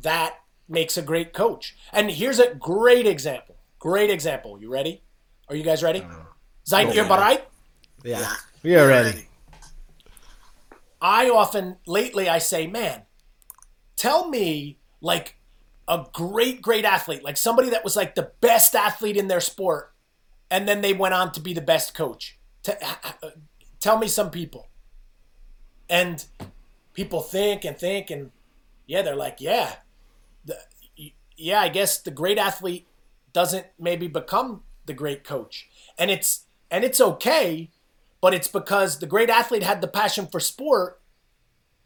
that 0.00 0.40
makes 0.66 0.96
a 0.96 1.02
great 1.02 1.34
coach. 1.34 1.76
And 1.92 2.10
here's 2.10 2.40
a 2.40 2.54
great 2.54 3.06
example. 3.06 3.56
Great 3.78 4.08
example. 4.10 4.58
You 4.58 4.72
ready? 4.72 5.02
Are 5.48 5.54
you 5.54 5.62
guys 5.62 5.82
ready? 5.82 6.00
Seid 6.64 6.94
ihr 6.94 7.04
bereit? 7.04 7.42
Yeah, 8.02 8.32
we 8.62 8.76
are 8.76 8.88
ready. 8.88 9.28
I 11.02 11.28
often 11.28 11.76
lately 11.86 12.28
I 12.30 12.38
say, 12.38 12.66
man, 12.66 13.02
tell 13.98 14.30
me 14.30 14.78
like 15.02 15.36
a 15.86 16.06
great 16.12 16.62
great 16.62 16.86
athlete, 16.86 17.22
like 17.22 17.36
somebody 17.36 17.68
that 17.70 17.84
was 17.84 17.96
like 17.96 18.14
the 18.14 18.30
best 18.40 18.74
athlete 18.74 19.16
in 19.16 19.28
their 19.28 19.40
sport, 19.40 19.92
and 20.50 20.66
then 20.66 20.80
they 20.80 20.94
went 20.94 21.12
on 21.12 21.32
to 21.32 21.40
be 21.40 21.52
the 21.52 21.60
best 21.60 21.94
coach. 21.94 22.38
T- 22.62 22.72
uh, 22.82 23.30
tell 23.80 23.98
me 23.98 24.08
some 24.08 24.30
people. 24.30 24.68
And 25.90 26.24
people 26.92 27.20
think 27.20 27.64
and 27.64 27.76
think 27.76 28.10
and 28.10 28.30
yeah, 28.86 29.02
they're 29.02 29.16
like, 29.16 29.40
yeah, 29.40 29.76
the, 30.44 30.58
yeah, 31.36 31.60
I 31.60 31.68
guess 31.68 31.98
the 31.98 32.10
great 32.10 32.38
athlete 32.38 32.86
doesn't 33.32 33.66
maybe 33.78 34.08
become 34.08 34.62
the 34.86 34.94
great 34.94 35.24
coach. 35.24 35.68
And 35.98 36.10
it's 36.10 36.44
and 36.70 36.84
it's 36.84 37.00
okay, 37.00 37.70
but 38.20 38.34
it's 38.34 38.48
because 38.48 38.98
the 38.98 39.06
great 39.06 39.30
athlete 39.30 39.62
had 39.62 39.80
the 39.80 39.88
passion 39.88 40.26
for 40.26 40.40
sport, 40.40 41.00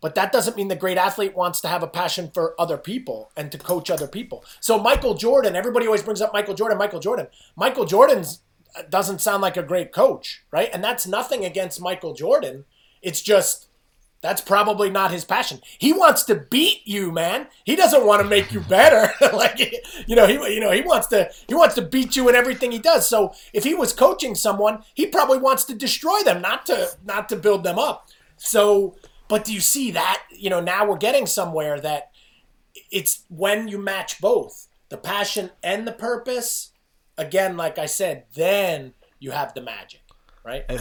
but 0.02 0.16
that 0.16 0.32
doesn't 0.32 0.56
mean 0.56 0.68
the 0.68 0.76
great 0.76 0.98
athlete 0.98 1.34
wants 1.34 1.60
to 1.62 1.68
have 1.68 1.82
a 1.82 1.86
passion 1.86 2.30
for 2.34 2.60
other 2.60 2.76
people 2.76 3.30
and 3.36 3.50
to 3.52 3.56
coach 3.56 3.88
other 3.88 4.08
people. 4.08 4.44
So 4.60 4.78
Michael 4.78 5.14
Jordan, 5.14 5.56
everybody 5.56 5.86
always 5.86 6.02
brings 6.02 6.20
up 6.20 6.32
Michael 6.32 6.54
Jordan, 6.54 6.76
Michael 6.76 7.00
Jordan. 7.00 7.28
Michael 7.56 7.86
Jordan's 7.86 8.40
uh, 8.76 8.82
doesn't 8.90 9.20
sound 9.20 9.42
like 9.42 9.56
a 9.56 9.62
great 9.62 9.92
coach, 9.92 10.42
right? 10.50 10.68
And 10.74 10.82
that's 10.82 11.06
nothing 11.06 11.44
against 11.44 11.80
Michael 11.80 12.14
Jordan. 12.14 12.64
It's 13.00 13.22
just 13.22 13.68
that's 14.22 14.40
probably 14.40 14.90
not 14.90 15.12
his 15.12 15.24
passion. 15.24 15.60
He 15.78 15.92
wants 15.92 16.24
to 16.24 16.34
beat 16.34 16.82
you, 16.84 17.12
man. 17.12 17.46
He 17.64 17.76
doesn't 17.76 18.06
want 18.06 18.22
to 18.22 18.28
make 18.28 18.52
you 18.52 18.60
better. 18.60 19.12
like 19.32 19.58
you 20.06 20.16
know, 20.16 20.26
he 20.26 20.34
you 20.52 20.60
know, 20.60 20.72
he 20.72 20.82
wants 20.82 21.06
to 21.08 21.30
he 21.46 21.54
wants 21.54 21.76
to 21.76 21.82
beat 21.82 22.16
you 22.16 22.28
in 22.28 22.34
everything 22.34 22.72
he 22.72 22.78
does. 22.80 23.08
So 23.08 23.34
if 23.52 23.62
he 23.62 23.74
was 23.74 23.92
coaching 23.92 24.34
someone, 24.34 24.82
he 24.94 25.06
probably 25.06 25.38
wants 25.38 25.64
to 25.66 25.76
destroy 25.76 26.22
them, 26.24 26.42
not 26.42 26.66
to 26.66 26.90
not 27.04 27.28
to 27.28 27.36
build 27.36 27.62
them 27.62 27.78
up. 27.78 28.08
So, 28.44 28.96
but 29.32 29.46
do 29.46 29.54
you 29.54 29.60
see 29.60 29.92
that, 29.92 30.24
you 30.30 30.50
know, 30.50 30.60
now 30.60 30.86
we're 30.86 30.98
getting 30.98 31.24
somewhere 31.24 31.80
that 31.80 32.10
it's 32.90 33.24
when 33.30 33.66
you 33.66 33.78
match 33.78 34.20
both, 34.20 34.68
the 34.90 34.98
passion 34.98 35.48
and 35.62 35.86
the 35.88 35.92
purpose, 35.92 36.72
again 37.16 37.56
like 37.56 37.78
I 37.78 37.86
said, 37.86 38.26
then 38.34 38.92
you 39.20 39.30
have 39.30 39.54
the 39.54 39.62
magic, 39.62 40.02
right? 40.44 40.66
an 40.68 40.80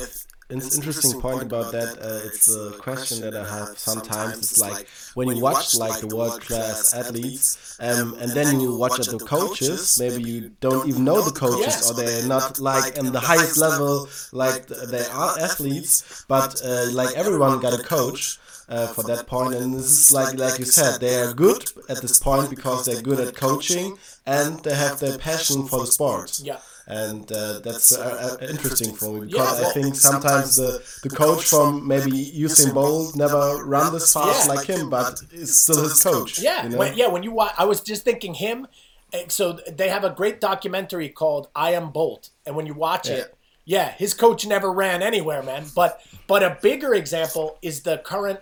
interesting, 0.51 0.79
interesting 0.79 1.21
point 1.21 1.43
about 1.43 1.71
that. 1.71 1.97
Uh, 1.99 2.27
it's 2.27 2.53
a 2.53 2.71
question 2.77 3.21
that 3.21 3.35
I 3.35 3.47
have 3.57 3.77
sometimes. 3.77 4.39
It's 4.39 4.59
like 4.59 4.87
when 5.13 5.29
you 5.29 5.41
watch 5.41 5.75
like 5.75 5.99
the 6.01 6.15
world 6.15 6.41
class 6.41 6.93
athletes, 6.93 7.77
um, 7.79 8.15
and 8.19 8.31
then 8.31 8.59
you 8.59 8.75
watch 8.75 8.97
the 9.07 9.19
coaches. 9.19 9.97
Maybe 9.99 10.23
you 10.23 10.51
don't 10.59 10.87
even 10.87 11.03
know 11.03 11.21
the 11.21 11.31
coaches, 11.31 11.89
or 11.89 11.93
they're 11.93 12.27
not 12.27 12.59
like 12.59 12.97
in 12.97 13.11
the 13.11 13.19
highest 13.19 13.57
level, 13.57 14.07
like 14.31 14.67
they 14.67 15.05
are 15.05 15.39
athletes. 15.39 16.25
But 16.27 16.61
uh, 16.63 16.91
like 16.91 17.15
everyone 17.15 17.59
got 17.59 17.79
a 17.79 17.83
coach. 17.83 18.37
Uh, 18.69 18.87
for 18.87 19.03
that 19.03 19.27
point. 19.27 19.51
point, 19.51 19.55
and 19.55 19.73
this 19.73 19.83
is 19.83 20.13
like 20.13 20.37
like 20.37 20.57
you 20.57 20.63
said, 20.63 21.01
they 21.01 21.15
are 21.19 21.33
good 21.33 21.61
at 21.89 22.01
this 22.01 22.17
point 22.19 22.49
because 22.49 22.85
they're 22.85 23.01
good 23.01 23.19
at 23.19 23.35
coaching 23.35 23.97
and 24.25 24.63
they 24.63 24.73
have 24.73 24.97
their 25.01 25.17
passion 25.17 25.67
for 25.67 25.81
the 25.81 25.87
sport. 25.87 26.39
Yeah 26.41 26.59
and 26.87 27.31
uh, 27.31 27.59
that's 27.59 27.95
uh, 27.97 28.37
uh, 28.41 28.45
interesting 28.45 28.93
for 28.93 29.13
me 29.13 29.27
because 29.27 29.33
yeah, 29.33 29.61
well, 29.61 29.69
I 29.69 29.73
think 29.73 29.95
sometimes 29.95 30.55
the, 30.55 30.83
the 31.03 31.09
coach 31.09 31.45
from 31.45 31.87
maybe 31.87 32.11
Usain 32.11 32.73
Bolt 32.73 33.15
never 33.15 33.63
run 33.65 33.93
this 33.93 34.13
fast 34.13 34.47
yeah. 34.47 34.53
like 34.53 34.67
him, 34.67 34.89
but 34.89 35.21
is 35.31 35.63
still 35.63 35.83
his 35.83 36.01
coach. 36.01 36.39
Yeah, 36.39 36.63
you 36.63 36.69
know? 36.69 36.77
when, 36.77 36.97
yeah. 36.97 37.07
When 37.07 37.23
you 37.23 37.31
watch, 37.31 37.53
I 37.57 37.65
was 37.65 37.81
just 37.81 38.03
thinking 38.03 38.33
him. 38.33 38.67
Eh, 39.13 39.25
so 39.27 39.53
they 39.53 39.89
have 39.89 40.03
a 40.03 40.09
great 40.09 40.41
documentary 40.41 41.09
called 41.09 41.49
"I 41.55 41.71
Am 41.73 41.91
Bolt," 41.91 42.29
and 42.45 42.55
when 42.55 42.65
you 42.65 42.73
watch 42.73 43.07
yeah. 43.07 43.15
it, 43.15 43.35
yeah, 43.65 43.91
his 43.91 44.13
coach 44.13 44.45
never 44.45 44.71
ran 44.71 45.01
anywhere, 45.01 45.43
man. 45.43 45.65
But 45.75 46.01
but 46.27 46.43
a 46.43 46.57
bigger 46.61 46.93
example 46.93 47.57
is 47.61 47.83
the 47.83 47.99
current 47.99 48.39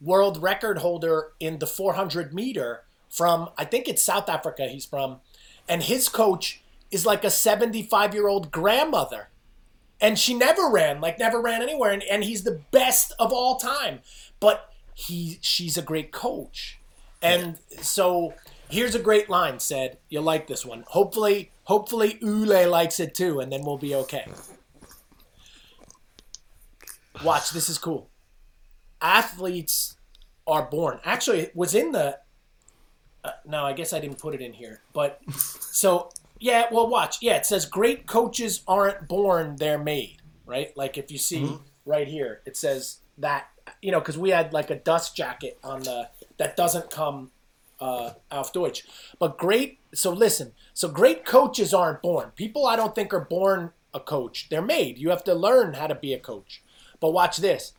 world 0.00 0.42
record 0.42 0.78
holder 0.78 1.32
in 1.40 1.58
the 1.58 1.66
400 1.66 2.32
meter 2.32 2.82
from 3.10 3.50
I 3.58 3.64
think 3.64 3.88
it's 3.88 4.02
South 4.02 4.28
Africa. 4.28 4.68
He's 4.68 4.86
from, 4.86 5.20
and 5.68 5.82
his 5.82 6.08
coach 6.08 6.59
is 6.90 7.06
like 7.06 7.24
a 7.24 7.30
75 7.30 8.14
year 8.14 8.28
old 8.28 8.50
grandmother. 8.50 9.28
And 10.00 10.18
she 10.18 10.34
never 10.34 10.70
ran, 10.70 11.00
like 11.00 11.18
never 11.18 11.40
ran 11.40 11.62
anywhere. 11.62 11.92
And, 11.92 12.02
and 12.04 12.24
he's 12.24 12.42
the 12.42 12.60
best 12.70 13.12
of 13.18 13.32
all 13.32 13.56
time. 13.56 14.00
But 14.40 14.72
he 14.94 15.38
she's 15.40 15.76
a 15.76 15.82
great 15.82 16.10
coach. 16.10 16.78
And 17.22 17.58
so 17.80 18.34
here's 18.70 18.94
a 18.94 18.98
great 18.98 19.28
line 19.28 19.60
said, 19.60 19.98
you'll 20.08 20.22
like 20.22 20.46
this 20.46 20.64
one. 20.64 20.84
Hopefully, 20.88 21.50
hopefully 21.64 22.18
Ule 22.22 22.68
likes 22.68 22.98
it 22.98 23.14
too, 23.14 23.40
and 23.40 23.52
then 23.52 23.62
we'll 23.62 23.76
be 23.76 23.94
okay. 23.94 24.26
Watch, 27.22 27.50
this 27.50 27.68
is 27.68 27.76
cool. 27.76 28.08
Athletes 29.02 29.96
are 30.46 30.62
born. 30.62 31.00
Actually, 31.04 31.40
it 31.40 31.54
was 31.54 31.74
in 31.74 31.92
the 31.92 32.18
uh, 33.22 33.32
no, 33.44 33.64
I 33.64 33.72
guess 33.72 33.92
I 33.92 34.00
didn't 34.00 34.18
put 34.18 34.34
it 34.34 34.40
in 34.40 34.52
here. 34.54 34.80
But 34.92 35.20
so 35.34 36.10
yeah, 36.40 36.64
well, 36.72 36.88
watch. 36.88 37.18
Yeah, 37.20 37.36
it 37.36 37.46
says 37.46 37.66
great 37.66 38.06
coaches 38.06 38.62
aren't 38.66 39.06
born; 39.06 39.56
they're 39.56 39.78
made. 39.78 40.16
Right? 40.46 40.76
Like 40.76 40.98
if 40.98 41.12
you 41.12 41.18
see 41.18 41.42
mm-hmm. 41.42 41.62
right 41.84 42.08
here, 42.08 42.40
it 42.46 42.56
says 42.56 42.98
that 43.18 43.48
you 43.82 43.92
know 43.92 44.00
because 44.00 44.18
we 44.18 44.30
had 44.30 44.52
like 44.52 44.70
a 44.70 44.74
dust 44.74 45.14
jacket 45.14 45.58
on 45.62 45.82
the 45.82 46.08
that 46.38 46.56
doesn't 46.56 46.90
come 46.90 47.30
uh, 47.78 48.12
auf 48.30 48.52
Deutsch. 48.52 48.84
But 49.18 49.38
great. 49.38 49.78
So 49.94 50.12
listen. 50.12 50.52
So 50.74 50.88
great 50.88 51.24
coaches 51.24 51.74
aren't 51.74 52.02
born. 52.02 52.32
People 52.34 52.66
I 52.66 52.76
don't 52.76 52.94
think 52.94 53.12
are 53.12 53.24
born 53.24 53.72
a 53.92 54.00
coach. 54.00 54.48
They're 54.48 54.62
made. 54.62 54.98
You 54.98 55.10
have 55.10 55.24
to 55.24 55.34
learn 55.34 55.74
how 55.74 55.86
to 55.86 55.94
be 55.94 56.14
a 56.14 56.18
coach. 56.18 56.62
But 57.00 57.12
watch 57.12 57.38
this. 57.38 57.74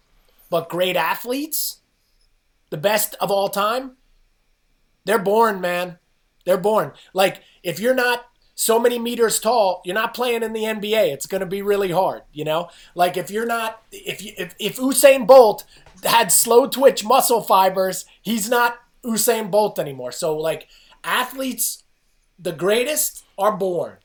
But 0.49 0.70
great 0.70 0.95
athletes, 0.95 1.78
the 2.70 2.78
best 2.78 3.16
of 3.22 3.32
all 3.32 3.49
time, 3.49 3.93
they're 5.05 5.20
born, 5.20 5.62
man. 5.62 5.97
They're 6.45 6.57
born. 6.57 6.91
Like 7.14 7.41
if 7.64 7.80
you're 7.80 7.95
not 7.95 8.26
so 8.62 8.80
many 8.80 8.99
meters 8.99 9.39
tall, 9.39 9.82
you're 9.84 9.95
not 9.95 10.14
playing 10.14 10.43
in 10.43 10.53
the 10.53 10.66
NBA. 10.66 11.12
It's 11.12 11.26
going 11.26 11.39
to 11.39 11.47
be 11.47 11.64
really 11.64 11.89
hard, 11.89 12.22
you 12.32 12.45
know? 12.45 12.70
Like 12.93 13.18
if 13.18 13.32
you're 13.32 13.47
not 13.47 13.82
if 13.91 14.22
you, 14.22 14.34
if 14.38 14.53
if 14.59 14.78
Usain 14.78 15.26
Bolt 15.26 15.66
had 16.03 16.32
slow 16.32 16.68
twitch 16.68 17.03
muscle 17.03 17.41
fibers, 17.41 18.05
he's 18.22 18.51
not 18.51 18.78
Usain 19.03 19.49
Bolt 19.49 19.80
anymore. 19.80 20.12
So 20.12 20.38
like 20.38 20.68
athletes 21.03 21.86
the 22.38 22.51
greatest 22.51 23.26
are 23.36 23.57
born. 23.57 23.97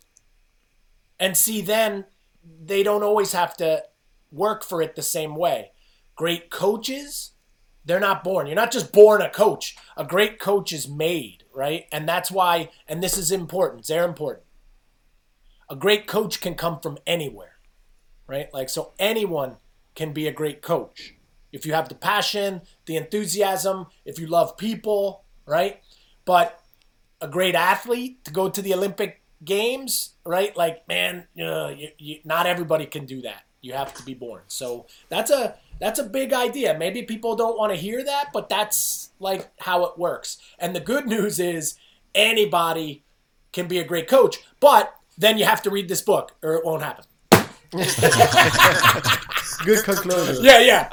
And 1.21 1.37
see 1.37 1.61
then 1.61 2.07
they 2.43 2.83
don't 2.83 3.03
always 3.03 3.33
have 3.33 3.59
to 3.59 3.85
work 4.33 4.65
for 4.65 4.81
it 4.81 4.97
the 4.97 5.03
same 5.03 5.37
way. 5.37 5.73
Great 6.15 6.49
coaches, 6.49 7.33
they're 7.85 8.01
not 8.01 8.25
born. 8.25 8.47
You're 8.47 8.57
not 8.57 8.73
just 8.73 8.91
born 8.91 9.21
a 9.21 9.29
coach. 9.29 9.77
A 9.99 10.05
great 10.05 10.39
coach 10.39 10.73
is 10.73 10.89
made, 10.89 11.45
right? 11.55 11.85
And 11.93 12.09
that's 12.09 12.31
why 12.31 12.71
and 12.89 13.03
this 13.03 13.19
is 13.19 13.31
important. 13.31 13.87
They're 13.87 14.09
important 14.09 14.46
a 15.69 15.77
great 15.77 16.07
coach 16.07 16.41
can 16.41 16.55
come 16.55 16.81
from 16.81 16.99
anywhere, 17.07 17.57
right? 18.27 18.53
Like, 18.53 18.69
so 18.69 18.93
anyone 18.99 19.57
can 19.95 20.13
be 20.13 20.27
a 20.27 20.33
great 20.33 20.63
coach. 20.63 21.15
If 21.53 21.67
you 21.67 21.73
have 21.73 21.89
the 21.89 21.95
passion, 21.95 22.63
the 22.85 22.97
enthusiasm, 22.97 23.87
if 24.05 24.19
you 24.19 24.27
love 24.27 24.57
people, 24.57 25.25
right? 25.47 25.81
But 26.25 26.61
a 27.21 27.29
great 27.29 27.55
athlete 27.55 28.25
to 28.25 28.31
go 28.31 28.49
to 28.49 28.61
the 28.61 28.75
Olympic 28.75 29.23
Games, 29.45 30.15
right? 30.25 30.57
Like, 30.57 30.87
man, 30.89 31.27
uh, 31.41 31.69
you, 31.77 31.89
you, 31.99 32.19
not 32.25 32.47
everybody 32.47 32.87
can 32.87 33.07
do 33.07 33.23
that. 33.23 33.43
You 33.61 33.73
have 33.73 33.95
to 33.95 34.03
be 34.03 34.15
born. 34.15 34.43
So 34.49 34.87
that's 35.09 35.31
a 35.31 35.57
that's 35.81 35.99
a 35.99 36.05
big 36.05 36.33
idea. 36.33 36.77
Maybe 36.79 37.03
people 37.03 37.37
don't 37.37 37.59
want 37.59 37.73
to 37.73 37.79
hear 37.79 38.05
that, 38.05 38.31
but 38.33 38.49
that's 38.49 39.11
like 39.19 39.51
how 39.59 39.85
it 39.85 39.99
works. 39.99 40.39
And 40.59 40.75
the 40.75 40.81
good 40.81 41.07
news 41.15 41.39
is 41.39 41.75
anybody 42.15 43.05
can 43.53 43.67
be 43.67 43.79
a 43.79 43.85
great 43.85 44.09
coach, 44.09 44.39
but 44.61 44.95
then 45.19 45.39
you 45.39 45.45
have 45.45 45.63
to 45.63 45.71
read 45.71 45.89
this 45.89 46.03
book 46.03 46.35
or 46.43 46.55
it 46.55 46.65
won't 46.65 46.83
happen. 46.83 47.05
Good 49.65 49.85
conclusion. 49.85 50.45
Yeah, 50.45 50.61
yeah. 50.61 50.89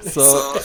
So, 0.00 0.58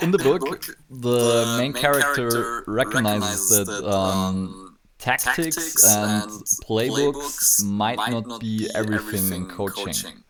in 0.00 0.10
the 0.10 0.18
book, 0.18 0.64
the 0.90 1.56
main 1.58 1.72
character 1.72 2.64
recognizes 2.66 3.66
that 3.66 3.84
um, 3.88 4.76
tactics 4.98 5.84
and 5.84 6.30
playbooks 6.64 7.64
might 7.64 7.98
not 8.10 8.40
be 8.40 8.68
everything 8.74 9.32
in 9.32 9.48
coaching. 9.48 10.24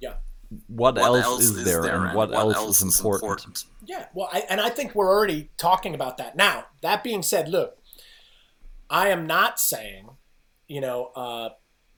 Yeah. 0.00 0.14
What, 0.68 0.98
else, 0.98 1.42
is 1.42 1.64
there, 1.64 1.84
and 1.84 2.14
what, 2.14 2.32
else 2.32 2.82
is 2.82 2.82
important? 2.82 3.64
Yeah, 3.84 4.06
well, 4.14 4.28
I, 4.32 4.44
and 4.48 4.60
I 4.60 4.70
think 4.70 4.94
we're 4.94 5.10
already 5.10 5.50
talking 5.56 5.94
about 5.94 6.18
that. 6.18 6.36
Now, 6.36 6.66
that 6.82 7.02
being 7.02 7.22
said, 7.22 7.48
look, 7.48 7.78
I 8.88 9.08
am 9.08 9.26
not 9.26 9.58
saying 9.58 10.10
you 10.68 10.80
know, 10.80 11.10
uh, 11.14 11.50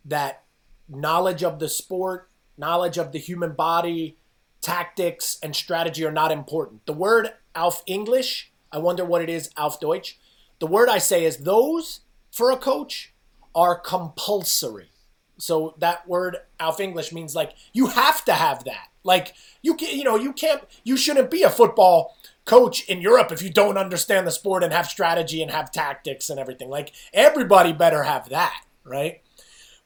that 0.05 0.45
knowledge 0.89 1.43
of 1.43 1.59
the 1.59 1.69
sport, 1.69 2.31
knowledge 2.57 2.99
of 2.99 3.13
the 3.13 3.19
human 3.19 3.53
body, 3.53 4.17
tactics, 4.61 5.39
and 5.43 5.55
strategy 5.55 6.05
are 6.05 6.13
not 6.13 6.33
important. 6.33 6.87
The 6.87 6.93
word 6.93 7.33
auf 7.55 7.83
English, 7.87 8.53
I 8.73 8.79
wonder 8.79 9.05
what 9.05 9.23
it 9.23 9.31
is, 9.31 9.51
auf 9.57 9.81
Deutsch. 9.81 10.19
The 10.59 10.67
word 10.67 10.89
I 10.89 10.99
say 10.99 11.25
is 11.25 11.39
those 11.39 12.01
for 12.33 12.51
a 12.51 12.57
coach 12.57 13.13
are 13.55 13.79
compulsory. 13.79 14.91
So 15.39 15.75
that 15.79 16.09
word 16.09 16.39
auf 16.59 16.81
English 16.81 17.13
means 17.13 17.35
like 17.35 17.53
you 17.73 17.89
have 17.89 18.25
to 18.25 18.33
have 18.33 18.65
that. 18.65 18.89
Like 19.05 19.35
you 19.63 19.75
can, 19.75 19.97
you 19.97 20.05
know, 20.05 20.17
you 20.17 20.33
can't, 20.33 20.63
you 20.83 20.97
shouldn't 20.97 21.31
be 21.31 21.43
a 21.43 21.51
football 21.51 22.16
coach 22.47 22.85
in 22.89 23.03
Europe 23.03 23.31
if 23.31 23.43
you 23.43 23.51
don't 23.51 23.77
understand 23.77 24.27
the 24.27 24.31
sport 24.31 24.65
and 24.65 24.73
have 24.73 24.87
strategy 24.87 25.43
and 25.43 25.51
have 25.51 25.71
tactics 25.71 26.31
and 26.31 26.41
everything. 26.41 26.71
Like 26.71 26.93
everybody 27.13 27.75
better 27.75 28.05
have 28.05 28.31
that, 28.31 28.65
right? 28.85 29.21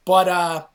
But 0.05 0.29
uh 0.29 0.65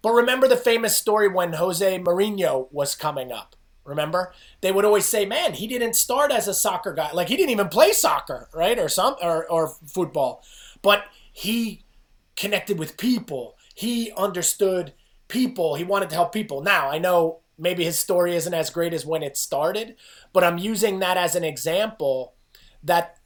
but 0.00 0.12
remember 0.12 0.48
the 0.48 0.56
famous 0.56 0.96
story 0.96 1.28
when 1.28 1.54
Jose 1.54 1.98
Mourinho 1.98 2.68
was 2.72 2.94
coming 2.94 3.30
up. 3.32 3.56
Remember? 3.84 4.32
They 4.60 4.70
would 4.70 4.84
always 4.84 5.06
say, 5.06 5.24
"Man, 5.24 5.54
he 5.54 5.66
didn't 5.66 5.94
start 5.94 6.30
as 6.30 6.46
a 6.46 6.54
soccer 6.54 6.92
guy. 6.92 7.10
Like 7.12 7.28
he 7.28 7.36
didn't 7.36 7.50
even 7.50 7.68
play 7.68 7.92
soccer, 7.92 8.48
right? 8.54 8.78
Or 8.78 8.88
some 8.88 9.16
or 9.20 9.50
or 9.50 9.68
football. 9.86 10.44
But 10.82 11.04
he 11.32 11.84
connected 12.36 12.78
with 12.78 12.98
people. 12.98 13.56
He 13.74 14.12
understood 14.12 14.92
people. 15.26 15.74
He 15.74 15.84
wanted 15.84 16.10
to 16.10 16.16
help 16.16 16.32
people. 16.32 16.62
Now, 16.62 16.90
I 16.90 16.98
know 16.98 17.40
maybe 17.58 17.84
his 17.84 17.98
story 17.98 18.34
isn't 18.34 18.54
as 18.54 18.70
great 18.70 18.94
as 18.94 19.04
when 19.04 19.22
it 19.22 19.36
started, 19.36 19.96
but 20.32 20.44
I'm 20.44 20.58
using 20.58 21.00
that 21.00 21.16
as 21.16 21.34
an 21.34 21.44
example 21.44 22.34
that 22.82 23.18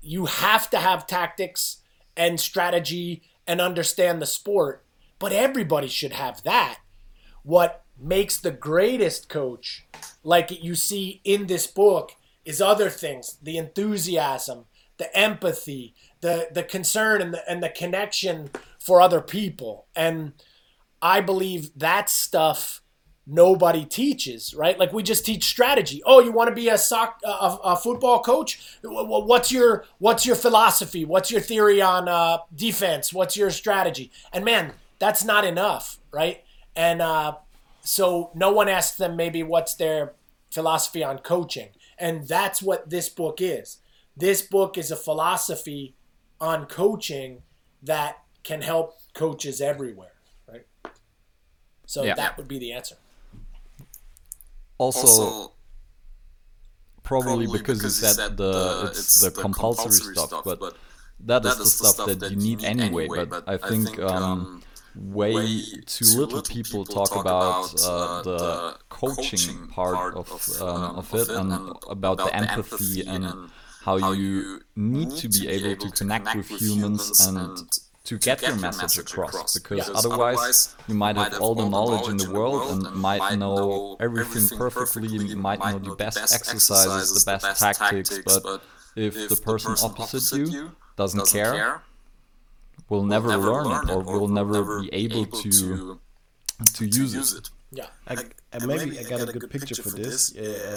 you 0.00 0.26
have 0.26 0.70
to 0.70 0.78
have 0.78 1.06
tactics 1.06 1.78
and 2.16 2.38
strategy 2.38 3.22
and 3.46 3.60
understand 3.60 4.22
the 4.22 4.26
sport, 4.26 4.84
but 5.18 5.32
everybody 5.32 5.88
should 5.88 6.12
have 6.12 6.42
that. 6.44 6.78
What 7.42 7.84
makes 7.98 8.38
the 8.38 8.50
greatest 8.50 9.28
coach, 9.28 9.86
like 10.22 10.62
you 10.62 10.74
see 10.74 11.20
in 11.24 11.46
this 11.46 11.66
book, 11.66 12.12
is 12.44 12.60
other 12.62 12.88
things 12.88 13.38
the 13.42 13.58
enthusiasm, 13.58 14.66
the 14.96 15.14
empathy, 15.16 15.94
the, 16.20 16.48
the 16.52 16.62
concern, 16.62 17.20
and 17.20 17.34
the, 17.34 17.50
and 17.50 17.62
the 17.62 17.68
connection 17.68 18.50
for 18.78 19.00
other 19.00 19.20
people. 19.20 19.86
And 19.94 20.32
I 21.02 21.20
believe 21.20 21.70
that 21.76 22.08
stuff 22.10 22.82
nobody 23.28 23.84
teaches, 23.84 24.54
right? 24.54 24.78
Like 24.78 24.92
we 24.92 25.02
just 25.02 25.24
teach 25.24 25.44
strategy. 25.44 26.02
Oh, 26.04 26.20
you 26.20 26.32
want 26.32 26.48
to 26.48 26.54
be 26.54 26.68
a 26.68 26.78
soc 26.78 27.20
a, 27.22 27.58
a 27.62 27.76
football 27.76 28.20
coach? 28.20 28.60
What's 28.82 29.52
your 29.52 29.84
what's 29.98 30.24
your 30.26 30.34
philosophy? 30.34 31.04
What's 31.04 31.30
your 31.30 31.40
theory 31.40 31.82
on 31.82 32.08
uh, 32.08 32.38
defense? 32.54 33.12
What's 33.12 33.36
your 33.36 33.50
strategy? 33.50 34.10
And 34.32 34.44
man, 34.44 34.72
that's 34.98 35.24
not 35.24 35.44
enough, 35.44 35.98
right? 36.10 36.42
And 36.74 37.02
uh, 37.02 37.36
so 37.82 38.30
no 38.34 38.50
one 38.50 38.68
asks 38.68 38.96
them 38.96 39.14
maybe 39.14 39.42
what's 39.42 39.74
their 39.74 40.14
philosophy 40.50 41.04
on 41.04 41.18
coaching, 41.18 41.68
and 41.98 42.26
that's 42.26 42.62
what 42.62 42.88
this 42.88 43.08
book 43.08 43.40
is. 43.40 43.78
This 44.16 44.42
book 44.42 44.78
is 44.78 44.90
a 44.90 44.96
philosophy 44.96 45.94
on 46.40 46.66
coaching 46.66 47.42
that 47.82 48.22
can 48.42 48.62
help 48.62 48.98
coaches 49.12 49.60
everywhere, 49.60 50.14
right? 50.48 50.66
So 51.86 52.04
yeah. 52.04 52.14
that 52.14 52.36
would 52.36 52.48
be 52.48 52.58
the 52.58 52.72
answer 52.72 52.96
also, 54.78 55.00
also 55.00 55.52
probably, 57.02 57.46
probably 57.46 57.58
because, 57.58 57.78
because 57.78 58.02
you 58.02 58.08
said 58.08 58.36
the 58.36 58.88
it's, 58.90 59.20
the, 59.20 59.30
the 59.30 59.40
compulsory, 59.40 59.84
compulsory 59.84 60.14
stuff, 60.14 60.28
stuff, 60.28 60.44
but 60.44 60.76
that 61.20 61.44
is 61.44 61.58
the 61.58 61.66
stuff, 61.66 61.94
stuff 61.94 62.06
that, 62.06 62.20
that 62.20 62.30
you 62.30 62.36
need 62.36 62.64
anyway. 62.64 63.04
anyway 63.04 63.24
but, 63.24 63.44
but, 63.46 63.48
I 63.48 63.68
think, 63.68 63.98
um, 63.98 64.22
um 64.22 64.62
way, 64.94 65.34
way 65.34 65.62
too 65.86 66.06
little 66.16 66.42
people 66.42 66.84
talk 66.84 67.14
about 67.14 67.74
uh, 67.84 67.90
uh 67.90 68.22
the 68.22 68.78
coaching 68.88 69.68
part 69.68 70.14
of, 70.14 70.48
um, 70.60 70.68
um, 70.68 70.96
of 70.96 71.14
it 71.14 71.28
and 71.28 71.52
about 71.88 72.18
the 72.18 72.34
empathy 72.34 73.06
and 73.06 73.50
how 73.82 74.12
you 74.12 74.60
need 74.76 75.10
to 75.12 75.28
be 75.28 75.48
able 75.48 75.76
to 75.76 75.90
connect 75.90 76.34
with 76.34 76.48
humans 76.48 77.26
and 77.26 77.58
to, 78.08 78.16
get, 78.16 78.40
get, 78.40 78.48
your 78.48 78.58
message, 78.58 78.82
message 78.82 79.12
across, 79.12 79.34
across, 79.34 79.58
because 79.58 79.86
yes. 79.86 79.90
otherwise 79.94 80.74
you 80.88 80.94
might 80.94 81.14
have 81.16 81.38
all 81.42 81.54
the 81.54 81.68
knowledge 81.68 82.08
in 82.08 82.16
the 82.16 82.30
world 82.30 82.70
and 82.70 82.96
might 82.96 83.36
know 83.36 83.98
everything 84.00 84.56
perfectly, 84.56 85.08
you 85.08 85.36
might 85.36 85.58
know 85.60 85.78
the 85.78 85.94
best 85.94 86.16
exercises, 86.16 87.22
the 87.22 87.30
best 87.30 87.60
tactics, 87.60 88.18
but 88.24 88.62
if 88.96 89.28
the 89.28 89.36
person 89.36 89.74
opposite 89.82 90.38
you 90.38 90.72
doesn't 90.96 91.28
care, 91.28 91.82
will 92.88 93.04
never 93.04 93.36
learn 93.36 93.66
it 93.88 93.90
or 93.90 94.02
will 94.02 94.28
never 94.28 94.80
be 94.80 94.88
able 94.94 95.26
to 95.26 96.00
to 96.74 96.86
use 96.86 97.34
it. 97.34 97.50
Yeah, 97.70 97.88
I, 98.06 98.16
I, 98.52 98.64
maybe 98.64 98.98
I 98.98 99.02
got 99.02 99.28
a 99.28 99.32
good 99.32 99.50
picture 99.50 99.82
for 99.82 99.90
this. 99.90 100.34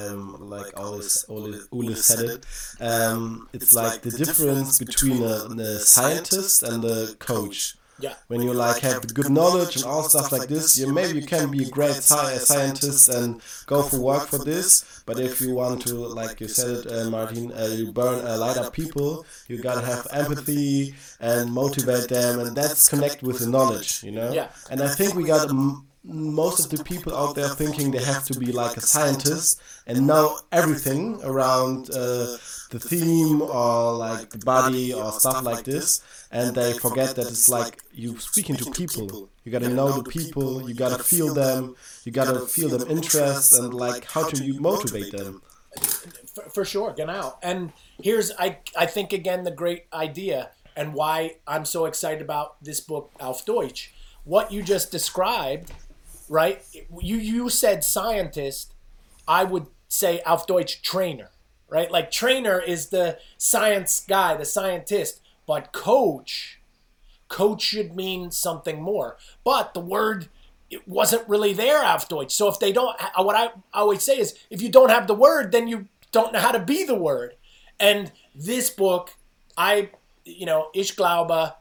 Um, 0.09 0.49
like 0.49 0.77
always, 0.77 1.25
Ole 1.29 1.95
said 1.95 2.25
it. 2.29 2.45
Um, 2.81 3.47
it's 3.53 3.73
like 3.73 4.01
the 4.01 4.11
difference 4.11 4.77
between 4.79 5.23
a, 5.23 5.45
a 5.61 5.79
scientist 5.79 6.63
and 6.63 6.83
a 6.83 7.13
coach. 7.15 7.75
Yeah. 8.01 8.15
When 8.27 8.41
you 8.41 8.51
like 8.53 8.81
have 8.81 9.13
good 9.13 9.29
knowledge 9.29 9.75
and 9.75 9.85
all 9.85 10.03
stuff 10.03 10.31
like 10.31 10.49
this, 10.49 10.77
you 10.77 10.91
maybe 10.91 11.19
you 11.19 11.25
can 11.25 11.51
be 11.51 11.65
a 11.65 11.69
great 11.69 11.97
sci 11.97 12.37
scientist 12.37 13.09
and 13.09 13.39
go 13.67 13.83
for 13.83 13.99
work 13.99 14.27
for 14.27 14.39
this. 14.39 15.03
But 15.05 15.19
if 15.19 15.39
you 15.39 15.53
want 15.53 15.83
to, 15.83 15.93
like 15.95 16.41
you 16.41 16.47
said 16.47 16.85
it, 16.85 16.91
uh, 16.91 17.09
Martin, 17.09 17.51
uh, 17.51 17.65
you 17.65 17.91
burn 17.91 18.25
uh, 18.25 18.37
light 18.37 18.57
up 18.57 18.73
people, 18.73 19.25
you 19.47 19.61
gotta 19.61 19.85
have 19.85 20.07
empathy 20.11 20.95
and 21.19 21.51
motivate 21.51 22.09
them, 22.09 22.39
and 22.39 22.57
that's 22.57 22.89
connect 22.89 23.21
with 23.21 23.39
the 23.39 23.47
knowledge, 23.47 24.03
you 24.03 24.11
know. 24.11 24.31
Yeah. 24.33 24.49
And 24.71 24.81
I 24.81 24.87
think 24.87 25.13
we 25.13 25.23
got 25.23 25.47
most 26.03 26.65
of 26.71 26.77
the 26.77 26.83
people 26.83 27.15
out 27.15 27.35
there 27.35 27.49
thinking 27.49 27.91
they 27.91 28.03
have 28.03 28.25
to 28.25 28.39
be 28.39 28.51
like 28.51 28.75
a 28.75 28.81
scientist 28.81 29.61
and 29.85 30.07
know 30.07 30.39
everything 30.51 31.19
around 31.23 31.89
uh, 31.91 32.37
the 32.71 32.79
theme 32.79 33.41
or 33.41 33.93
like 33.93 34.29
the 34.31 34.39
body 34.39 34.93
or 34.93 35.11
stuff 35.11 35.43
like 35.43 35.63
this 35.63 36.01
and 36.31 36.55
they 36.55 36.73
forget 36.73 37.15
that 37.15 37.27
it's 37.27 37.49
like 37.49 37.81
you 37.93 38.17
speaking 38.17 38.55
to 38.55 38.71
people. 38.71 39.29
you 39.43 39.51
gotta 39.51 39.69
know 39.69 39.91
the 39.91 40.09
people 40.09 40.67
you 40.67 40.73
gotta 40.73 41.03
feel 41.03 41.33
them 41.33 41.75
you 42.03 42.11
gotta 42.11 42.39
feel 42.47 42.69
them 42.69 42.89
interest 42.89 43.57
and 43.59 43.73
like 43.73 44.05
how 44.05 44.27
to 44.27 44.43
you 44.43 44.59
motivate 44.59 45.11
them. 45.11 45.41
for, 46.33 46.49
for 46.49 46.65
sure 46.65 46.93
genau 46.93 47.37
and 47.43 47.71
here's 48.01 48.31
i 48.39 48.57
i 48.75 48.85
think 48.85 49.13
again 49.13 49.43
the 49.43 49.51
great 49.51 49.85
idea 49.93 50.49
and 50.75 50.93
why 50.93 51.35
i'm 51.47 51.65
so 51.65 51.85
excited 51.85 52.21
about 52.21 52.61
this 52.63 52.79
book 52.79 53.11
auf 53.19 53.45
deutsch. 53.45 53.93
What 54.23 54.51
you 54.51 54.61
just 54.61 54.91
described 54.91 55.73
right? 56.31 56.63
You 57.01 57.17
you 57.17 57.49
said 57.49 57.83
scientist, 57.83 58.73
I 59.27 59.43
would 59.43 59.67
say 59.89 60.21
auf 60.21 60.47
Deutsch 60.47 60.81
trainer, 60.81 61.29
right? 61.67 61.91
Like 61.91 62.09
trainer 62.09 62.59
is 62.59 62.87
the 62.87 63.19
science 63.37 63.99
guy, 64.07 64.35
the 64.35 64.45
scientist, 64.45 65.21
but 65.45 65.73
coach, 65.73 66.61
coach 67.27 67.61
should 67.61 67.95
mean 67.95 68.31
something 68.31 68.81
more. 68.81 69.17
But 69.43 69.73
the 69.73 69.81
word 69.81 70.29
it 70.69 70.87
wasn't 70.87 71.27
really 71.27 71.51
there 71.51 71.83
auf 71.83 72.07
Deutsch. 72.07 72.31
So 72.31 72.47
if 72.47 72.57
they 72.59 72.71
don't, 72.71 72.95
uh, 72.97 73.23
what 73.23 73.35
I 73.35 73.49
always 73.73 74.03
say 74.03 74.17
is, 74.17 74.33
if 74.49 74.61
you 74.61 74.69
don't 74.69 74.89
have 74.89 75.05
the 75.05 75.13
word, 75.13 75.51
then 75.51 75.67
you 75.67 75.89
don't 76.13 76.31
know 76.31 76.39
how 76.39 76.53
to 76.53 76.59
be 76.59 76.85
the 76.85 76.95
word. 76.95 77.35
And 77.77 78.09
this 78.33 78.69
book, 78.69 79.15
I, 79.57 79.89
you 80.23 80.45
know, 80.45 80.69
Ich 80.73 80.95
glaube, 80.95 81.55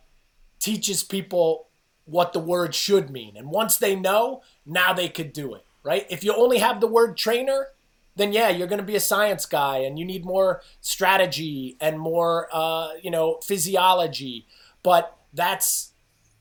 teaches 0.60 1.02
people 1.02 1.66
what 2.10 2.32
the 2.32 2.40
word 2.40 2.74
should 2.74 3.10
mean. 3.10 3.36
And 3.36 3.50
once 3.50 3.76
they 3.76 3.94
know, 3.94 4.42
now 4.66 4.92
they 4.92 5.08
could 5.08 5.32
do 5.32 5.54
it, 5.54 5.64
right? 5.82 6.06
If 6.10 6.24
you 6.24 6.34
only 6.34 6.58
have 6.58 6.80
the 6.80 6.86
word 6.86 7.16
trainer, 7.16 7.68
then 8.16 8.32
yeah, 8.32 8.48
you're 8.48 8.66
going 8.66 8.80
to 8.80 8.84
be 8.84 8.96
a 8.96 9.00
science 9.00 9.46
guy 9.46 9.78
and 9.78 9.98
you 9.98 10.04
need 10.04 10.24
more 10.24 10.62
strategy 10.80 11.76
and 11.80 11.98
more, 11.98 12.48
uh, 12.52 12.90
you 13.02 13.10
know, 13.10 13.38
physiology. 13.42 14.46
But 14.82 15.16
that's 15.32 15.92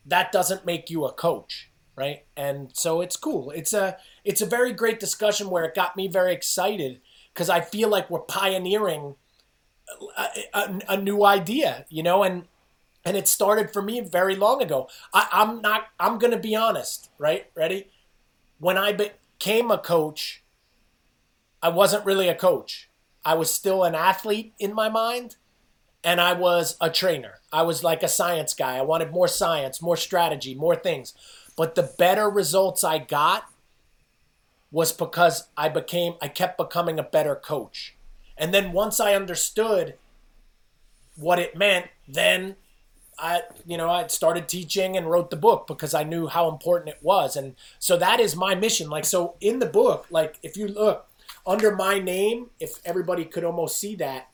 that 0.05 0.31
doesn't 0.31 0.65
make 0.65 0.89
you 0.89 1.05
a 1.05 1.13
coach, 1.13 1.69
right? 1.95 2.25
And 2.35 2.71
so 2.73 3.01
it's 3.01 3.15
cool. 3.15 3.51
It's 3.51 3.73
a 3.73 3.97
it's 4.23 4.41
a 4.41 4.45
very 4.45 4.73
great 4.73 4.99
discussion 4.99 5.49
where 5.49 5.63
it 5.65 5.75
got 5.75 5.95
me 5.95 6.07
very 6.07 6.33
excited 6.33 6.99
because 7.33 7.49
I 7.49 7.61
feel 7.61 7.89
like 7.89 8.09
we're 8.09 8.19
pioneering 8.19 9.15
a, 10.17 10.27
a, 10.53 10.79
a 10.89 10.97
new 10.97 11.23
idea, 11.23 11.85
you 11.89 12.03
know, 12.03 12.23
and 12.23 12.45
and 13.05 13.15
it 13.15 13.27
started 13.27 13.71
for 13.71 13.81
me 13.81 14.01
very 14.01 14.35
long 14.35 14.61
ago. 14.61 14.89
I, 15.13 15.27
I'm 15.31 15.61
not. 15.61 15.87
I'm 15.99 16.19
going 16.19 16.31
to 16.31 16.39
be 16.39 16.55
honest, 16.55 17.09
right? 17.17 17.49
Ready? 17.55 17.89
When 18.59 18.77
I 18.77 18.91
became 18.91 19.71
a 19.71 19.77
coach, 19.77 20.43
I 21.61 21.69
wasn't 21.69 22.05
really 22.05 22.27
a 22.27 22.35
coach. 22.35 22.89
I 23.23 23.33
was 23.35 23.53
still 23.53 23.83
an 23.83 23.95
athlete 23.95 24.53
in 24.59 24.73
my 24.73 24.89
mind, 24.89 25.37
and 26.03 26.19
I 26.19 26.33
was 26.33 26.77
a 26.81 26.89
trainer. 26.89 27.35
I 27.51 27.63
was 27.63 27.83
like 27.83 28.03
a 28.03 28.07
science 28.07 28.53
guy. 28.53 28.77
I 28.77 28.81
wanted 28.81 29.11
more 29.11 29.27
science, 29.27 29.81
more 29.81 29.97
strategy, 29.97 30.55
more 30.55 30.75
things. 30.75 31.13
But 31.55 31.75
the 31.75 31.93
better 31.97 32.29
results 32.29 32.83
I 32.83 32.99
got 32.99 33.49
was 34.71 34.91
because 34.91 35.47
I 35.57 35.69
became. 35.69 36.15
I 36.21 36.27
kept 36.27 36.57
becoming 36.57 36.99
a 36.99 37.03
better 37.03 37.35
coach. 37.35 37.95
And 38.37 38.53
then 38.53 38.71
once 38.71 38.99
I 38.99 39.15
understood 39.15 39.95
what 41.17 41.39
it 41.39 41.57
meant, 41.57 41.87
then 42.07 42.55
I, 43.19 43.41
you 43.65 43.77
know, 43.77 43.89
I 43.89 44.07
started 44.07 44.47
teaching 44.47 44.95
and 44.95 45.09
wrote 45.09 45.29
the 45.29 45.35
book 45.35 45.67
because 45.67 45.93
I 45.93 46.03
knew 46.03 46.27
how 46.27 46.49
important 46.49 46.89
it 46.89 46.99
was. 47.01 47.35
And 47.35 47.55
so 47.77 47.97
that 47.97 48.19
is 48.19 48.35
my 48.35 48.55
mission. 48.55 48.89
Like, 48.89 49.05
so 49.05 49.35
in 49.41 49.59
the 49.59 49.65
book, 49.65 50.07
like, 50.09 50.37
if 50.41 50.55
you 50.57 50.67
look 50.67 51.07
under 51.45 51.75
my 51.75 51.99
name, 51.99 52.49
if 52.59 52.79
everybody 52.85 53.25
could 53.25 53.43
almost 53.43 53.79
see 53.79 53.95
that, 53.95 54.29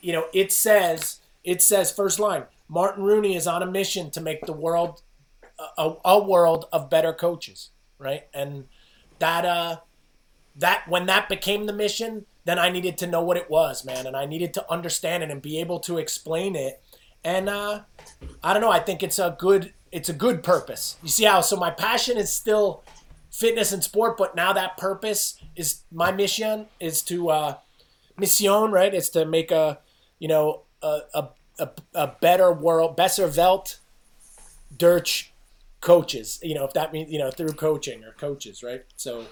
you 0.00 0.12
know, 0.12 0.26
it 0.32 0.52
says, 0.52 1.20
it 1.44 1.62
says, 1.62 1.90
first 1.90 2.18
line, 2.18 2.44
Martin 2.68 3.04
Rooney 3.04 3.34
is 3.34 3.46
on 3.46 3.62
a 3.62 3.66
mission 3.66 4.10
to 4.10 4.20
make 4.20 4.44
the 4.44 4.52
world 4.52 5.02
a, 5.76 5.94
a 6.04 6.22
world 6.22 6.66
of 6.72 6.90
better 6.90 7.12
coaches, 7.12 7.70
right? 7.98 8.26
And 8.32 8.66
that, 9.18 9.44
uh, 9.44 9.78
that 10.56 10.84
when 10.88 11.06
that 11.06 11.28
became 11.28 11.66
the 11.66 11.72
mission, 11.72 12.26
then 12.44 12.58
I 12.58 12.70
needed 12.70 12.96
to 12.98 13.06
know 13.06 13.22
what 13.22 13.36
it 13.36 13.50
was, 13.50 13.84
man, 13.84 14.06
and 14.06 14.16
I 14.16 14.24
needed 14.24 14.54
to 14.54 14.72
understand 14.72 15.22
it 15.22 15.30
and 15.30 15.42
be 15.42 15.60
able 15.60 15.80
to 15.80 15.98
explain 15.98 16.56
it 16.56 16.80
and 17.24 17.48
uh, 17.48 17.82
I 18.42 18.52
don't 18.52 18.62
know. 18.62 18.70
I 18.70 18.80
think 18.80 19.02
it's 19.02 19.18
a 19.18 19.36
good 19.38 19.72
it's 19.90 20.08
a 20.08 20.12
good 20.12 20.42
purpose. 20.42 20.96
You 21.02 21.08
see 21.08 21.24
how? 21.24 21.40
So 21.40 21.56
my 21.56 21.70
passion 21.70 22.16
is 22.16 22.32
still 22.32 22.82
fitness 23.30 23.72
and 23.72 23.82
sport, 23.82 24.16
but 24.16 24.34
now 24.34 24.52
that 24.52 24.76
purpose 24.76 25.40
is 25.56 25.82
my 25.90 26.12
mission 26.12 26.66
is 26.80 27.02
to 27.02 27.30
uh, 27.30 27.54
mission, 28.16 28.70
right? 28.70 28.92
It's 28.92 29.08
to 29.10 29.24
make 29.24 29.50
a 29.50 29.78
you 30.18 30.28
know 30.28 30.62
a 30.82 31.00
a, 31.14 31.28
a, 31.58 31.70
a 31.94 32.06
better 32.20 32.52
world, 32.52 32.96
besser 32.96 33.28
Welt, 33.28 33.78
durch 34.76 35.32
coaches. 35.80 36.38
You 36.42 36.54
know 36.54 36.64
if 36.64 36.72
that 36.74 36.92
means 36.92 37.10
you 37.10 37.18
know 37.18 37.30
through 37.30 37.52
coaching 37.52 38.04
or 38.04 38.12
coaches, 38.12 38.62
right? 38.62 38.84
So 38.96 39.26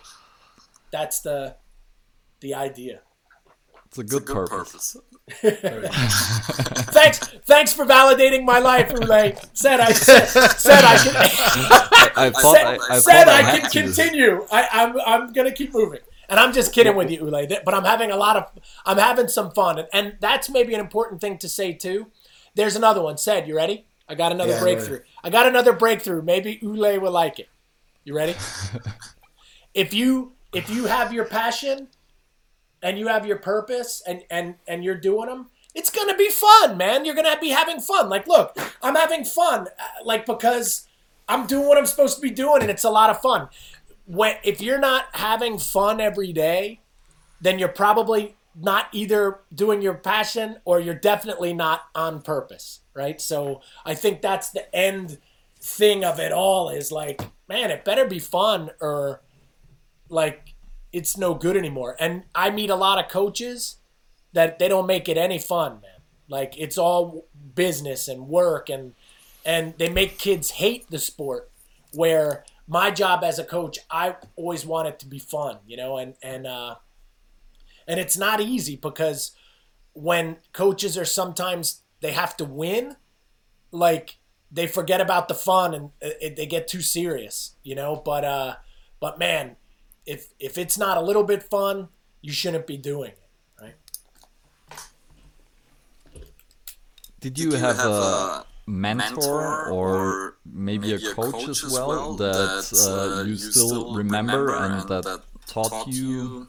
that's 0.90 1.20
the 1.20 1.56
the 2.40 2.54
idea. 2.54 3.00
It's 3.98 4.12
a 4.12 4.18
good, 4.18 4.22
it's 4.22 4.30
a 4.30 4.34
good 4.34 4.48
purpose. 4.48 4.96
purpose. 5.40 5.92
thanks, 6.92 7.18
thanks 7.46 7.72
for 7.72 7.84
validating 7.84 8.44
my 8.44 8.58
life, 8.58 8.92
Ule. 8.92 9.32
Said 9.52 9.80
I 9.80 9.92
said, 9.92 10.26
said 10.26 10.84
I 10.84 10.96
can. 10.98 11.16
I, 11.16 12.10
I 12.16 12.30
thought 12.30 12.56
said 12.56 12.66
I, 12.66 12.78
I, 12.90 12.98
said 12.98 13.28
I, 13.28 13.38
I 13.38 13.58
can 13.58 13.70
continue. 13.70 14.46
I, 14.52 14.68
I'm 14.70 15.00
I'm 15.00 15.32
gonna 15.32 15.52
keep 15.52 15.72
moving. 15.72 16.00
And 16.28 16.40
I'm 16.40 16.52
just 16.52 16.72
kidding 16.72 16.96
with 16.96 17.10
you, 17.10 17.18
Ule. 17.26 17.46
But 17.64 17.74
I'm 17.74 17.84
having 17.84 18.10
a 18.10 18.16
lot 18.16 18.36
of, 18.36 18.50
I'm 18.84 18.98
having 18.98 19.28
some 19.28 19.52
fun, 19.52 19.78
and, 19.78 19.88
and 19.92 20.16
that's 20.20 20.48
maybe 20.50 20.74
an 20.74 20.80
important 20.80 21.20
thing 21.20 21.38
to 21.38 21.48
say 21.48 21.72
too. 21.72 22.08
There's 22.54 22.76
another 22.76 23.02
one. 23.02 23.16
Said, 23.16 23.46
you 23.46 23.56
ready? 23.56 23.86
I 24.08 24.14
got 24.14 24.32
another 24.32 24.52
yeah, 24.52 24.60
breakthrough. 24.60 25.00
I 25.24 25.30
got 25.30 25.46
another 25.46 25.72
breakthrough. 25.72 26.22
Maybe 26.22 26.58
Ule 26.62 27.00
will 27.00 27.12
like 27.12 27.38
it. 27.38 27.48
You 28.04 28.14
ready? 28.14 28.34
if 29.74 29.92
you 29.92 30.32
if 30.52 30.70
you 30.70 30.86
have 30.86 31.12
your 31.12 31.24
passion 31.24 31.88
and 32.82 32.98
you 32.98 33.08
have 33.08 33.26
your 33.26 33.38
purpose 33.38 34.02
and 34.06 34.22
and 34.30 34.56
and 34.66 34.84
you're 34.84 34.94
doing 34.94 35.28
them 35.28 35.48
it's 35.76 35.90
gonna 35.90 36.16
be 36.16 36.30
fun 36.30 36.78
man. 36.78 37.04
You're 37.04 37.14
gonna 37.14 37.38
be 37.38 37.50
having 37.50 37.80
fun. 37.80 38.08
Like 38.08 38.26
look 38.26 38.56
i'm 38.82 38.96
having 38.96 39.24
fun 39.24 39.68
uh, 39.78 40.04
like 40.04 40.26
because 40.26 40.88
i'm 41.28 41.46
doing 41.46 41.68
what 41.68 41.78
i'm 41.78 41.86
supposed 41.86 42.16
to 42.16 42.22
be 42.22 42.30
doing 42.30 42.62
and 42.62 42.70
it's 42.70 42.84
a 42.84 42.90
lot 42.90 43.10
of 43.10 43.20
fun. 43.20 43.48
When 44.06 44.36
if 44.42 44.60
you're 44.60 44.80
not 44.80 45.04
having 45.12 45.58
fun 45.58 46.00
every 46.00 46.32
day 46.32 46.80
then 47.40 47.58
you're 47.58 47.68
probably 47.68 48.34
not 48.58 48.88
either 48.92 49.40
doing 49.54 49.82
your 49.82 49.92
passion 49.92 50.56
or 50.64 50.80
you're 50.80 50.94
definitely 50.94 51.52
not 51.52 51.82
on 51.94 52.22
purpose 52.22 52.80
right? 52.94 53.20
So 53.20 53.60
i 53.84 53.94
think 53.94 54.22
that's 54.22 54.50
the 54.50 54.74
end 54.74 55.18
thing 55.60 56.04
of 56.04 56.18
it 56.18 56.32
all 56.32 56.70
is 56.70 56.90
like 56.90 57.20
man 57.48 57.70
it 57.70 57.84
better 57.84 58.06
be 58.06 58.18
fun 58.18 58.70
or 58.80 59.20
like 60.08 60.54
it's 60.92 61.16
no 61.16 61.34
good 61.34 61.56
anymore. 61.56 61.96
And 61.98 62.24
I 62.34 62.50
meet 62.50 62.70
a 62.70 62.76
lot 62.76 63.02
of 63.02 63.10
coaches 63.10 63.76
that 64.32 64.58
they 64.58 64.68
don't 64.68 64.86
make 64.86 65.08
it 65.08 65.16
any 65.16 65.38
fun, 65.38 65.80
man. 65.82 66.00
Like 66.28 66.58
it's 66.58 66.78
all 66.78 67.26
business 67.54 68.08
and 68.08 68.28
work 68.28 68.68
and 68.68 68.94
and 69.44 69.74
they 69.78 69.88
make 69.88 70.18
kids 70.18 70.52
hate 70.52 70.90
the 70.90 70.98
sport 70.98 71.50
where 71.92 72.44
my 72.66 72.90
job 72.90 73.22
as 73.22 73.38
a 73.38 73.44
coach, 73.44 73.78
I 73.90 74.16
always 74.34 74.66
want 74.66 74.88
it 74.88 74.98
to 75.00 75.06
be 75.06 75.18
fun, 75.18 75.58
you 75.66 75.76
know, 75.76 75.96
and 75.96 76.14
and 76.22 76.46
uh 76.46 76.76
and 77.86 78.00
it's 78.00 78.18
not 78.18 78.40
easy 78.40 78.76
because 78.76 79.32
when 79.92 80.36
coaches 80.52 80.98
are 80.98 81.04
sometimes 81.04 81.82
they 82.00 82.12
have 82.12 82.36
to 82.36 82.44
win, 82.44 82.96
like 83.70 84.16
they 84.50 84.66
forget 84.66 85.00
about 85.00 85.28
the 85.28 85.34
fun 85.34 85.74
and 85.74 85.90
uh, 86.04 86.28
they 86.36 86.46
get 86.46 86.68
too 86.68 86.82
serious, 86.82 87.54
you 87.62 87.74
know, 87.74 87.96
but 87.96 88.24
uh 88.24 88.56
but 89.00 89.18
man, 89.18 89.56
if 90.06 90.32
if 90.38 90.56
it's 90.56 90.78
not 90.78 90.96
a 90.96 91.00
little 91.00 91.24
bit 91.24 91.42
fun, 91.42 91.88
you 92.22 92.32
shouldn't 92.32 92.66
be 92.66 92.76
doing 92.76 93.10
it, 93.10 93.28
right? 93.60 93.74
Did 97.20 97.38
you, 97.38 97.50
Did 97.50 97.54
you 97.54 97.66
have, 97.66 97.76
have, 97.76 97.90
a 97.90 98.46
mentor, 98.66 99.14
mentor 99.14 99.70
or 99.70 100.36
maybe, 100.44 100.88
maybe 100.90 101.06
a, 101.06 101.14
coach 101.14 101.28
a, 101.28 101.32
coach 101.32 101.48
as 101.48 101.72
well, 101.72 101.88
well 101.88 102.14
that, 102.14 102.86
uh, 102.86 103.20
uh, 103.20 103.22
you, 103.22 103.30
you 103.30 103.36
still 103.36 103.94
remember, 103.94 104.46
remember 104.46 104.74
and, 104.74 104.88
that, 104.88 105.04
that 105.04 105.22
taught, 105.46 105.70
taught 105.70 105.88
you? 105.88 106.46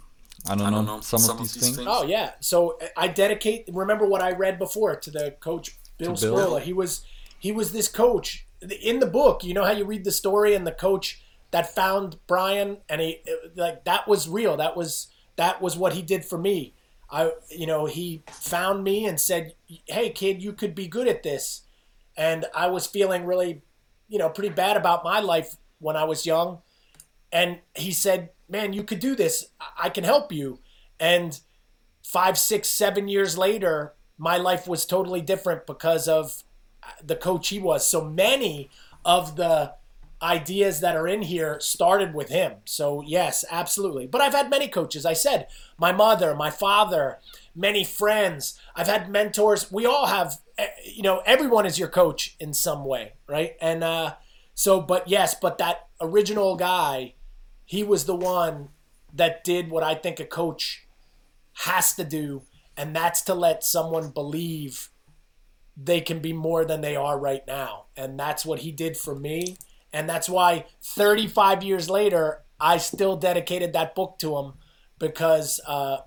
I 0.50 0.56
don't, 0.56 0.68
I 0.68 0.70
don't 0.70 0.86
know, 0.86 0.96
know, 0.96 1.02
some, 1.02 1.20
some 1.20 1.38
of, 1.38 1.42
these, 1.44 1.54
these 1.54 1.64
things. 1.64 1.78
things. 1.78 1.88
Oh 1.90 2.06
yeah, 2.06 2.32
so 2.40 2.80
I 2.96 3.08
dedicate. 3.08 3.68
Remember 3.74 4.06
what 4.06 4.22
I 4.22 4.32
read 4.32 4.60
before 4.60 4.96
to 4.96 5.12
the 5.12 5.36
coach 5.40 5.78
Bill 5.98 6.16
Spoiler. 6.16 6.60
He 6.60 6.74
was 6.74 7.04
he 7.40 7.52
was 7.52 7.72
this 7.72 7.88
coach 7.88 8.46
in 8.82 9.00
the 9.00 9.08
book. 9.08 9.44
You 9.44 9.54
know 9.54 9.64
how 9.64 9.72
you 9.72 9.86
read 9.86 10.04
the 10.04 10.12
story 10.12 10.56
and 10.56 10.66
the 10.66 10.72
coach 10.72 11.22
that 11.52 11.74
found 11.74 12.18
Brian, 12.28 12.78
and 12.90 13.02
he 13.02 13.22
like 13.56 13.84
that 13.86 14.08
was 14.08 14.28
real. 14.28 14.58
That 14.58 14.76
was 14.76 15.08
that 15.36 15.62
was 15.62 15.78
what 15.78 15.94
he 15.94 16.02
did 16.02 16.26
for 16.26 16.38
me. 16.38 16.74
I 17.10 17.32
you 17.50 17.68
know 17.68 17.86
he 17.86 18.24
found 18.32 18.84
me 18.84 19.06
and 19.06 19.20
said, 19.20 19.54
"Hey 19.86 20.10
kid, 20.10 20.42
you 20.42 20.54
could 20.54 20.76
be 20.76 20.88
good 20.88 21.08
at 21.08 21.24
this," 21.24 21.62
and 22.16 22.46
I 22.54 22.68
was 22.68 22.88
feeling 22.88 23.26
really, 23.26 23.62
you 24.08 24.20
know, 24.20 24.30
pretty 24.30 24.54
bad 24.54 24.78
about 24.78 25.04
my 25.04 25.20
life 25.20 25.56
when 25.80 25.96
I 25.96 26.04
was 26.04 26.26
young, 26.26 26.62
and 27.32 27.60
he 27.76 27.92
said, 27.92 28.32
"Man, 28.50 28.74
you 28.74 28.84
could 28.84 29.00
do 29.00 29.16
this. 29.16 29.48
I 29.78 29.90
can 29.90 30.04
help 30.04 30.32
you," 30.32 30.60
and 31.00 31.40
five, 32.04 32.38
six, 32.38 32.70
seven 32.70 33.08
years 33.08 33.38
later, 33.38 33.94
my 34.18 34.38
life 34.38 34.68
was 34.68 34.86
totally 34.86 35.22
different 35.22 35.68
because 35.68 36.08
of 36.08 36.44
the 37.04 37.16
coach 37.16 37.50
he 37.50 37.60
was. 37.60 37.88
So 37.88 38.04
many 38.04 38.70
of 39.04 39.36
the 39.36 39.74
ideas 40.22 40.80
that 40.80 40.96
are 40.96 41.08
in 41.08 41.22
here 41.22 41.60
started 41.60 42.14
with 42.14 42.30
him. 42.30 42.54
So, 42.66 43.02
yes, 43.02 43.46
absolutely. 43.52 44.08
But 44.08 44.22
I've 44.22 44.34
had 44.34 44.50
many 44.50 44.68
coaches. 44.68 45.06
I 45.06 45.14
said 45.14 45.48
my 45.78 45.92
mother, 45.92 46.36
my 46.36 46.50
father, 46.50 47.20
many 47.56 47.84
friends. 47.84 48.60
I've 48.76 48.88
had 48.88 49.10
mentors. 49.10 49.72
We 49.72 49.86
all 49.86 50.08
have, 50.08 50.40
eh, 50.58 50.68
you 50.86 51.04
know, 51.04 51.22
everyone 51.26 51.66
is 51.66 51.78
your 51.78 51.90
coach 51.90 52.36
in 52.40 52.54
some 52.54 52.84
way, 52.84 53.14
right? 53.28 53.56
And 53.62 53.84
uh, 53.84 54.16
so, 54.56 54.82
but 54.82 55.08
yes, 55.08 55.36
but 55.40 55.60
that 55.60 55.88
original 56.02 56.56
guy, 56.56 57.14
he 57.66 57.84
was 57.84 58.06
the 58.06 58.16
one 58.16 58.70
that 59.14 59.44
did 59.44 59.70
what 59.70 59.84
I 59.84 59.94
think 59.94 60.20
a 60.20 60.26
coach 60.26 60.88
has 61.66 61.94
to 61.94 62.04
do, 62.04 62.44
and 62.76 62.96
that's 62.96 63.22
to 63.24 63.34
let 63.34 63.64
someone 63.64 64.10
believe 64.10 64.90
they 65.76 66.02
can 66.02 66.20
be 66.20 66.34
more 66.34 66.66
than 66.66 66.82
they 66.82 66.96
are 66.96 67.20
right 67.20 67.46
now. 67.48 67.86
And 67.96 68.20
that's 68.20 68.46
what 68.46 68.60
he 68.60 68.72
did 68.72 68.98
for 68.98 69.14
me 69.14 69.58
and 69.98 70.08
that's 70.08 70.30
why 70.30 70.66
35 70.84 71.64
years 71.64 71.90
later, 71.90 72.44
I 72.60 72.78
still 72.78 73.18
dedicated 73.18 73.74
that 73.74 73.96
book 73.96 74.20
to 74.20 74.38
him 74.38 74.54
because 75.00 75.60
uh, 75.66 75.98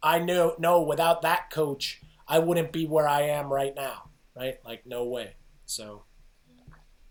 I 0.00 0.20
knew, 0.20 0.52
no, 0.60 0.82
without 0.82 1.22
that 1.22 1.50
coach, 1.50 2.00
I 2.28 2.38
wouldn't 2.38 2.70
be 2.70 2.86
where 2.86 3.08
I 3.08 3.22
am 3.22 3.52
right 3.52 3.74
now, 3.74 4.10
right? 4.36 4.58
Like, 4.64 4.86
no 4.86 5.06
way. 5.06 5.34
So 5.66 6.04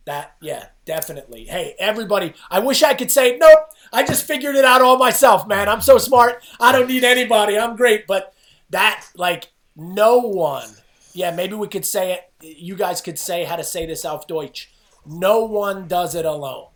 that, 0.05 0.37
yeah, 0.41 0.67
definitely. 0.85 1.43
Hey, 1.43 1.75
everybody, 1.77 2.33
I 2.49 2.59
wish 2.59 2.81
I 2.81 2.93
could 2.93 3.11
say, 3.11 3.35
nope, 3.37 3.59
I 3.91 4.05
just 4.05 4.25
figured 4.25 4.55
it 4.55 4.63
out 4.63 4.81
all 4.81 4.97
myself, 4.97 5.45
man. 5.49 5.67
I'm 5.67 5.81
so 5.81 5.97
smart. 5.97 6.41
I 6.61 6.71
don't 6.71 6.87
need 6.87 7.03
anybody. 7.03 7.59
I'm 7.59 7.75
great. 7.75 8.07
But 8.07 8.33
that, 8.69 9.05
like, 9.17 9.51
no 9.75 10.19
one, 10.19 10.69
yeah, 11.11 11.31
maybe 11.31 11.55
we 11.55 11.67
could 11.67 11.85
say 11.85 12.13
it. 12.13 12.31
You 12.41 12.77
guys 12.77 13.01
could 13.01 13.19
say 13.19 13.43
how 13.43 13.57
to 13.57 13.65
say 13.65 13.85
this 13.85 14.05
auf 14.05 14.27
Deutsch 14.27 14.70
no 15.05 15.45
one 15.45 15.87
does 15.87 16.15
it 16.15 16.25
alone, 16.25 16.67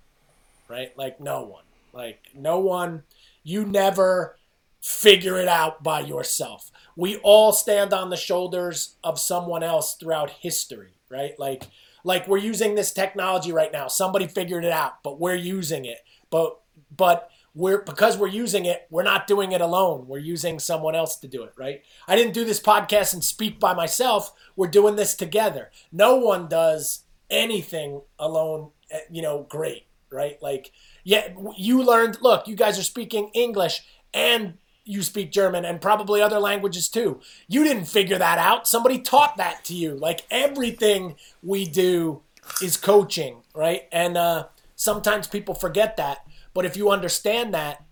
right? 0.67 0.97
Like, 0.97 1.19
no 1.19 1.43
one. 1.43 1.63
Like, 1.93 2.19
no 2.35 2.59
one, 2.59 3.03
you 3.43 3.65
never 3.65 4.37
figure 4.81 5.37
it 5.37 5.47
out 5.47 5.83
by 5.83 6.01
yourself. 6.01 6.71
We 6.95 7.17
all 7.17 7.51
stand 7.51 7.93
on 7.93 8.09
the 8.09 8.17
shoulders 8.17 8.95
of 9.03 9.19
someone 9.19 9.63
else 9.63 9.95
throughout 9.95 10.29
history, 10.29 10.93
right? 11.09 11.37
Like, 11.39 11.63
like 12.03 12.27
we're 12.27 12.37
using 12.37 12.75
this 12.75 12.91
technology 12.91 13.51
right 13.51 13.71
now. 13.71 13.87
Somebody 13.87 14.27
figured 14.27 14.65
it 14.65 14.71
out, 14.71 15.01
but 15.03 15.19
we're 15.19 15.35
using 15.35 15.85
it. 15.85 15.99
But, 16.29 16.59
but, 16.95 17.31
we're 17.55 17.81
because 17.81 18.17
we're 18.17 18.27
using 18.27 18.65
it, 18.65 18.85
we're 18.89 19.01
not 19.01 19.27
doing 19.27 19.53
it 19.53 19.61
alone. 19.61 20.07
We're 20.07 20.17
using 20.17 20.59
someone 20.59 20.93
else 20.93 21.15
to 21.17 21.27
do 21.27 21.43
it, 21.43 21.53
right? 21.55 21.81
I 22.05 22.17
didn't 22.17 22.33
do 22.33 22.43
this 22.43 22.59
podcast 22.59 23.13
and 23.13 23.23
speak 23.23 23.61
by 23.61 23.73
myself. 23.73 24.33
We're 24.57 24.67
doing 24.67 24.97
this 24.97 25.15
together. 25.15 25.71
No 25.89 26.17
one 26.17 26.49
does 26.49 27.04
anything 27.29 28.01
alone, 28.19 28.71
eh, 28.91 28.99
you 29.09 29.21
know, 29.21 29.45
great, 29.49 29.85
right? 30.11 30.41
Like, 30.41 30.71
yeah, 31.03 31.29
you 31.57 31.83
learned, 31.83 32.19
look, 32.21 32.47
you 32.47 32.55
guys 32.55 32.79
are 32.79 32.83
speaking 32.83 33.29
English 33.33 33.83
and 34.13 34.55
you 34.83 35.01
speak 35.01 35.31
German 35.31 35.65
and 35.65 35.81
probably 35.81 36.21
other 36.21 36.39
languages 36.39 36.87
too. 36.87 37.19
You 37.47 37.63
didn't 37.63 37.85
figure 37.85 38.19
that 38.19 38.37
out. 38.37 38.67
Somebody 38.67 38.99
taught 38.99 39.37
that 39.37 39.65
to 39.65 39.73
you. 39.73 39.95
Like 39.95 40.25
everything 40.29 41.15
we 41.41 41.65
do 41.65 42.21
is 42.61 42.77
coaching, 42.77 43.37
right? 43.55 43.87
And 43.91 44.15
uh, 44.15 44.45
sometimes 44.75 45.27
people 45.27 45.55
forget 45.55 45.97
that. 45.97 46.19
But 46.53 46.65
if 46.65 46.77
you 46.77 46.91
understand 46.91 47.53
that, 47.53 47.83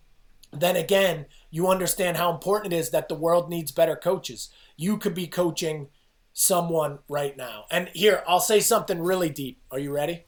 then 0.52 0.76
again, 0.76 1.26
you 1.50 1.68
understand 1.68 2.18
how 2.18 2.32
important 2.32 2.74
it 2.74 2.78
is 2.78 2.92
that 2.92 3.10
the 3.10 3.16
world 3.16 3.50
needs 3.50 3.72
better 3.72 3.96
coaches. 3.96 4.50
You 4.78 4.98
could 4.98 5.16
be 5.16 5.28
coaching 5.28 5.88
someone 6.34 7.00
right 7.08 7.38
now. 7.38 7.66
And 7.72 7.90
here, 7.94 8.24
I'll 8.28 8.40
say 8.40 8.60
something 8.60 9.00
really 9.00 9.30
deep. 9.30 9.62
Are 9.72 9.80
you 9.80 9.94
ready? 9.94 10.26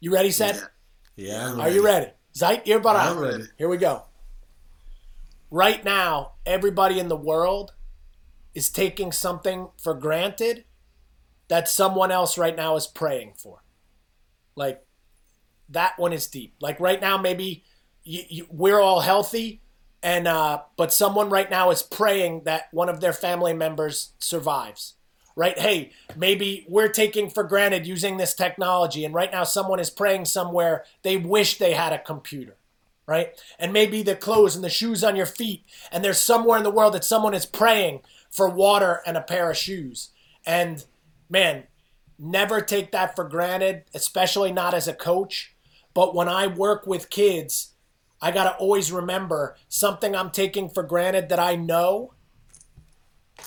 You 0.00 0.12
ready, 0.12 0.30
Seth? 0.30 0.68
Yeah. 1.16 1.54
yeah 1.54 1.62
Are 1.62 1.70
you 1.70 1.84
ready? 1.84 2.12
Zeit, 2.32 2.66
ihr 2.66 2.80
bereit? 2.80 3.48
Here 3.58 3.68
we 3.68 3.76
go. 3.76 4.04
Right 5.50 5.84
now, 5.84 6.34
everybody 6.46 7.00
in 7.00 7.08
the 7.08 7.16
world 7.16 7.74
is 8.54 8.70
taking 8.70 9.12
something 9.12 9.68
for 9.82 9.94
granted 9.94 10.64
that 11.48 11.68
someone 11.68 12.12
else 12.12 12.38
right 12.38 12.56
now 12.56 12.76
is 12.76 12.86
praying 12.86 13.32
for. 13.36 13.62
Like, 14.54 14.84
that 15.70 15.98
one 15.98 16.12
is 16.12 16.26
deep. 16.28 16.54
Like, 16.60 16.78
right 16.78 17.00
now, 17.00 17.18
maybe 17.18 17.64
you, 18.04 18.22
you, 18.28 18.46
we're 18.50 18.80
all 18.80 19.00
healthy, 19.00 19.62
and 20.02 20.28
uh, 20.28 20.62
but 20.76 20.92
someone 20.92 21.30
right 21.30 21.50
now 21.50 21.70
is 21.70 21.82
praying 21.82 22.42
that 22.44 22.68
one 22.72 22.88
of 22.88 23.00
their 23.00 23.12
family 23.12 23.54
members 23.54 24.12
survives 24.18 24.94
right? 25.38 25.58
Hey 25.58 25.92
maybe 26.16 26.66
we're 26.68 26.88
taking 26.88 27.30
for 27.30 27.44
granted 27.44 27.86
using 27.86 28.16
this 28.16 28.34
technology 28.34 29.04
and 29.04 29.14
right 29.14 29.30
now 29.30 29.44
someone 29.44 29.78
is 29.78 29.88
praying 29.88 30.24
somewhere 30.24 30.84
they 31.02 31.16
wish 31.16 31.58
they 31.58 31.72
had 31.72 31.92
a 31.92 31.98
computer 31.98 32.56
right? 33.06 33.40
And 33.58 33.72
maybe 33.72 34.02
the 34.02 34.16
clothes 34.16 34.54
and 34.54 34.62
the 34.62 34.68
shoes 34.68 35.02
on 35.02 35.16
your 35.16 35.26
feet 35.26 35.64
and 35.92 36.04
there's 36.04 36.18
somewhere 36.18 36.58
in 36.58 36.64
the 36.64 36.72
world 36.72 36.92
that 36.94 37.04
someone 37.04 37.34
is 37.34 37.46
praying 37.46 38.00
for 38.30 38.48
water 38.50 39.00
and 39.06 39.16
a 39.16 39.22
pair 39.22 39.50
of 39.50 39.56
shoes. 39.56 40.10
And 40.44 40.84
man 41.30 41.64
never 42.18 42.60
take 42.60 42.90
that 42.90 43.14
for 43.14 43.24
granted 43.24 43.84
especially 43.94 44.50
not 44.50 44.74
as 44.74 44.88
a 44.88 44.92
coach. 44.92 45.54
But 45.94 46.16
when 46.16 46.28
i 46.28 46.48
work 46.48 46.84
with 46.84 47.10
kids 47.10 47.74
I 48.20 48.30
got 48.32 48.44
to 48.44 48.56
always 48.56 48.90
remember 48.90 49.56
something 49.68 50.14
I'm 50.14 50.30
taking 50.30 50.68
for 50.68 50.82
granted 50.82 51.28
that 51.28 51.38
I 51.38 51.54
know 51.56 52.14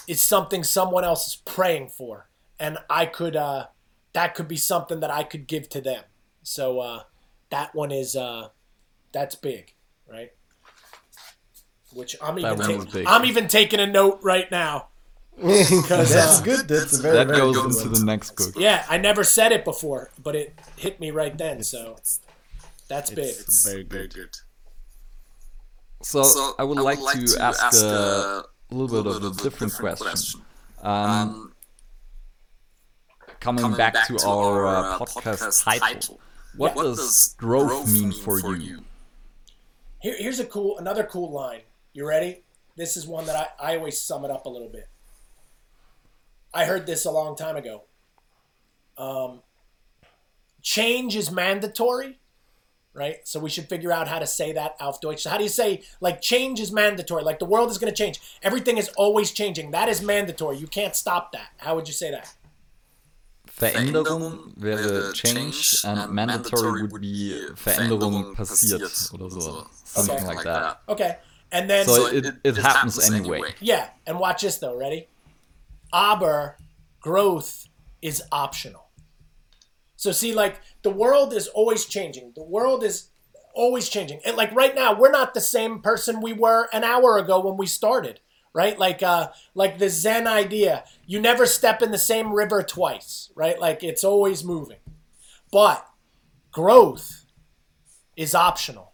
is 0.07 0.21
something 0.21 0.63
someone 0.63 1.03
else 1.03 1.27
is 1.27 1.35
praying 1.35 1.89
for. 1.89 2.29
And 2.59 2.77
I 2.89 3.05
could, 3.05 3.35
uh, 3.35 3.67
that 4.13 4.35
could 4.35 4.47
be 4.47 4.57
something 4.57 4.99
that 5.01 5.11
I 5.11 5.23
could 5.23 5.47
give 5.47 5.67
to 5.69 5.81
them. 5.81 6.03
So 6.43 6.79
uh, 6.79 7.03
that 7.49 7.75
one 7.75 7.91
is, 7.91 8.15
uh, 8.15 8.49
that's 9.11 9.35
big, 9.35 9.73
right? 10.09 10.31
Which 11.93 12.15
I'm 12.21 12.39
even, 12.39 12.57
ta- 12.57 13.03
I'm 13.07 13.25
even 13.25 13.47
taking 13.47 13.79
a 13.79 13.87
note 13.87 14.19
right 14.21 14.49
now. 14.49 14.87
Because 15.37 16.13
that's 16.13 16.39
uh, 16.39 16.43
good. 16.43 16.67
That's 16.67 16.97
very, 16.99 17.15
that 17.15 17.27
goes 17.29 17.57
into 17.57 17.89
the 17.89 18.05
next 18.05 18.35
book. 18.35 18.53
Yeah, 18.55 18.85
I 18.89 18.97
never 18.97 19.23
said 19.23 19.51
it 19.51 19.65
before, 19.65 20.11
but 20.21 20.35
it 20.35 20.53
hit 20.77 20.99
me 20.99 21.09
right 21.09 21.35
then. 21.35 21.63
So 21.63 21.97
that's 22.87 23.09
big. 23.09 23.25
It's 23.25 23.65
very 23.65 23.83
good. 23.83 24.13
Very 24.13 24.25
good. 24.25 24.37
So, 26.01 26.23
so 26.23 26.55
I, 26.57 26.63
would 26.63 26.77
I 26.77 26.81
would, 26.81 26.85
like, 26.85 26.99
like 26.99 27.19
to, 27.19 27.27
to, 27.27 27.41
ask, 27.41 27.63
ask 27.63 27.83
a, 27.83 27.87
a, 27.87 28.45
little, 28.71 29.03
bit, 29.03 29.11
of 29.11 29.23
a 29.23 29.29
different, 29.31 29.71
different 29.71 29.99
question. 29.99 30.05
question. 30.07 30.41
Um, 30.81 30.93
um, 30.93 31.53
coming, 33.39 33.61
coming 33.61 33.77
back, 33.77 33.93
back, 33.93 34.07
to, 34.07 34.17
to 34.17 34.27
our 34.27 34.65
uh, 34.65 34.71
uh 34.71 34.99
podcast, 34.99 35.21
podcast, 35.21 35.63
title, 35.63 35.87
title. 35.87 36.19
What, 36.57 36.75
what, 36.75 36.83
does 36.83 37.35
growth, 37.37 37.67
growth 37.67 37.93
mean, 37.93 38.11
for, 38.11 38.39
for 38.39 38.55
you? 38.55 38.63
you? 38.63 38.83
Here, 39.99 40.15
here's 40.17 40.39
a 40.39 40.45
cool, 40.45 40.77
another 40.79 41.03
cool 41.03 41.31
line. 41.31 41.61
You 41.93 42.07
ready? 42.07 42.43
This 42.75 42.97
is 42.97 43.05
one 43.05 43.25
that 43.27 43.35
I, 43.59 43.73
I 43.73 43.77
always 43.77 43.99
sum 43.99 44.25
it 44.25 44.31
up 44.31 44.45
a 44.45 44.49
little 44.49 44.69
bit. 44.69 44.87
I 46.53 46.65
heard 46.65 46.85
this 46.85 47.05
a 47.05 47.11
long 47.11 47.35
time 47.35 47.55
ago. 47.55 47.83
Um, 48.97 49.41
change 50.61 51.15
is 51.15 51.31
mandatory, 51.31 52.19
right? 52.93 53.25
So 53.27 53.39
we 53.39 53.49
should 53.49 53.69
figure 53.69 53.91
out 53.91 54.07
how 54.07 54.19
to 54.19 54.27
say 54.27 54.53
that 54.53 54.75
auf 54.79 55.01
Deutsch. 55.01 55.23
So 55.23 55.29
how 55.29 55.37
do 55.37 55.43
you 55.43 55.49
say 55.49 55.83
like 55.99 56.21
change 56.21 56.59
is 56.59 56.71
mandatory? 56.71 57.23
Like 57.23 57.39
the 57.39 57.45
world 57.45 57.69
is 57.69 57.77
going 57.77 57.91
to 57.91 57.97
change. 57.97 58.19
Everything 58.43 58.77
is 58.77 58.89
always 58.97 59.31
changing. 59.31 59.71
That 59.71 59.89
is 59.89 60.01
mandatory. 60.01 60.57
You 60.57 60.67
can't 60.67 60.95
stop 60.95 61.31
that. 61.31 61.49
How 61.57 61.75
would 61.75 61.87
you 61.87 61.93
say 61.93 62.11
that? 62.11 62.33
Veränderung 63.59 64.53
wäre 64.57 65.13
change 65.13 65.83
and 65.85 65.99
ähm, 65.99 66.15
mandatory 66.15 66.83
would 66.83 67.01
be 67.01 67.33
äh, 67.33 67.55
Veränderung 67.55 68.33
passiert 68.35 69.13
oder 69.13 69.29
so. 69.29 69.67
Something 69.83 70.15
okay. 70.15 70.25
like 70.25 70.43
that. 70.43 70.81
Okay. 70.87 71.17
And 71.51 71.69
then 71.69 71.85
so, 71.85 72.07
it, 72.07 72.25
it, 72.25 72.35
it 72.43 72.57
happens, 72.57 72.95
happens 72.95 73.11
anyway. 73.11 73.37
anyway. 73.37 73.53
Yeah, 73.59 73.89
and 74.07 74.19
watch 74.19 74.41
this 74.41 74.57
though, 74.57 74.75
ready? 74.75 75.09
Aber 75.91 76.55
growth 77.01 77.67
is 78.01 78.23
optional. 78.31 78.89
So 79.97 80.11
see, 80.11 80.33
like 80.33 80.59
the 80.83 80.89
world 80.89 81.33
is 81.33 81.47
always 81.47 81.85
changing. 81.85 82.33
The 82.35 82.43
world 82.43 82.83
is 82.83 83.09
always 83.53 83.89
changing. 83.89 84.21
And 84.25 84.37
like 84.37 84.53
right 84.53 84.75
now, 84.75 84.97
we're 84.97 85.11
not 85.11 85.33
the 85.33 85.41
same 85.41 85.81
person 85.81 86.21
we 86.21 86.33
were 86.33 86.67
an 86.73 86.83
hour 86.83 87.17
ago 87.17 87.39
when 87.39 87.57
we 87.57 87.67
started. 87.67 88.19
Right? 88.53 88.77
Like 88.77 89.01
uh 89.01 89.29
like 89.55 89.77
the 89.77 89.89
Zen 89.89 90.27
idea. 90.27 90.83
You 91.05 91.21
never 91.21 91.45
step 91.45 91.81
in 91.81 91.91
the 91.91 91.97
same 91.97 92.33
river 92.33 92.61
twice, 92.63 93.31
right? 93.33 93.57
Like 93.57 93.81
it's 93.81 94.03
always 94.03 94.43
moving. 94.43 94.79
But 95.51 95.87
growth 96.51 97.25
is 98.17 98.35
optional. 98.35 98.91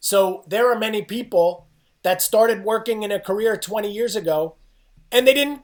So 0.00 0.42
there 0.48 0.68
are 0.72 0.78
many 0.78 1.02
people 1.02 1.68
that 2.02 2.20
started 2.20 2.64
working 2.64 3.04
in 3.04 3.12
a 3.12 3.20
career 3.20 3.56
20 3.56 3.90
years 3.90 4.16
ago 4.16 4.56
and 5.12 5.28
they 5.28 5.34
didn't 5.34 5.62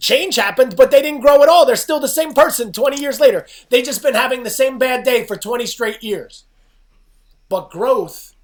change 0.00 0.36
happened, 0.36 0.76
but 0.76 0.90
they 0.90 1.02
didn't 1.02 1.20
grow 1.20 1.42
at 1.42 1.48
all. 1.48 1.66
They're 1.66 1.76
still 1.76 2.00
the 2.00 2.08
same 2.08 2.32
person 2.34 2.72
20 2.72 3.00
years 3.00 3.20
later. 3.20 3.46
They 3.70 3.82
just 3.82 4.02
been 4.02 4.14
having 4.14 4.42
the 4.42 4.50
same 4.50 4.78
bad 4.78 5.04
day 5.04 5.24
for 5.26 5.36
20 5.36 5.66
straight 5.66 6.02
years. 6.02 6.44
But 7.48 7.70
growth, 7.70 8.34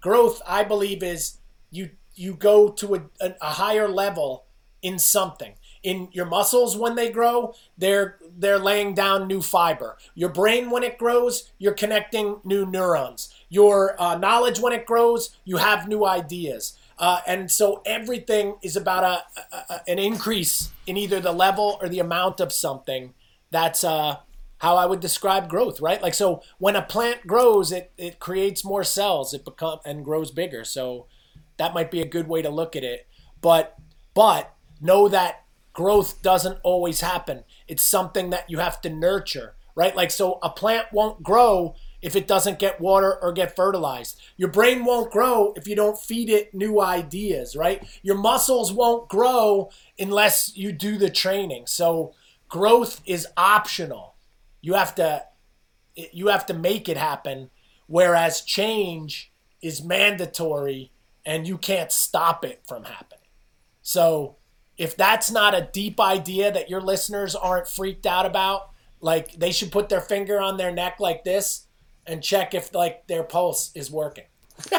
growth, 0.00 0.40
I 0.46 0.64
believe, 0.64 1.02
is 1.02 1.38
you 1.70 1.90
you 2.14 2.34
go 2.34 2.68
to 2.68 2.94
a, 2.94 3.02
a, 3.20 3.34
a 3.40 3.50
higher 3.50 3.88
level 3.88 4.44
in 4.82 4.98
something. 4.98 5.54
In 5.82 6.08
your 6.12 6.26
muscles, 6.26 6.76
when 6.76 6.94
they 6.94 7.10
grow, 7.10 7.54
they're 7.76 8.18
they're 8.38 8.58
laying 8.58 8.94
down 8.94 9.26
new 9.26 9.42
fiber. 9.42 9.96
Your 10.14 10.28
brain, 10.28 10.70
when 10.70 10.84
it 10.84 10.96
grows, 10.98 11.50
you're 11.58 11.74
connecting 11.74 12.40
new 12.44 12.64
neurons. 12.64 13.34
Your 13.48 14.00
uh, 14.00 14.16
knowledge, 14.16 14.60
when 14.60 14.72
it 14.72 14.86
grows, 14.86 15.36
you 15.44 15.56
have 15.56 15.88
new 15.88 16.04
ideas. 16.06 16.78
Uh, 16.98 17.20
and 17.26 17.50
so 17.50 17.82
everything 17.84 18.56
is 18.62 18.76
about 18.76 19.04
a, 19.04 19.56
a, 19.56 19.80
an 19.88 19.98
increase 19.98 20.70
in 20.86 20.96
either 20.96 21.20
the 21.20 21.32
level 21.32 21.78
or 21.80 21.88
the 21.88 21.98
amount 21.98 22.40
of 22.40 22.52
something. 22.52 23.14
That's 23.50 23.84
uh, 23.84 24.18
how 24.58 24.76
I 24.76 24.86
would 24.86 25.00
describe 25.00 25.48
growth, 25.48 25.80
right? 25.80 26.00
Like 26.00 26.14
so, 26.14 26.42
when 26.58 26.76
a 26.76 26.82
plant 26.82 27.26
grows, 27.26 27.72
it 27.72 27.92
it 27.98 28.20
creates 28.20 28.64
more 28.64 28.84
cells, 28.84 29.34
it 29.34 29.44
become 29.44 29.80
and 29.84 30.04
grows 30.04 30.30
bigger. 30.30 30.64
So 30.64 31.06
that 31.58 31.74
might 31.74 31.90
be 31.90 32.00
a 32.00 32.06
good 32.06 32.28
way 32.28 32.42
to 32.42 32.48
look 32.48 32.76
at 32.76 32.84
it. 32.84 33.06
But 33.40 33.76
but 34.14 34.54
know 34.80 35.08
that 35.08 35.44
growth 35.72 36.22
doesn't 36.22 36.58
always 36.62 37.00
happen. 37.00 37.44
It's 37.66 37.82
something 37.82 38.30
that 38.30 38.48
you 38.50 38.58
have 38.58 38.80
to 38.82 38.90
nurture, 38.90 39.54
right? 39.74 39.96
Like 39.96 40.10
so, 40.10 40.38
a 40.42 40.50
plant 40.50 40.88
won't 40.92 41.22
grow 41.22 41.74
if 42.02 42.16
it 42.16 42.26
doesn't 42.26 42.58
get 42.58 42.80
water 42.80 43.16
or 43.22 43.32
get 43.32 43.54
fertilized. 43.54 44.20
Your 44.36 44.50
brain 44.50 44.84
won't 44.84 45.12
grow 45.12 45.52
if 45.56 45.68
you 45.68 45.76
don't 45.76 45.98
feed 45.98 46.28
it 46.28 46.52
new 46.52 46.80
ideas, 46.80 47.54
right? 47.54 47.82
Your 48.02 48.18
muscles 48.18 48.72
won't 48.72 49.08
grow 49.08 49.70
unless 49.98 50.56
you 50.56 50.72
do 50.72 50.98
the 50.98 51.10
training. 51.10 51.66
So 51.68 52.12
growth 52.48 53.00
is 53.06 53.28
optional. 53.36 54.16
You 54.60 54.74
have 54.74 54.94
to 54.96 55.24
you 55.94 56.28
have 56.28 56.46
to 56.46 56.54
make 56.54 56.88
it 56.88 56.96
happen 56.96 57.50
whereas 57.86 58.40
change 58.40 59.30
is 59.60 59.84
mandatory 59.84 60.90
and 61.26 61.46
you 61.46 61.58
can't 61.58 61.92
stop 61.92 62.44
it 62.44 62.62
from 62.66 62.84
happening. 62.84 63.26
So 63.82 64.36
if 64.78 64.96
that's 64.96 65.30
not 65.30 65.54
a 65.54 65.68
deep 65.72 66.00
idea 66.00 66.50
that 66.50 66.70
your 66.70 66.80
listeners 66.80 67.34
aren't 67.34 67.68
freaked 67.68 68.06
out 68.06 68.24
about, 68.24 68.70
like 69.00 69.34
they 69.34 69.52
should 69.52 69.70
put 69.70 69.90
their 69.90 70.00
finger 70.00 70.40
on 70.40 70.56
their 70.56 70.72
neck 70.72 71.00
like 71.00 71.24
this 71.24 71.66
and 72.06 72.22
check 72.22 72.54
if 72.54 72.74
like 72.74 73.06
their 73.06 73.22
pulse 73.22 73.70
is 73.74 73.90
working. 73.90 74.24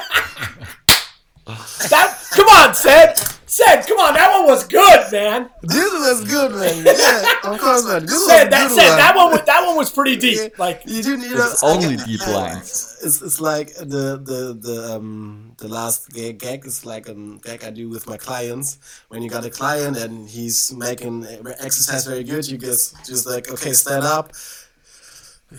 that 1.46 2.18
come 2.32 2.48
on, 2.48 2.74
Sid. 2.74 3.18
Sid, 3.46 3.86
come 3.86 4.00
on, 4.00 4.16
that 4.16 4.32
one 4.32 4.48
was 4.48 4.66
good, 4.66 5.12
man. 5.12 5.48
This 5.62 5.94
was 5.94 6.26
good, 6.26 6.54
man. 6.54 6.86
Yeah, 6.86 7.52
of 7.52 7.60
course, 7.60 7.86
man. 7.86 8.04
This 8.04 8.26
Sid, 8.26 8.50
that 8.50 8.70
Sid, 8.72 8.78
one. 8.78 8.98
that 8.98 9.16
one 9.16 9.32
was 9.32 9.44
that 9.44 9.66
one 9.68 9.76
was 9.76 9.92
pretty 9.92 10.16
deep. 10.16 10.58
Like 10.58 10.82
you 10.86 11.04
do 11.04 11.18
need 11.18 11.32
it's 11.34 11.62
a, 11.62 11.66
only 11.66 11.98
deep 11.98 12.26
lines. 12.26 12.98
It's, 13.04 13.22
it's 13.22 13.40
like 13.40 13.76
the 13.76 14.18
the 14.18 14.58
the 14.60 14.96
um 14.96 15.54
the 15.58 15.68
last 15.68 16.12
gag, 16.14 16.40
gag 16.40 16.66
is 16.66 16.84
like 16.84 17.08
a 17.08 17.14
gag 17.14 17.64
I 17.64 17.70
do 17.70 17.90
with 17.90 18.08
my 18.08 18.18
clients. 18.18 18.80
When 19.10 19.22
you 19.22 19.30
got 19.30 19.46
a 19.46 19.52
client 19.52 19.98
and 19.98 20.28
he's 20.28 20.74
making 20.74 21.28
exercise 21.60 22.08
very 22.08 22.24
good, 22.24 22.48
you 22.48 22.58
just 22.58 23.06
just 23.06 23.28
like 23.28 23.52
okay, 23.52 23.74
stand 23.74 24.04
up 24.04 24.34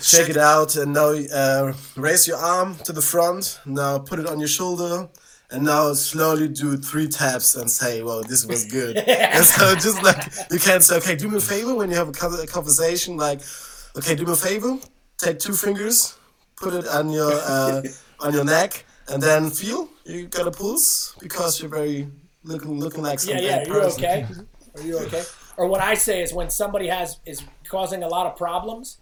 shake 0.00 0.28
it 0.28 0.36
out 0.36 0.76
and 0.76 0.92
now 0.92 1.10
uh, 1.10 1.72
raise 1.96 2.26
your 2.26 2.38
arm 2.38 2.76
to 2.84 2.92
the 2.92 3.02
front 3.02 3.60
now 3.64 3.98
put 3.98 4.18
it 4.18 4.26
on 4.26 4.38
your 4.38 4.48
shoulder 4.48 5.08
and 5.50 5.64
now 5.64 5.92
slowly 5.92 6.48
do 6.48 6.76
three 6.76 7.06
taps 7.06 7.54
and 7.54 7.70
say, 7.70 8.02
"Well, 8.02 8.22
this 8.22 8.44
was 8.44 8.64
good." 8.64 8.96
and 9.36 9.44
so 9.44 9.74
just 9.74 10.02
like 10.02 10.26
you 10.50 10.58
can 10.58 10.80
say, 10.80 10.96
"Okay, 10.96 11.14
do 11.14 11.28
me 11.28 11.38
a 11.38 11.40
favor 11.40 11.74
when 11.74 11.90
you 11.90 11.96
have 11.96 12.08
a 12.08 12.46
conversation, 12.46 13.16
like, 13.16 13.40
okay, 13.96 14.14
do 14.14 14.24
me 14.24 14.32
a 14.32 14.36
favor, 14.36 14.78
take 15.18 15.38
two 15.38 15.52
fingers, 15.52 16.16
put 16.56 16.74
it 16.74 16.86
on 16.88 17.10
your 17.10 17.32
uh, 17.32 17.82
on 18.20 18.32
your 18.32 18.44
neck, 18.44 18.84
and 19.08 19.22
then 19.22 19.50
feel 19.50 19.88
you 20.04 20.26
got 20.26 20.46
a 20.46 20.50
pulse 20.50 21.14
because 21.20 21.60
you're 21.60 21.70
very 21.70 22.08
looking 22.42 22.78
looking 22.80 23.02
like 23.02 23.20
some 23.20 23.36
yeah, 23.36 23.40
yeah. 23.40 23.58
Are 23.60 23.66
you 23.66 23.82
okay? 23.92 24.26
Are 24.74 24.82
you 24.82 24.98
okay? 25.00 25.22
Or 25.56 25.68
what 25.68 25.80
I 25.80 25.94
say 25.94 26.22
is 26.22 26.32
when 26.32 26.50
somebody 26.50 26.88
has 26.88 27.20
is 27.26 27.42
causing 27.68 28.02
a 28.02 28.08
lot 28.08 28.26
of 28.26 28.36
problems, 28.36 28.98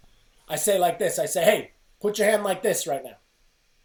I 0.47 0.55
say 0.55 0.77
like 0.79 0.99
this. 0.99 1.19
I 1.19 1.25
say, 1.25 1.43
"Hey, 1.43 1.71
put 2.01 2.17
your 2.17 2.29
hand 2.29 2.43
like 2.43 2.61
this 2.63 2.87
right 2.87 3.03
now." 3.03 3.17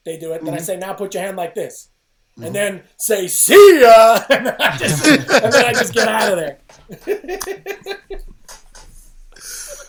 They 0.04 0.18
do 0.18 0.32
it. 0.32 0.44
Then 0.44 0.54
mm-hmm. 0.54 0.54
I 0.54 0.62
say, 0.62 0.76
"Now 0.76 0.92
put 0.92 1.14
your 1.14 1.22
hand 1.22 1.36
like 1.36 1.54
this." 1.54 1.88
Mm-hmm. 2.32 2.44
And 2.44 2.54
then 2.54 2.82
say, 2.96 3.28
"See 3.28 3.80
ya," 3.80 4.20
and 4.30 4.46
then 4.46 4.56
I 4.60 4.76
just, 4.76 5.06
and 5.06 5.52
then 5.52 5.64
I 5.64 5.72
just 5.72 5.94
get 5.94 6.08
out 6.08 6.32
of 6.32 6.38
there. 6.38 6.58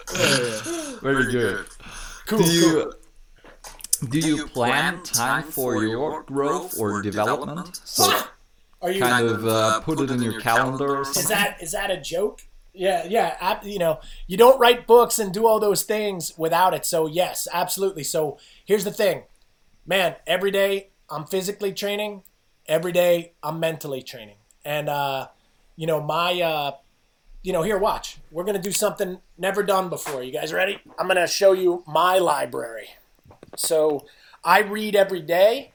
Very 1.01 1.32
good. 1.32 1.65
Cool. 2.26 2.39
Do 2.39 2.51
you, 2.51 2.93
do 4.09 4.20
you 4.20 4.47
plan 4.47 5.01
time 5.03 5.43
for 5.43 5.84
your 5.84 6.24
growth 6.24 6.80
or 6.80 7.01
development? 7.01 7.80
So 7.84 8.11
Are 8.82 8.91
you 8.91 9.01
kind 9.01 9.28
of 9.28 9.45
uh, 9.45 9.82
put 9.82 9.99
it 9.99 10.09
in 10.09 10.22
your 10.22 10.39
calendar? 10.39 11.01
Is 11.01 11.28
that 11.28 11.61
is 11.61 11.72
that 11.74 11.91
a 11.91 11.97
joke? 11.99 12.41
Yeah, 12.80 13.05
yeah. 13.09 13.59
You 13.61 13.77
know, 13.77 13.99
you 14.25 14.38
don't 14.38 14.57
write 14.57 14.88
books 14.88 15.19
and 15.19 15.34
do 15.34 15.45
all 15.45 15.59
those 15.59 15.84
things 15.84 16.38
without 16.38 16.73
it. 16.73 16.86
So 16.86 17.07
yes, 17.07 17.45
absolutely. 17.51 18.05
So 18.05 18.38
here's 18.63 18.86
the 18.86 18.91
thing, 18.91 19.23
man. 19.86 20.15
Every 20.25 20.49
day 20.49 20.88
I'm 21.09 21.25
physically 21.25 21.73
training. 21.73 22.23
Every 22.69 22.93
day 22.93 23.34
I'm 23.43 23.59
mentally 23.59 24.01
training, 24.01 24.38
and 24.63 24.88
uh, 24.88 25.27
you 25.75 25.88
know 25.88 26.01
my. 26.01 26.41
Uh, 26.41 26.71
you 27.41 27.53
know, 27.53 27.63
here, 27.63 27.77
watch. 27.77 28.17
We're 28.32 28.43
gonna 28.43 28.61
do 28.61 28.71
something 28.71 29.19
never 29.38 29.63
done 29.63 29.89
before. 29.89 30.23
You 30.23 30.32
guys 30.34 30.51
ready? 30.53 30.80
I'm 30.97 31.07
gonna 31.07 31.27
show 31.27 31.53
you 31.53 31.84
my 31.88 32.17
library. 32.17 32.89
So 33.55 34.05
I 34.43 34.59
read 34.59 34.95
every 34.95 35.21
day. 35.21 35.71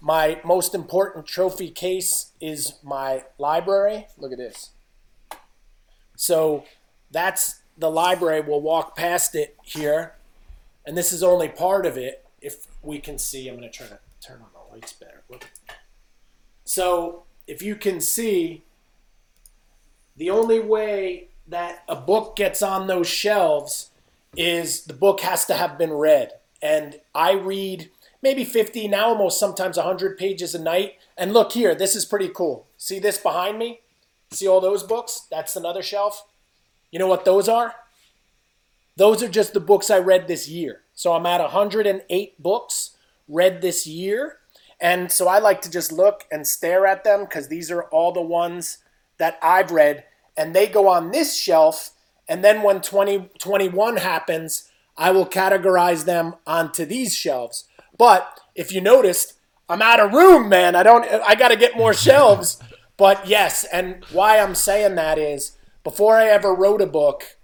My 0.00 0.40
most 0.44 0.74
important 0.74 1.26
trophy 1.26 1.70
case 1.70 2.32
is 2.40 2.74
my 2.82 3.24
library. 3.38 4.06
Look 4.18 4.32
at 4.32 4.38
this. 4.38 4.70
So 6.18 6.64
that's 7.12 7.60
the 7.78 7.90
library. 7.90 8.40
We'll 8.40 8.60
walk 8.60 8.96
past 8.96 9.36
it 9.36 9.56
here. 9.62 10.14
And 10.84 10.98
this 10.98 11.12
is 11.12 11.22
only 11.22 11.48
part 11.48 11.86
of 11.86 11.96
it. 11.96 12.26
If 12.40 12.66
we 12.82 12.98
can 12.98 13.18
see, 13.18 13.48
I'm 13.48 13.56
going 13.56 13.70
to 13.70 13.74
try 13.74 13.86
to 13.86 13.98
turn 14.20 14.40
on 14.40 14.48
the 14.52 14.74
lights 14.74 14.92
better. 14.92 15.22
So 16.64 17.22
if 17.46 17.62
you 17.62 17.76
can 17.76 18.00
see, 18.00 18.64
the 20.16 20.28
only 20.28 20.58
way 20.58 21.28
that 21.46 21.84
a 21.88 21.96
book 21.96 22.34
gets 22.34 22.62
on 22.62 22.88
those 22.88 23.08
shelves 23.08 23.90
is 24.36 24.84
the 24.84 24.94
book 24.94 25.20
has 25.20 25.46
to 25.46 25.54
have 25.54 25.78
been 25.78 25.92
read 25.92 26.32
and 26.60 27.00
I 27.14 27.32
read 27.32 27.90
maybe 28.20 28.44
50 28.44 28.88
now 28.88 29.06
almost 29.06 29.40
sometimes 29.40 29.76
100 29.76 30.18
pages 30.18 30.54
a 30.54 30.58
night 30.58 30.96
and 31.16 31.32
look 31.32 31.52
here 31.52 31.74
this 31.74 31.96
is 31.96 32.04
pretty 32.04 32.28
cool 32.28 32.66
see 32.76 32.98
this 32.98 33.16
behind 33.16 33.58
me 33.58 33.80
see 34.30 34.48
all 34.48 34.60
those 34.60 34.82
books? 34.82 35.26
That's 35.30 35.56
another 35.56 35.82
shelf? 35.82 36.26
You 36.90 36.98
know 36.98 37.06
what 37.06 37.24
those 37.24 37.48
are? 37.48 37.74
Those 38.96 39.22
are 39.22 39.28
just 39.28 39.54
the 39.54 39.60
books 39.60 39.90
i 39.90 39.98
read 39.98 40.26
this 40.26 40.48
year. 40.48 40.82
So 40.94 41.12
i'm 41.12 41.26
at 41.26 41.40
108 41.40 42.42
books 42.42 42.96
read 43.28 43.62
this 43.62 43.86
year. 43.86 44.38
And 44.80 45.10
so 45.10 45.28
i 45.28 45.38
like 45.38 45.60
to 45.62 45.70
just 45.70 45.92
look 45.92 46.24
and 46.32 46.46
stare 46.46 46.86
at 46.86 47.04
them 47.04 47.24
because 47.24 47.48
these 47.48 47.70
are 47.70 47.84
all 47.84 48.12
the 48.12 48.22
ones 48.22 48.78
that 49.18 49.38
i've 49.42 49.70
read. 49.70 50.04
And 50.36 50.54
they 50.54 50.66
go 50.66 50.88
on 50.88 51.10
this 51.10 51.36
shelf. 51.36 51.90
And 52.28 52.44
then 52.44 52.62
when 52.62 52.80
2021 52.80 53.98
happens 53.98 54.70
I 54.96 55.12
will 55.12 55.26
categorize 55.26 56.04
them 56.04 56.34
onto 56.44 56.84
these 56.84 57.14
shelves. 57.14 57.64
But 57.96 58.40
if 58.56 58.72
you 58.72 58.80
noticed, 58.80 59.34
I'm 59.68 59.80
out 59.80 60.00
of 60.00 60.12
room, 60.12 60.48
man. 60.48 60.74
I 60.74 60.82
don't 60.82 61.04
I 61.04 61.36
got 61.36 61.48
to 61.48 61.56
get 61.56 61.76
more 61.76 61.94
shelves. 61.94 62.60
But 62.98 63.26
yes, 63.26 63.64
and 63.72 64.04
why 64.12 64.38
I'm 64.38 64.54
saying 64.54 64.96
that 64.96 65.18
is 65.18 65.56
before 65.84 66.16
I 66.16 66.26
ever 66.26 66.52
wrote 66.52 66.82
a 66.82 66.86
book, 66.86 67.38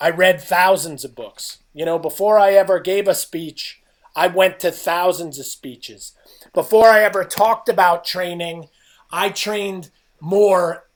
I 0.00 0.10
read 0.10 0.40
thousands 0.40 1.04
of 1.04 1.14
books. 1.14 1.58
You 1.72 1.84
know, 1.84 1.98
before 1.98 2.38
I 2.38 2.52
ever 2.52 2.80
gave 2.80 3.06
a 3.06 3.14
speech, 3.14 3.82
I 4.16 4.26
went 4.26 4.58
to 4.60 4.72
thousands 4.72 5.38
of 5.38 5.46
speeches. 5.46 6.14
Before 6.54 6.86
I 6.86 7.02
ever 7.02 7.22
talked 7.22 7.68
about 7.68 8.04
training, 8.04 8.68
I 9.12 9.28
trained 9.28 9.90
more 10.18 10.88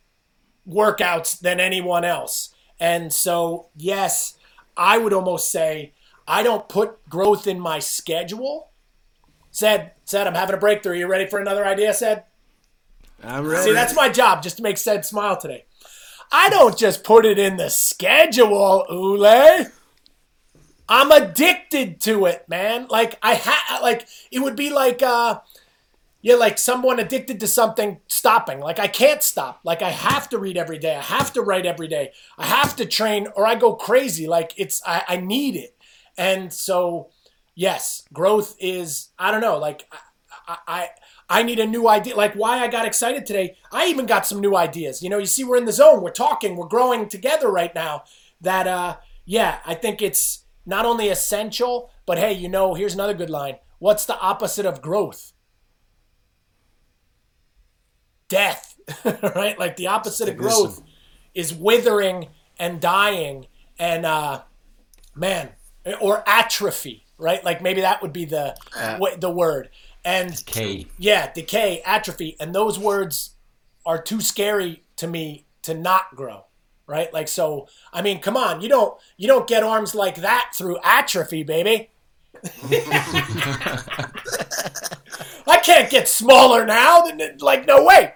workouts 0.67 1.39
than 1.39 1.61
anyone 1.61 2.05
else. 2.05 2.55
And 2.81 3.13
so, 3.13 3.67
yes, 3.77 4.39
I 4.77 4.97
would 4.97 5.13
almost 5.13 5.53
say 5.53 5.93
I 6.27 6.43
don't 6.43 6.69
put 6.69 7.07
growth 7.11 7.47
in 7.47 7.61
my 7.61 7.79
schedule. 7.79 8.71
Said, 9.51 9.93
said, 10.05 10.27
I'm 10.27 10.35
having 10.35 10.55
a 10.55 10.59
breakthrough. 10.59 10.97
You 10.97 11.07
ready 11.07 11.27
for 11.27 11.39
another 11.39 11.67
idea? 11.67 11.93
Said, 11.93 12.25
I'm 13.23 13.47
ready. 13.47 13.65
See, 13.65 13.73
that's 13.73 13.95
my 13.95 14.09
job, 14.09 14.43
just 14.43 14.57
to 14.59 14.63
make 14.63 14.79
said 14.79 15.05
smile 15.05 15.37
today. 15.37 15.65
I 16.33 16.49
don't 16.49 16.79
just 16.79 17.03
put 17.05 17.27
it 17.27 17.39
in 17.39 17.57
the 17.57 17.71
schedule, 17.71 18.85
Ole. 18.89 19.67
I'm 20.89 21.11
addicted 21.13 22.01
to 22.03 22.27
it, 22.27 22.49
man. 22.49 22.87
Like 22.89 23.19
I 23.23 23.35
had, 23.35 23.81
like 23.81 24.07
it 24.31 24.41
would 24.41 24.57
be 24.57 24.71
like, 24.71 25.03
uh, 25.03 25.41
yeah, 26.23 26.35
like 26.35 26.59
someone 26.59 26.99
addicted 26.99 27.41
to 27.41 27.47
something 27.47 28.01
stopping. 28.09 28.61
Like 28.61 28.79
I 28.79 28.89
can't 28.89 29.23
stop. 29.23 29.61
Like 29.65 29.83
I 29.83 29.91
have 29.91 30.29
to 30.31 30.39
read 30.39 30.57
every 30.57 30.79
day. 30.79 30.97
I 30.97 31.03
have 31.03 31.33
to 31.35 31.43
write 31.43 31.65
every 31.65 31.89
day. 31.89 32.13
I 32.37 32.47
have 32.47 32.77
to 32.77 32.87
train 32.87 33.29
or 33.37 33.47
I 33.47 33.55
go 33.55 33.75
crazy. 33.75 34.27
Like 34.27 34.53
it's 34.57 34.83
I, 34.87 35.05
I 35.09 35.17
need 35.17 35.57
it. 35.57 35.77
And 36.19 36.53
so 36.53 37.11
yes, 37.55 38.05
growth 38.13 38.57
is 38.59 39.09
I 39.19 39.31
don't 39.31 39.41
know, 39.41 39.59
like 39.59 39.87
I, 39.93 39.99
I 40.49 40.57
I 40.67 40.89
need 41.43 41.61
a 41.61 41.67
new 41.67 41.89
idea. 41.89 42.17
Like 42.17 42.35
why 42.35 42.59
I 42.59 42.69
got 42.69 42.87
excited 42.87 43.25
today. 43.25 43.57
I 43.73 43.87
even 43.87 44.07
got 44.07 44.27
some 44.27 44.41
new 44.41 44.57
ideas. 44.57 45.03
You 45.03 45.09
know, 45.11 45.19
you 45.19 45.27
see 45.27 45.45
we're 45.45 45.57
in 45.57 45.65
the 45.65 45.73
zone. 45.73 46.03
We're 46.03 46.11
talking. 46.11 46.57
We're 46.57 46.67
growing 46.67 47.09
together 47.09 47.51
right 47.51 47.75
now. 47.75 48.05
That 48.41 48.67
uh 48.67 48.97
yeah, 49.25 49.59
I 49.65 49.75
think 49.75 50.03
it's 50.03 50.45
not 50.67 50.85
only 50.85 51.09
essential, 51.09 51.91
but 52.07 52.19
hey, 52.19 52.33
you 52.33 52.49
know, 52.49 52.75
here's 52.75 52.95
another 52.95 53.15
good 53.15 53.31
line. 53.31 53.57
What's 53.79 54.05
the 54.05 54.19
opposite 54.19 54.67
of 54.67 54.83
growth? 54.83 55.33
death, 58.31 58.77
right? 59.05 59.59
Like 59.59 59.77
the 59.77 59.89
opposite 59.89 60.31
of 60.31 60.39
growth 60.39 60.81
is 61.35 61.53
withering 61.53 62.29
and 62.59 62.81
dying, 62.81 63.47
and 63.79 64.07
uh, 64.07 64.43
man, 65.15 65.51
or 66.01 66.27
atrophy, 66.27 67.05
right? 67.19 67.45
Like 67.45 67.61
maybe 67.61 67.83
that 67.83 68.01
would 68.01 68.15
be 68.15 68.25
the 68.25 68.57
uh, 68.75 68.99
the 69.19 69.31
word. 69.31 69.69
And 70.05 70.35
decay. 70.37 70.87
Yeah, 70.99 71.33
decay, 71.33 71.83
atrophy, 71.85 72.37
and 72.41 72.55
those 72.55 72.79
words 72.79 73.31
are 73.85 74.01
too 74.01 74.21
scary 74.21 74.83
to 74.97 75.07
me 75.07 75.45
to 75.63 75.75
not 75.75 76.15
grow 76.15 76.45
right 76.87 77.13
like 77.15 77.29
so 77.29 77.69
i 77.93 78.03
mean 78.03 78.19
come 78.21 78.37
on 78.37 78.61
you 78.61 78.69
don't 78.69 78.99
you 79.17 79.29
don't 79.29 79.47
get 79.47 79.63
arms 79.63 79.95
like 79.95 80.17
that 80.17 80.51
through 80.55 80.77
atrophy 80.83 81.45
baby 81.45 81.89
i 85.47 85.61
can't 85.63 85.89
get 85.89 86.09
smaller 86.09 86.67
now 86.67 87.03
than 87.03 87.21
like 87.39 87.67
no 87.67 87.85
way 87.85 88.13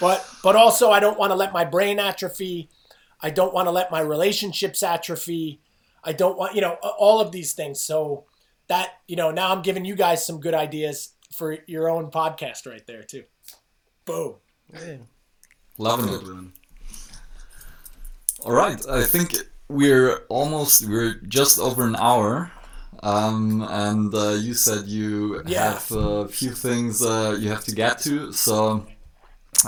but 0.00 0.28
but 0.42 0.56
also 0.56 0.90
I 0.90 1.00
don't 1.00 1.18
want 1.18 1.30
to 1.30 1.36
let 1.36 1.52
my 1.52 1.64
brain 1.64 1.98
atrophy. 1.98 2.68
I 3.20 3.30
don't 3.30 3.54
want 3.54 3.66
to 3.66 3.70
let 3.70 3.90
my 3.90 4.00
relationships 4.00 4.82
atrophy. 4.82 5.60
I 6.04 6.12
don't 6.12 6.36
want, 6.36 6.54
you 6.54 6.60
know, 6.60 6.74
all 6.98 7.20
of 7.20 7.30
these 7.32 7.52
things. 7.52 7.80
So 7.80 8.24
that, 8.68 9.00
you 9.06 9.16
know, 9.16 9.30
now 9.30 9.52
I'm 9.52 9.62
giving 9.62 9.84
you 9.84 9.94
guys 9.94 10.26
some 10.26 10.40
good 10.40 10.54
ideas 10.54 11.14
for 11.32 11.58
your 11.66 11.88
own 11.88 12.10
podcast 12.10 12.66
right 12.66 12.86
there 12.86 13.02
too. 13.02 13.24
Boom. 14.04 14.36
Yeah. 14.72 14.96
Loving 15.78 16.08
it. 16.08 16.22
All 18.44 18.52
right. 18.52 18.80
I 18.88 19.04
think 19.04 19.34
we're 19.68 20.24
almost, 20.28 20.88
we're 20.88 21.14
just 21.26 21.58
over 21.58 21.86
an 21.86 21.96
hour. 21.96 22.50
Um, 23.02 23.62
and 23.62 24.14
uh, 24.14 24.34
you 24.34 24.54
said 24.54 24.86
you 24.86 25.42
yeah. 25.46 25.72
have 25.72 25.90
a 25.92 26.28
few 26.28 26.50
things 26.50 27.02
uh, 27.02 27.36
you 27.38 27.48
have 27.48 27.64
to 27.64 27.74
get 27.74 27.98
to. 28.00 28.32
So 28.32 28.86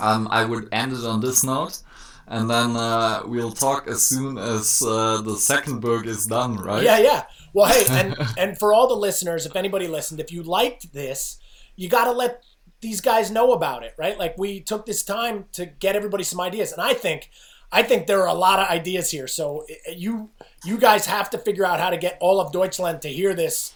um, 0.00 0.28
I 0.30 0.44
would 0.44 0.68
end 0.72 0.92
it 0.92 1.04
on 1.04 1.20
this 1.20 1.42
note. 1.42 1.80
And 2.26 2.48
then 2.48 2.76
uh, 2.76 3.22
we'll 3.26 3.52
talk 3.52 3.86
as 3.86 4.02
soon 4.02 4.38
as 4.38 4.82
uh, 4.82 5.20
the 5.22 5.36
second 5.36 5.80
book 5.80 6.06
is 6.06 6.26
done, 6.26 6.56
right? 6.56 6.82
Yeah, 6.82 6.98
yeah. 6.98 7.24
Well, 7.54 7.72
hey, 7.72 7.84
and 7.88 8.16
and 8.38 8.58
for 8.58 8.74
all 8.74 8.88
the 8.88 8.94
listeners, 8.94 9.46
if 9.46 9.56
anybody 9.56 9.88
listened, 9.88 10.20
if 10.20 10.30
you 10.30 10.42
liked 10.42 10.92
this, 10.92 11.38
you 11.76 11.88
got 11.88 12.04
to 12.04 12.12
let 12.12 12.42
these 12.82 13.00
guys 13.00 13.30
know 13.30 13.52
about 13.52 13.82
it, 13.82 13.94
right? 13.96 14.18
Like 14.18 14.36
we 14.36 14.60
took 14.60 14.84
this 14.84 15.02
time 15.02 15.46
to 15.52 15.64
get 15.64 15.96
everybody 15.96 16.24
some 16.24 16.40
ideas, 16.40 16.72
and 16.72 16.82
I 16.82 16.92
think, 16.92 17.30
I 17.72 17.82
think 17.82 18.06
there 18.06 18.20
are 18.20 18.28
a 18.28 18.34
lot 18.34 18.58
of 18.58 18.68
ideas 18.68 19.10
here. 19.10 19.26
So 19.28 19.64
eh, 19.70 19.74
eh, 19.86 19.94
you 19.96 20.30
you 20.64 20.76
guys 20.76 21.06
have 21.06 21.30
to 21.30 21.38
figure 21.38 21.64
out 21.64 21.80
how 21.80 21.90
to 21.90 21.96
get 21.96 22.18
all 22.20 22.40
of 22.40 22.52
Deutschland 22.52 23.00
to 23.02 23.08
hear 23.08 23.32
this 23.34 23.72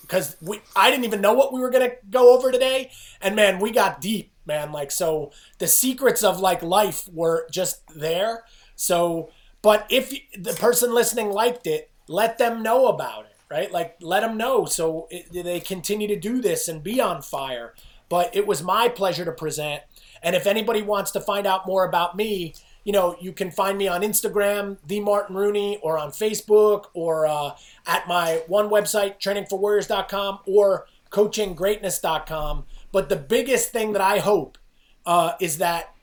because 0.00 0.36
we 0.40 0.60
I 0.74 0.90
didn't 0.90 1.04
even 1.04 1.20
know 1.20 1.34
what 1.34 1.52
we 1.52 1.60
were 1.60 1.70
gonna 1.70 1.92
go 2.10 2.34
over 2.34 2.50
today, 2.50 2.90
and 3.20 3.36
man, 3.36 3.60
we 3.60 3.70
got 3.70 4.00
deep, 4.00 4.32
man. 4.46 4.72
Like 4.72 4.90
so, 4.90 5.32
the 5.58 5.68
secrets 5.68 6.24
of 6.24 6.40
like 6.40 6.62
life 6.62 7.08
were 7.12 7.46
just 7.50 7.82
there. 7.94 8.44
So, 8.74 9.30
but 9.60 9.86
if 9.90 10.10
the 10.36 10.54
person 10.54 10.92
listening 10.94 11.30
liked 11.30 11.66
it, 11.68 11.91
let 12.08 12.38
them 12.38 12.62
know 12.62 12.88
about 12.88 13.26
it, 13.26 13.36
right? 13.50 13.70
Like 13.70 13.96
let 14.00 14.20
them 14.20 14.36
know 14.36 14.64
so 14.64 15.08
it, 15.10 15.32
they 15.32 15.60
continue 15.60 16.08
to 16.08 16.18
do 16.18 16.40
this 16.40 16.68
and 16.68 16.82
be 16.82 17.00
on 17.00 17.22
fire. 17.22 17.74
But 18.08 18.34
it 18.36 18.46
was 18.46 18.62
my 18.62 18.88
pleasure 18.88 19.24
to 19.24 19.32
present. 19.32 19.82
And 20.22 20.36
if 20.36 20.46
anybody 20.46 20.82
wants 20.82 21.10
to 21.12 21.20
find 21.20 21.46
out 21.46 21.66
more 21.66 21.84
about 21.84 22.16
me, 22.16 22.54
you 22.84 22.92
know, 22.92 23.16
you 23.20 23.32
can 23.32 23.50
find 23.50 23.78
me 23.78 23.88
on 23.88 24.02
Instagram, 24.02 24.76
the 24.86 25.00
Martin 25.00 25.36
Rooney, 25.36 25.78
or 25.82 25.98
on 25.98 26.10
Facebook, 26.10 26.86
or 26.94 27.26
uh, 27.26 27.52
at 27.86 28.08
my 28.08 28.42
one 28.48 28.68
website, 28.68 29.20
trainingforwarriors.com, 29.20 30.40
or 30.46 30.86
coachinggreatness.com. 31.10 32.64
But 32.90 33.08
the 33.08 33.16
biggest 33.16 33.70
thing 33.70 33.92
that 33.92 34.02
I 34.02 34.18
hope 34.18 34.58
uh, 35.06 35.32
is 35.40 35.58
that 35.58 35.94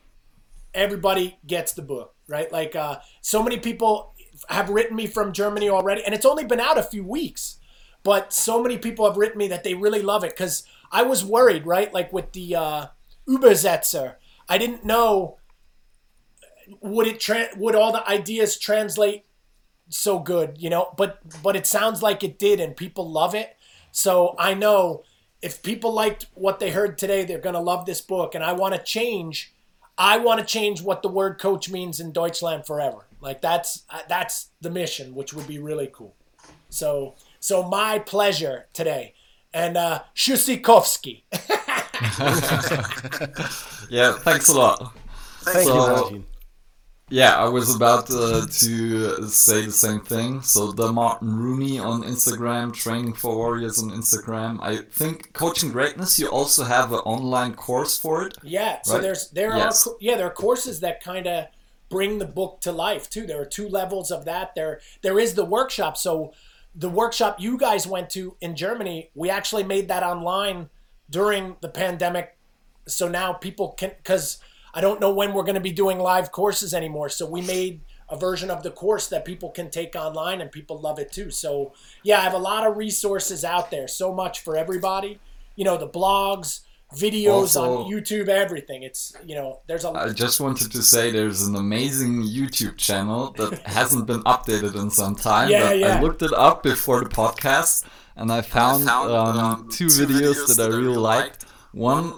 everybody 0.74 1.38
gets 1.46 1.74
the 1.74 1.82
book, 1.82 2.16
right? 2.28 2.52
Like, 2.52 2.76
uh, 2.76 3.00
so 3.22 3.44
many 3.44 3.58
people 3.58 4.14
have 4.48 4.70
written 4.70 4.96
me 4.96 5.08
from 5.08 5.34
Germany 5.34 5.70
already, 5.70 6.04
and 6.04 6.16
it's 6.16 6.26
only 6.26 6.46
been 6.46 6.60
out 6.60 6.78
a 6.78 6.84
few 6.84 7.04
weeks, 7.04 7.58
but 8.04 8.32
so 8.34 8.62
many 8.64 8.78
people 8.78 9.06
have 9.06 9.18
written 9.18 9.38
me 9.38 9.48
that 9.50 9.64
they 9.64 9.74
really 9.74 10.02
love 10.02 10.24
it 10.24 10.32
because 10.32 10.64
I 10.92 11.04
was 11.04 11.26
worried, 11.26 11.66
right? 11.66 11.94
Like 11.94 12.14
with 12.14 12.32
the 12.32 12.56
uh, 12.56 12.86
Übersetzer, 13.28 14.16
I 14.48 14.58
didn't 14.58 14.86
know 14.86 15.38
would 16.82 17.08
it 17.08 17.20
tra- 17.20 17.50
would 17.58 17.76
all 17.76 17.92
the 17.92 18.08
ideas 18.08 18.58
translate 18.58 19.26
so 19.90 20.20
good, 20.20 20.58
you 20.60 20.70
know? 20.70 20.94
But 20.98 21.20
but 21.42 21.56
it 21.56 21.66
sounds 21.66 22.02
like 22.02 22.24
it 22.24 22.40
did, 22.40 22.60
and 22.60 22.76
people 22.76 23.10
love 23.10 23.36
it. 23.36 23.56
So 23.92 24.36
I 24.38 24.54
know 24.54 25.04
if 25.42 25.64
people 25.64 25.94
liked 25.94 26.28
what 26.34 26.60
they 26.60 26.72
heard 26.72 26.98
today, 26.98 27.24
they're 27.24 27.40
gonna 27.40 27.62
love 27.62 27.86
this 27.86 28.02
book, 28.02 28.36
and 28.36 28.44
I 28.44 28.54
want 28.54 28.76
to 28.76 28.82
change. 28.82 29.54
I 30.00 30.18
want 30.18 30.40
to 30.40 30.46
change 30.46 30.82
what 30.82 31.04
the 31.04 31.10
word 31.10 31.40
coach 31.40 31.70
means 31.70 32.00
in 32.00 32.14
Deutschland 32.14 32.66
forever. 32.66 33.06
Like 33.20 33.42
that's 33.42 33.84
that's 34.08 34.48
the 34.62 34.70
mission, 34.70 35.14
which 35.14 35.34
would 35.34 35.46
be 35.46 35.60
really 35.60 35.92
cool. 35.94 36.16
So 36.70 37.16
so 37.42 37.64
my 37.64 38.00
pleasure 38.00 38.68
today, 38.74 39.14
and 39.54 39.76
uh, 39.76 40.04
Shusikovsky. 40.16 41.24
yeah, 43.90 44.14
thanks 44.20 44.48
a 44.48 44.58
lot. 44.58 44.96
Thank 45.42 45.68
so, 45.68 45.74
you, 45.74 45.76
Martin. 45.76 46.26
Yeah, 47.10 47.36
I 47.36 47.48
was 47.48 47.76
about 47.76 48.10
uh, 48.12 48.46
to 48.46 49.28
say 49.28 49.66
the 49.66 49.72
same 49.72 50.02
thing. 50.02 50.42
So 50.42 50.72
the 50.72 50.92
Martin 50.92 51.36
Rooney 51.36 51.80
on 51.80 52.04
Instagram, 52.04 52.74
Training 52.74 53.14
for 53.14 53.36
Warriors 53.36 53.82
on 53.82 53.90
Instagram. 53.92 54.60
I 54.62 54.78
think 54.78 55.34
Coaching 55.34 55.72
Greatness. 55.72 56.20
You 56.20 56.28
also 56.28 56.64
have 56.64 56.92
an 56.94 57.00
online 57.00 57.56
course 57.56 57.98
for 57.98 58.26
it. 58.28 58.38
Yeah. 58.44 58.74
Right? 58.74 58.86
So 58.86 59.00
there's 59.00 59.30
there 59.32 59.56
yes. 59.56 59.88
are 59.88 59.94
yeah 60.00 60.18
there 60.18 60.28
are 60.28 60.34
courses 60.34 60.80
that 60.82 61.04
kind 61.04 61.28
of 61.28 61.48
bring 61.90 62.20
the 62.20 62.26
book 62.26 62.62
to 62.62 62.72
life 62.72 63.10
too. 63.10 63.26
There 63.26 63.42
are 63.42 63.46
two 63.46 63.68
levels 63.68 64.12
of 64.12 64.26
that. 64.26 64.56
There 64.56 64.80
there 65.02 65.20
is 65.20 65.34
the 65.34 65.46
workshop. 65.46 65.98
So 65.98 66.34
the 66.76 66.90
workshop 66.90 67.40
you 67.40 67.58
guys 67.58 67.88
went 67.88 68.10
to 68.12 68.36
in 68.42 68.56
Germany, 68.56 69.10
we 69.16 69.30
actually 69.30 69.64
made 69.64 69.88
that 69.88 70.04
online 70.04 70.70
during 71.10 71.58
the 71.62 71.70
pandemic. 71.70 72.38
So 72.88 73.08
now 73.08 73.34
people 73.34 73.70
can 73.70 73.92
because 73.98 74.38
I 74.74 74.82
don't 74.82 75.00
know 75.00 75.12
when 75.14 75.34
we're 75.34 75.44
going 75.44 75.56
to 75.56 75.62
be 75.62 75.72
doing 75.72 76.00
live 76.00 76.32
courses 76.32 76.74
anymore. 76.74 77.10
So 77.10 77.26
we 77.26 77.42
made 77.42 77.82
a 78.10 78.18
version 78.18 78.50
of 78.50 78.64
the 78.64 78.72
course 78.72 79.08
that 79.08 79.26
people 79.26 79.50
can 79.50 79.70
take 79.70 79.96
online 79.96 80.42
and 80.42 80.52
people 80.52 80.80
love 80.80 81.00
it 81.00 81.12
too. 81.12 81.32
So 81.32 81.74
yeah, 82.04 82.20
I 82.20 82.22
have 82.22 82.34
a 82.34 82.40
lot 82.40 82.66
of 82.66 82.78
resources 82.78 83.44
out 83.44 83.72
there. 83.72 83.88
So 83.88 84.14
much 84.14 84.42
for 84.42 84.58
everybody. 84.58 85.20
You 85.56 85.66
know, 85.66 85.78
the 85.78 85.88
blogs, 85.88 86.62
videos 86.94 87.56
also, 87.56 87.84
on 87.84 87.92
YouTube, 87.92 88.28
everything. 88.28 88.84
It's 88.84 89.14
you 89.26 89.36
know, 89.36 89.60
there's 89.68 89.86
a. 89.86 89.90
I 89.90 90.14
just 90.14 90.40
wanted 90.40 90.72
to 90.72 90.82
say 90.82 91.12
there's 91.12 91.44
an 91.44 91.56
amazing 91.56 92.24
YouTube 92.24 92.78
channel 92.78 93.32
that 93.38 93.60
hasn't 93.66 94.08
been 94.08 94.22
updated 94.24 94.76
in 94.76 94.90
some 94.90 95.16
time. 95.16 95.50
Yeah, 95.50 95.72
yeah. 95.72 95.98
I 95.98 96.02
looked 96.02 96.22
it 96.22 96.34
up 96.34 96.64
before 96.64 97.04
the 97.04 97.10
podcast, 97.10 97.86
and 98.16 98.32
I 98.32 98.42
found, 98.42 98.84
I 98.84 98.88
found 98.88 99.12
um, 99.12 99.38
um, 99.38 99.70
two, 99.70 99.90
two 99.90 100.08
videos, 100.08 100.36
videos 100.36 100.56
that 100.58 100.72
I 100.72 100.76
really 100.76 100.98
liked. 100.98 101.46
One 101.72 102.14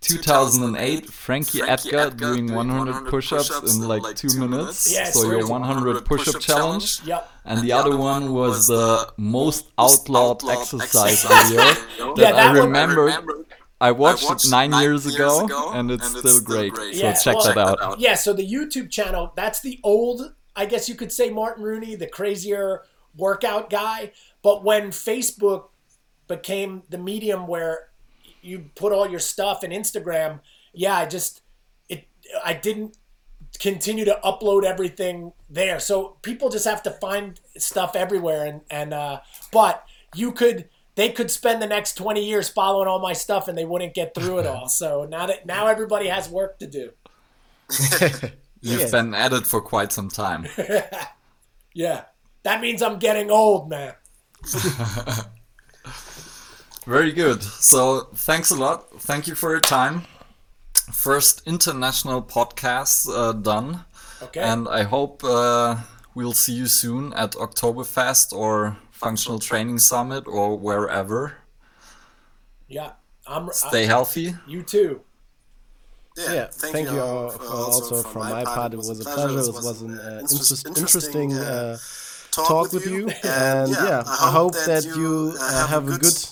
2008, 0.00 1.06
Frankie, 1.10 1.58
Frankie 1.58 1.70
Edgar, 1.70 1.98
Edgar 1.98 2.34
doing 2.34 2.52
100 2.52 3.10
push-ups, 3.10 3.60
push 3.60 3.74
in 3.74 3.82
like, 3.82 4.02
like 4.02 4.16
two, 4.16 4.28
two 4.28 4.48
minutes. 4.48 4.90
minutes. 4.90 5.20
so 5.20 5.30
your 5.30 5.46
100 5.46 6.04
push-up 6.04 6.40
challenge. 6.40 7.02
Yep. 7.04 7.30
And, 7.44 7.52
and 7.52 7.60
the, 7.60 7.72
the 7.72 7.72
other 7.72 7.96
one 7.96 8.32
was 8.32 8.66
the 8.66 9.12
most 9.18 9.70
outlawed, 9.78 10.42
outlawed 10.42 10.58
exercise 10.58 11.22
video 11.22 11.58
that, 11.58 12.14
yeah, 12.16 12.32
that 12.32 12.34
I 12.34 12.58
remember. 12.58 13.10
I 13.82 13.92
watched, 13.92 14.24
I 14.24 14.30
watched 14.30 14.46
it 14.46 14.50
nine, 14.50 14.70
nine 14.70 14.82
years, 14.82 15.04
years 15.04 15.14
ago, 15.14 15.44
ago, 15.44 15.72
and 15.72 15.90
it's, 15.90 16.06
and 16.06 16.16
it's 16.16 16.36
still, 16.36 16.44
great. 16.44 16.72
great. 16.72 16.94
So 16.94 17.02
yeah, 17.02 17.12
check 17.14 17.36
well, 17.36 17.54
that 17.54 17.82
out. 17.82 18.00
Yeah, 18.00 18.14
so 18.14 18.32
the 18.32 18.46
YouTube 18.46 18.90
channel, 18.90 19.32
that's 19.36 19.60
the 19.60 19.80
old, 19.82 20.34
I 20.56 20.66
guess 20.66 20.88
you 20.88 20.94
could 20.94 21.12
say 21.12 21.30
Martin 21.30 21.62
Rooney, 21.64 21.94
the 21.94 22.06
crazier 22.06 22.82
workout 23.16 23.70
guy. 23.70 24.12
But 24.42 24.64
when 24.64 24.90
Facebook 24.90 25.68
became 26.26 26.82
the 26.88 26.98
medium 26.98 27.46
where 27.46 27.89
you 28.42 28.70
put 28.74 28.92
all 28.92 29.08
your 29.08 29.20
stuff 29.20 29.64
in 29.64 29.70
Instagram, 29.70 30.40
yeah, 30.72 30.96
I 30.96 31.06
just 31.06 31.42
it 31.88 32.08
I 32.44 32.54
didn't 32.54 32.96
continue 33.58 34.04
to 34.04 34.18
upload 34.24 34.64
everything 34.64 35.32
there. 35.48 35.80
So 35.80 36.16
people 36.22 36.48
just 36.50 36.66
have 36.66 36.82
to 36.84 36.90
find 36.90 37.40
stuff 37.56 37.96
everywhere 37.96 38.46
and 38.46 38.60
and 38.70 38.94
uh 38.94 39.20
but 39.52 39.84
you 40.14 40.32
could 40.32 40.68
they 40.96 41.10
could 41.10 41.30
spend 41.30 41.62
the 41.62 41.66
next 41.66 41.94
20 41.94 42.24
years 42.24 42.48
following 42.48 42.88
all 42.88 42.98
my 42.98 43.12
stuff 43.12 43.48
and 43.48 43.56
they 43.56 43.64
wouldn't 43.64 43.94
get 43.94 44.14
through 44.14 44.38
it 44.38 44.46
all. 44.46 44.68
So 44.68 45.06
now 45.08 45.26
that 45.26 45.46
now 45.46 45.66
everybody 45.66 46.08
has 46.08 46.28
work 46.28 46.58
to 46.58 46.66
do. 46.66 46.92
You've 48.60 48.80
yeah. 48.80 48.90
been 48.90 49.14
at 49.14 49.32
it 49.32 49.46
for 49.46 49.62
quite 49.62 49.92
some 49.92 50.08
time. 50.08 50.46
yeah. 51.74 52.04
That 52.42 52.60
means 52.60 52.82
I'm 52.82 52.98
getting 52.98 53.30
old, 53.30 53.70
man. 53.70 53.94
Very 56.86 57.12
good. 57.12 57.42
So 57.42 58.08
thanks 58.14 58.50
a 58.50 58.56
lot. 58.56 58.90
Thank 59.02 59.26
you 59.26 59.34
for 59.34 59.50
your 59.50 59.60
time. 59.60 60.02
First 60.92 61.42
international 61.46 62.22
podcast 62.22 63.08
uh, 63.08 63.32
done. 63.32 63.84
Okay. 64.22 64.40
And 64.40 64.68
I 64.68 64.82
hope 64.82 65.22
uh, 65.24 65.76
we'll 66.14 66.32
see 66.32 66.54
you 66.54 66.66
soon 66.66 67.12
at 67.14 67.32
Oktoberfest 67.32 68.32
or 68.32 68.76
Functional 68.90 69.38
Training 69.38 69.78
Summit 69.78 70.26
or 70.26 70.58
wherever. 70.58 71.36
Yeah. 72.68 72.92
I'm, 73.26 73.50
Stay 73.52 73.84
I'm, 73.84 73.88
healthy. 73.88 74.34
You 74.46 74.62
too. 74.62 75.00
Yeah, 76.16 76.32
yeah 76.32 76.46
thank, 76.46 76.74
thank, 76.74 76.90
you, 76.90 77.00
all, 77.00 77.30
for 77.30 77.44
also 77.44 78.02
from, 78.02 78.28
my 78.28 78.44
part. 78.44 78.72
It 78.72 78.78
was 78.78 79.00
a 79.00 79.04
pleasure. 79.04 79.38
It 79.38 79.54
was 79.54 79.82
an 79.82 79.98
uh, 79.98 80.18
interesting, 80.20 80.76
interesting 80.76 81.34
uh, 81.34 81.78
talk 82.30 82.72
with 82.72 82.86
you. 82.86 83.08
And 83.22 83.70
yeah, 83.70 84.02
I 84.06 84.30
hope 84.30 84.54
that 84.66 84.84
you 84.84 85.34
uh, 85.40 85.66
have 85.68 85.88
a 85.88 85.98
good 85.98 86.26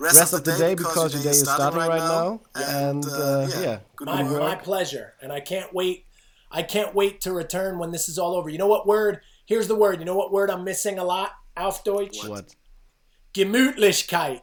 rest, 0.00 0.18
rest 0.18 0.32
of 0.32 0.44
the 0.44 0.56
day 0.56 0.74
because 0.74 1.14
your 1.14 1.22
day 1.22 1.30
is 1.30 1.42
starting 1.42 1.78
right 1.78 1.98
now. 1.98 2.40
And, 2.54 3.04
uh, 3.04 3.08
uh, 3.08 3.48
yeah, 3.54 3.60
yeah 3.60 3.78
my, 4.00 4.22
my 4.22 4.54
pleasure. 4.56 5.14
And 5.22 5.32
I 5.32 5.40
can't 5.40 5.72
wait. 5.72 6.06
I 6.50 6.62
can't 6.62 6.94
wait 6.94 7.20
to 7.22 7.32
return 7.32 7.78
when 7.78 7.92
this 7.92 8.08
is 8.08 8.18
all 8.18 8.34
over. 8.34 8.48
You 8.48 8.58
know 8.58 8.66
what 8.66 8.86
word? 8.86 9.20
Here's 9.46 9.68
the 9.68 9.76
word. 9.76 10.00
You 10.00 10.04
know 10.04 10.16
what 10.16 10.32
word 10.32 10.50
I'm 10.50 10.64
missing 10.64 10.98
a 10.98 11.04
lot? 11.04 11.32
Auf 11.56 11.84
Deutsch. 11.84 12.26
What? 12.26 12.54
Gemütlichkeit. 13.34 14.42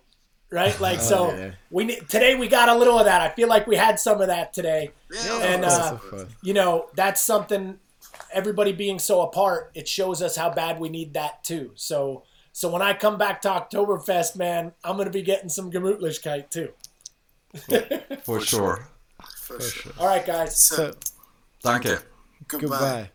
Right, 0.49 0.79
like 0.79 0.99
oh, 0.99 1.01
so. 1.01 1.35
Yeah. 1.35 1.51
We 1.69 1.97
today 1.97 2.35
we 2.35 2.47
got 2.47 2.69
a 2.69 2.75
little 2.75 2.97
of 2.97 3.05
that. 3.05 3.21
I 3.21 3.29
feel 3.29 3.49
like 3.49 3.67
we 3.67 3.75
had 3.75 3.99
some 3.99 4.21
of 4.21 4.27
that 4.27 4.53
today, 4.53 4.91
yeah, 5.13 5.39
and 5.39 5.65
uh, 5.65 5.97
you 6.41 6.53
know 6.53 6.87
that's 6.95 7.21
something. 7.21 7.79
Everybody 8.31 8.71
being 8.71 8.99
so 8.99 9.21
apart, 9.21 9.71
it 9.73 9.87
shows 9.87 10.21
us 10.21 10.37
how 10.37 10.49
bad 10.49 10.79
we 10.79 10.87
need 10.87 11.13
that 11.15 11.43
too. 11.43 11.71
So 11.75 12.23
so 12.57 12.69
when 12.69 12.81
I 12.81 12.93
come 12.95 13.19
back 13.19 13.43
to 13.43 13.49
Oktoberfest, 13.49 14.35
man, 14.35 14.71
I'm 14.83 14.95
going 14.95 15.05
to 15.05 15.11
be 15.11 15.21
getting 15.21 15.47
some 15.47 15.71
Gemütlichkeit 15.71 16.49
too. 16.49 16.73
For 18.23 18.41
sure. 18.41 18.87
For 19.43 19.61
sure. 19.61 19.91
All 19.99 20.07
right, 20.07 20.25
guys. 20.25 20.59
So, 20.59 20.95
Danke. 21.63 22.01
Goodbye. 22.47 22.67
Goodbye. 22.67 23.09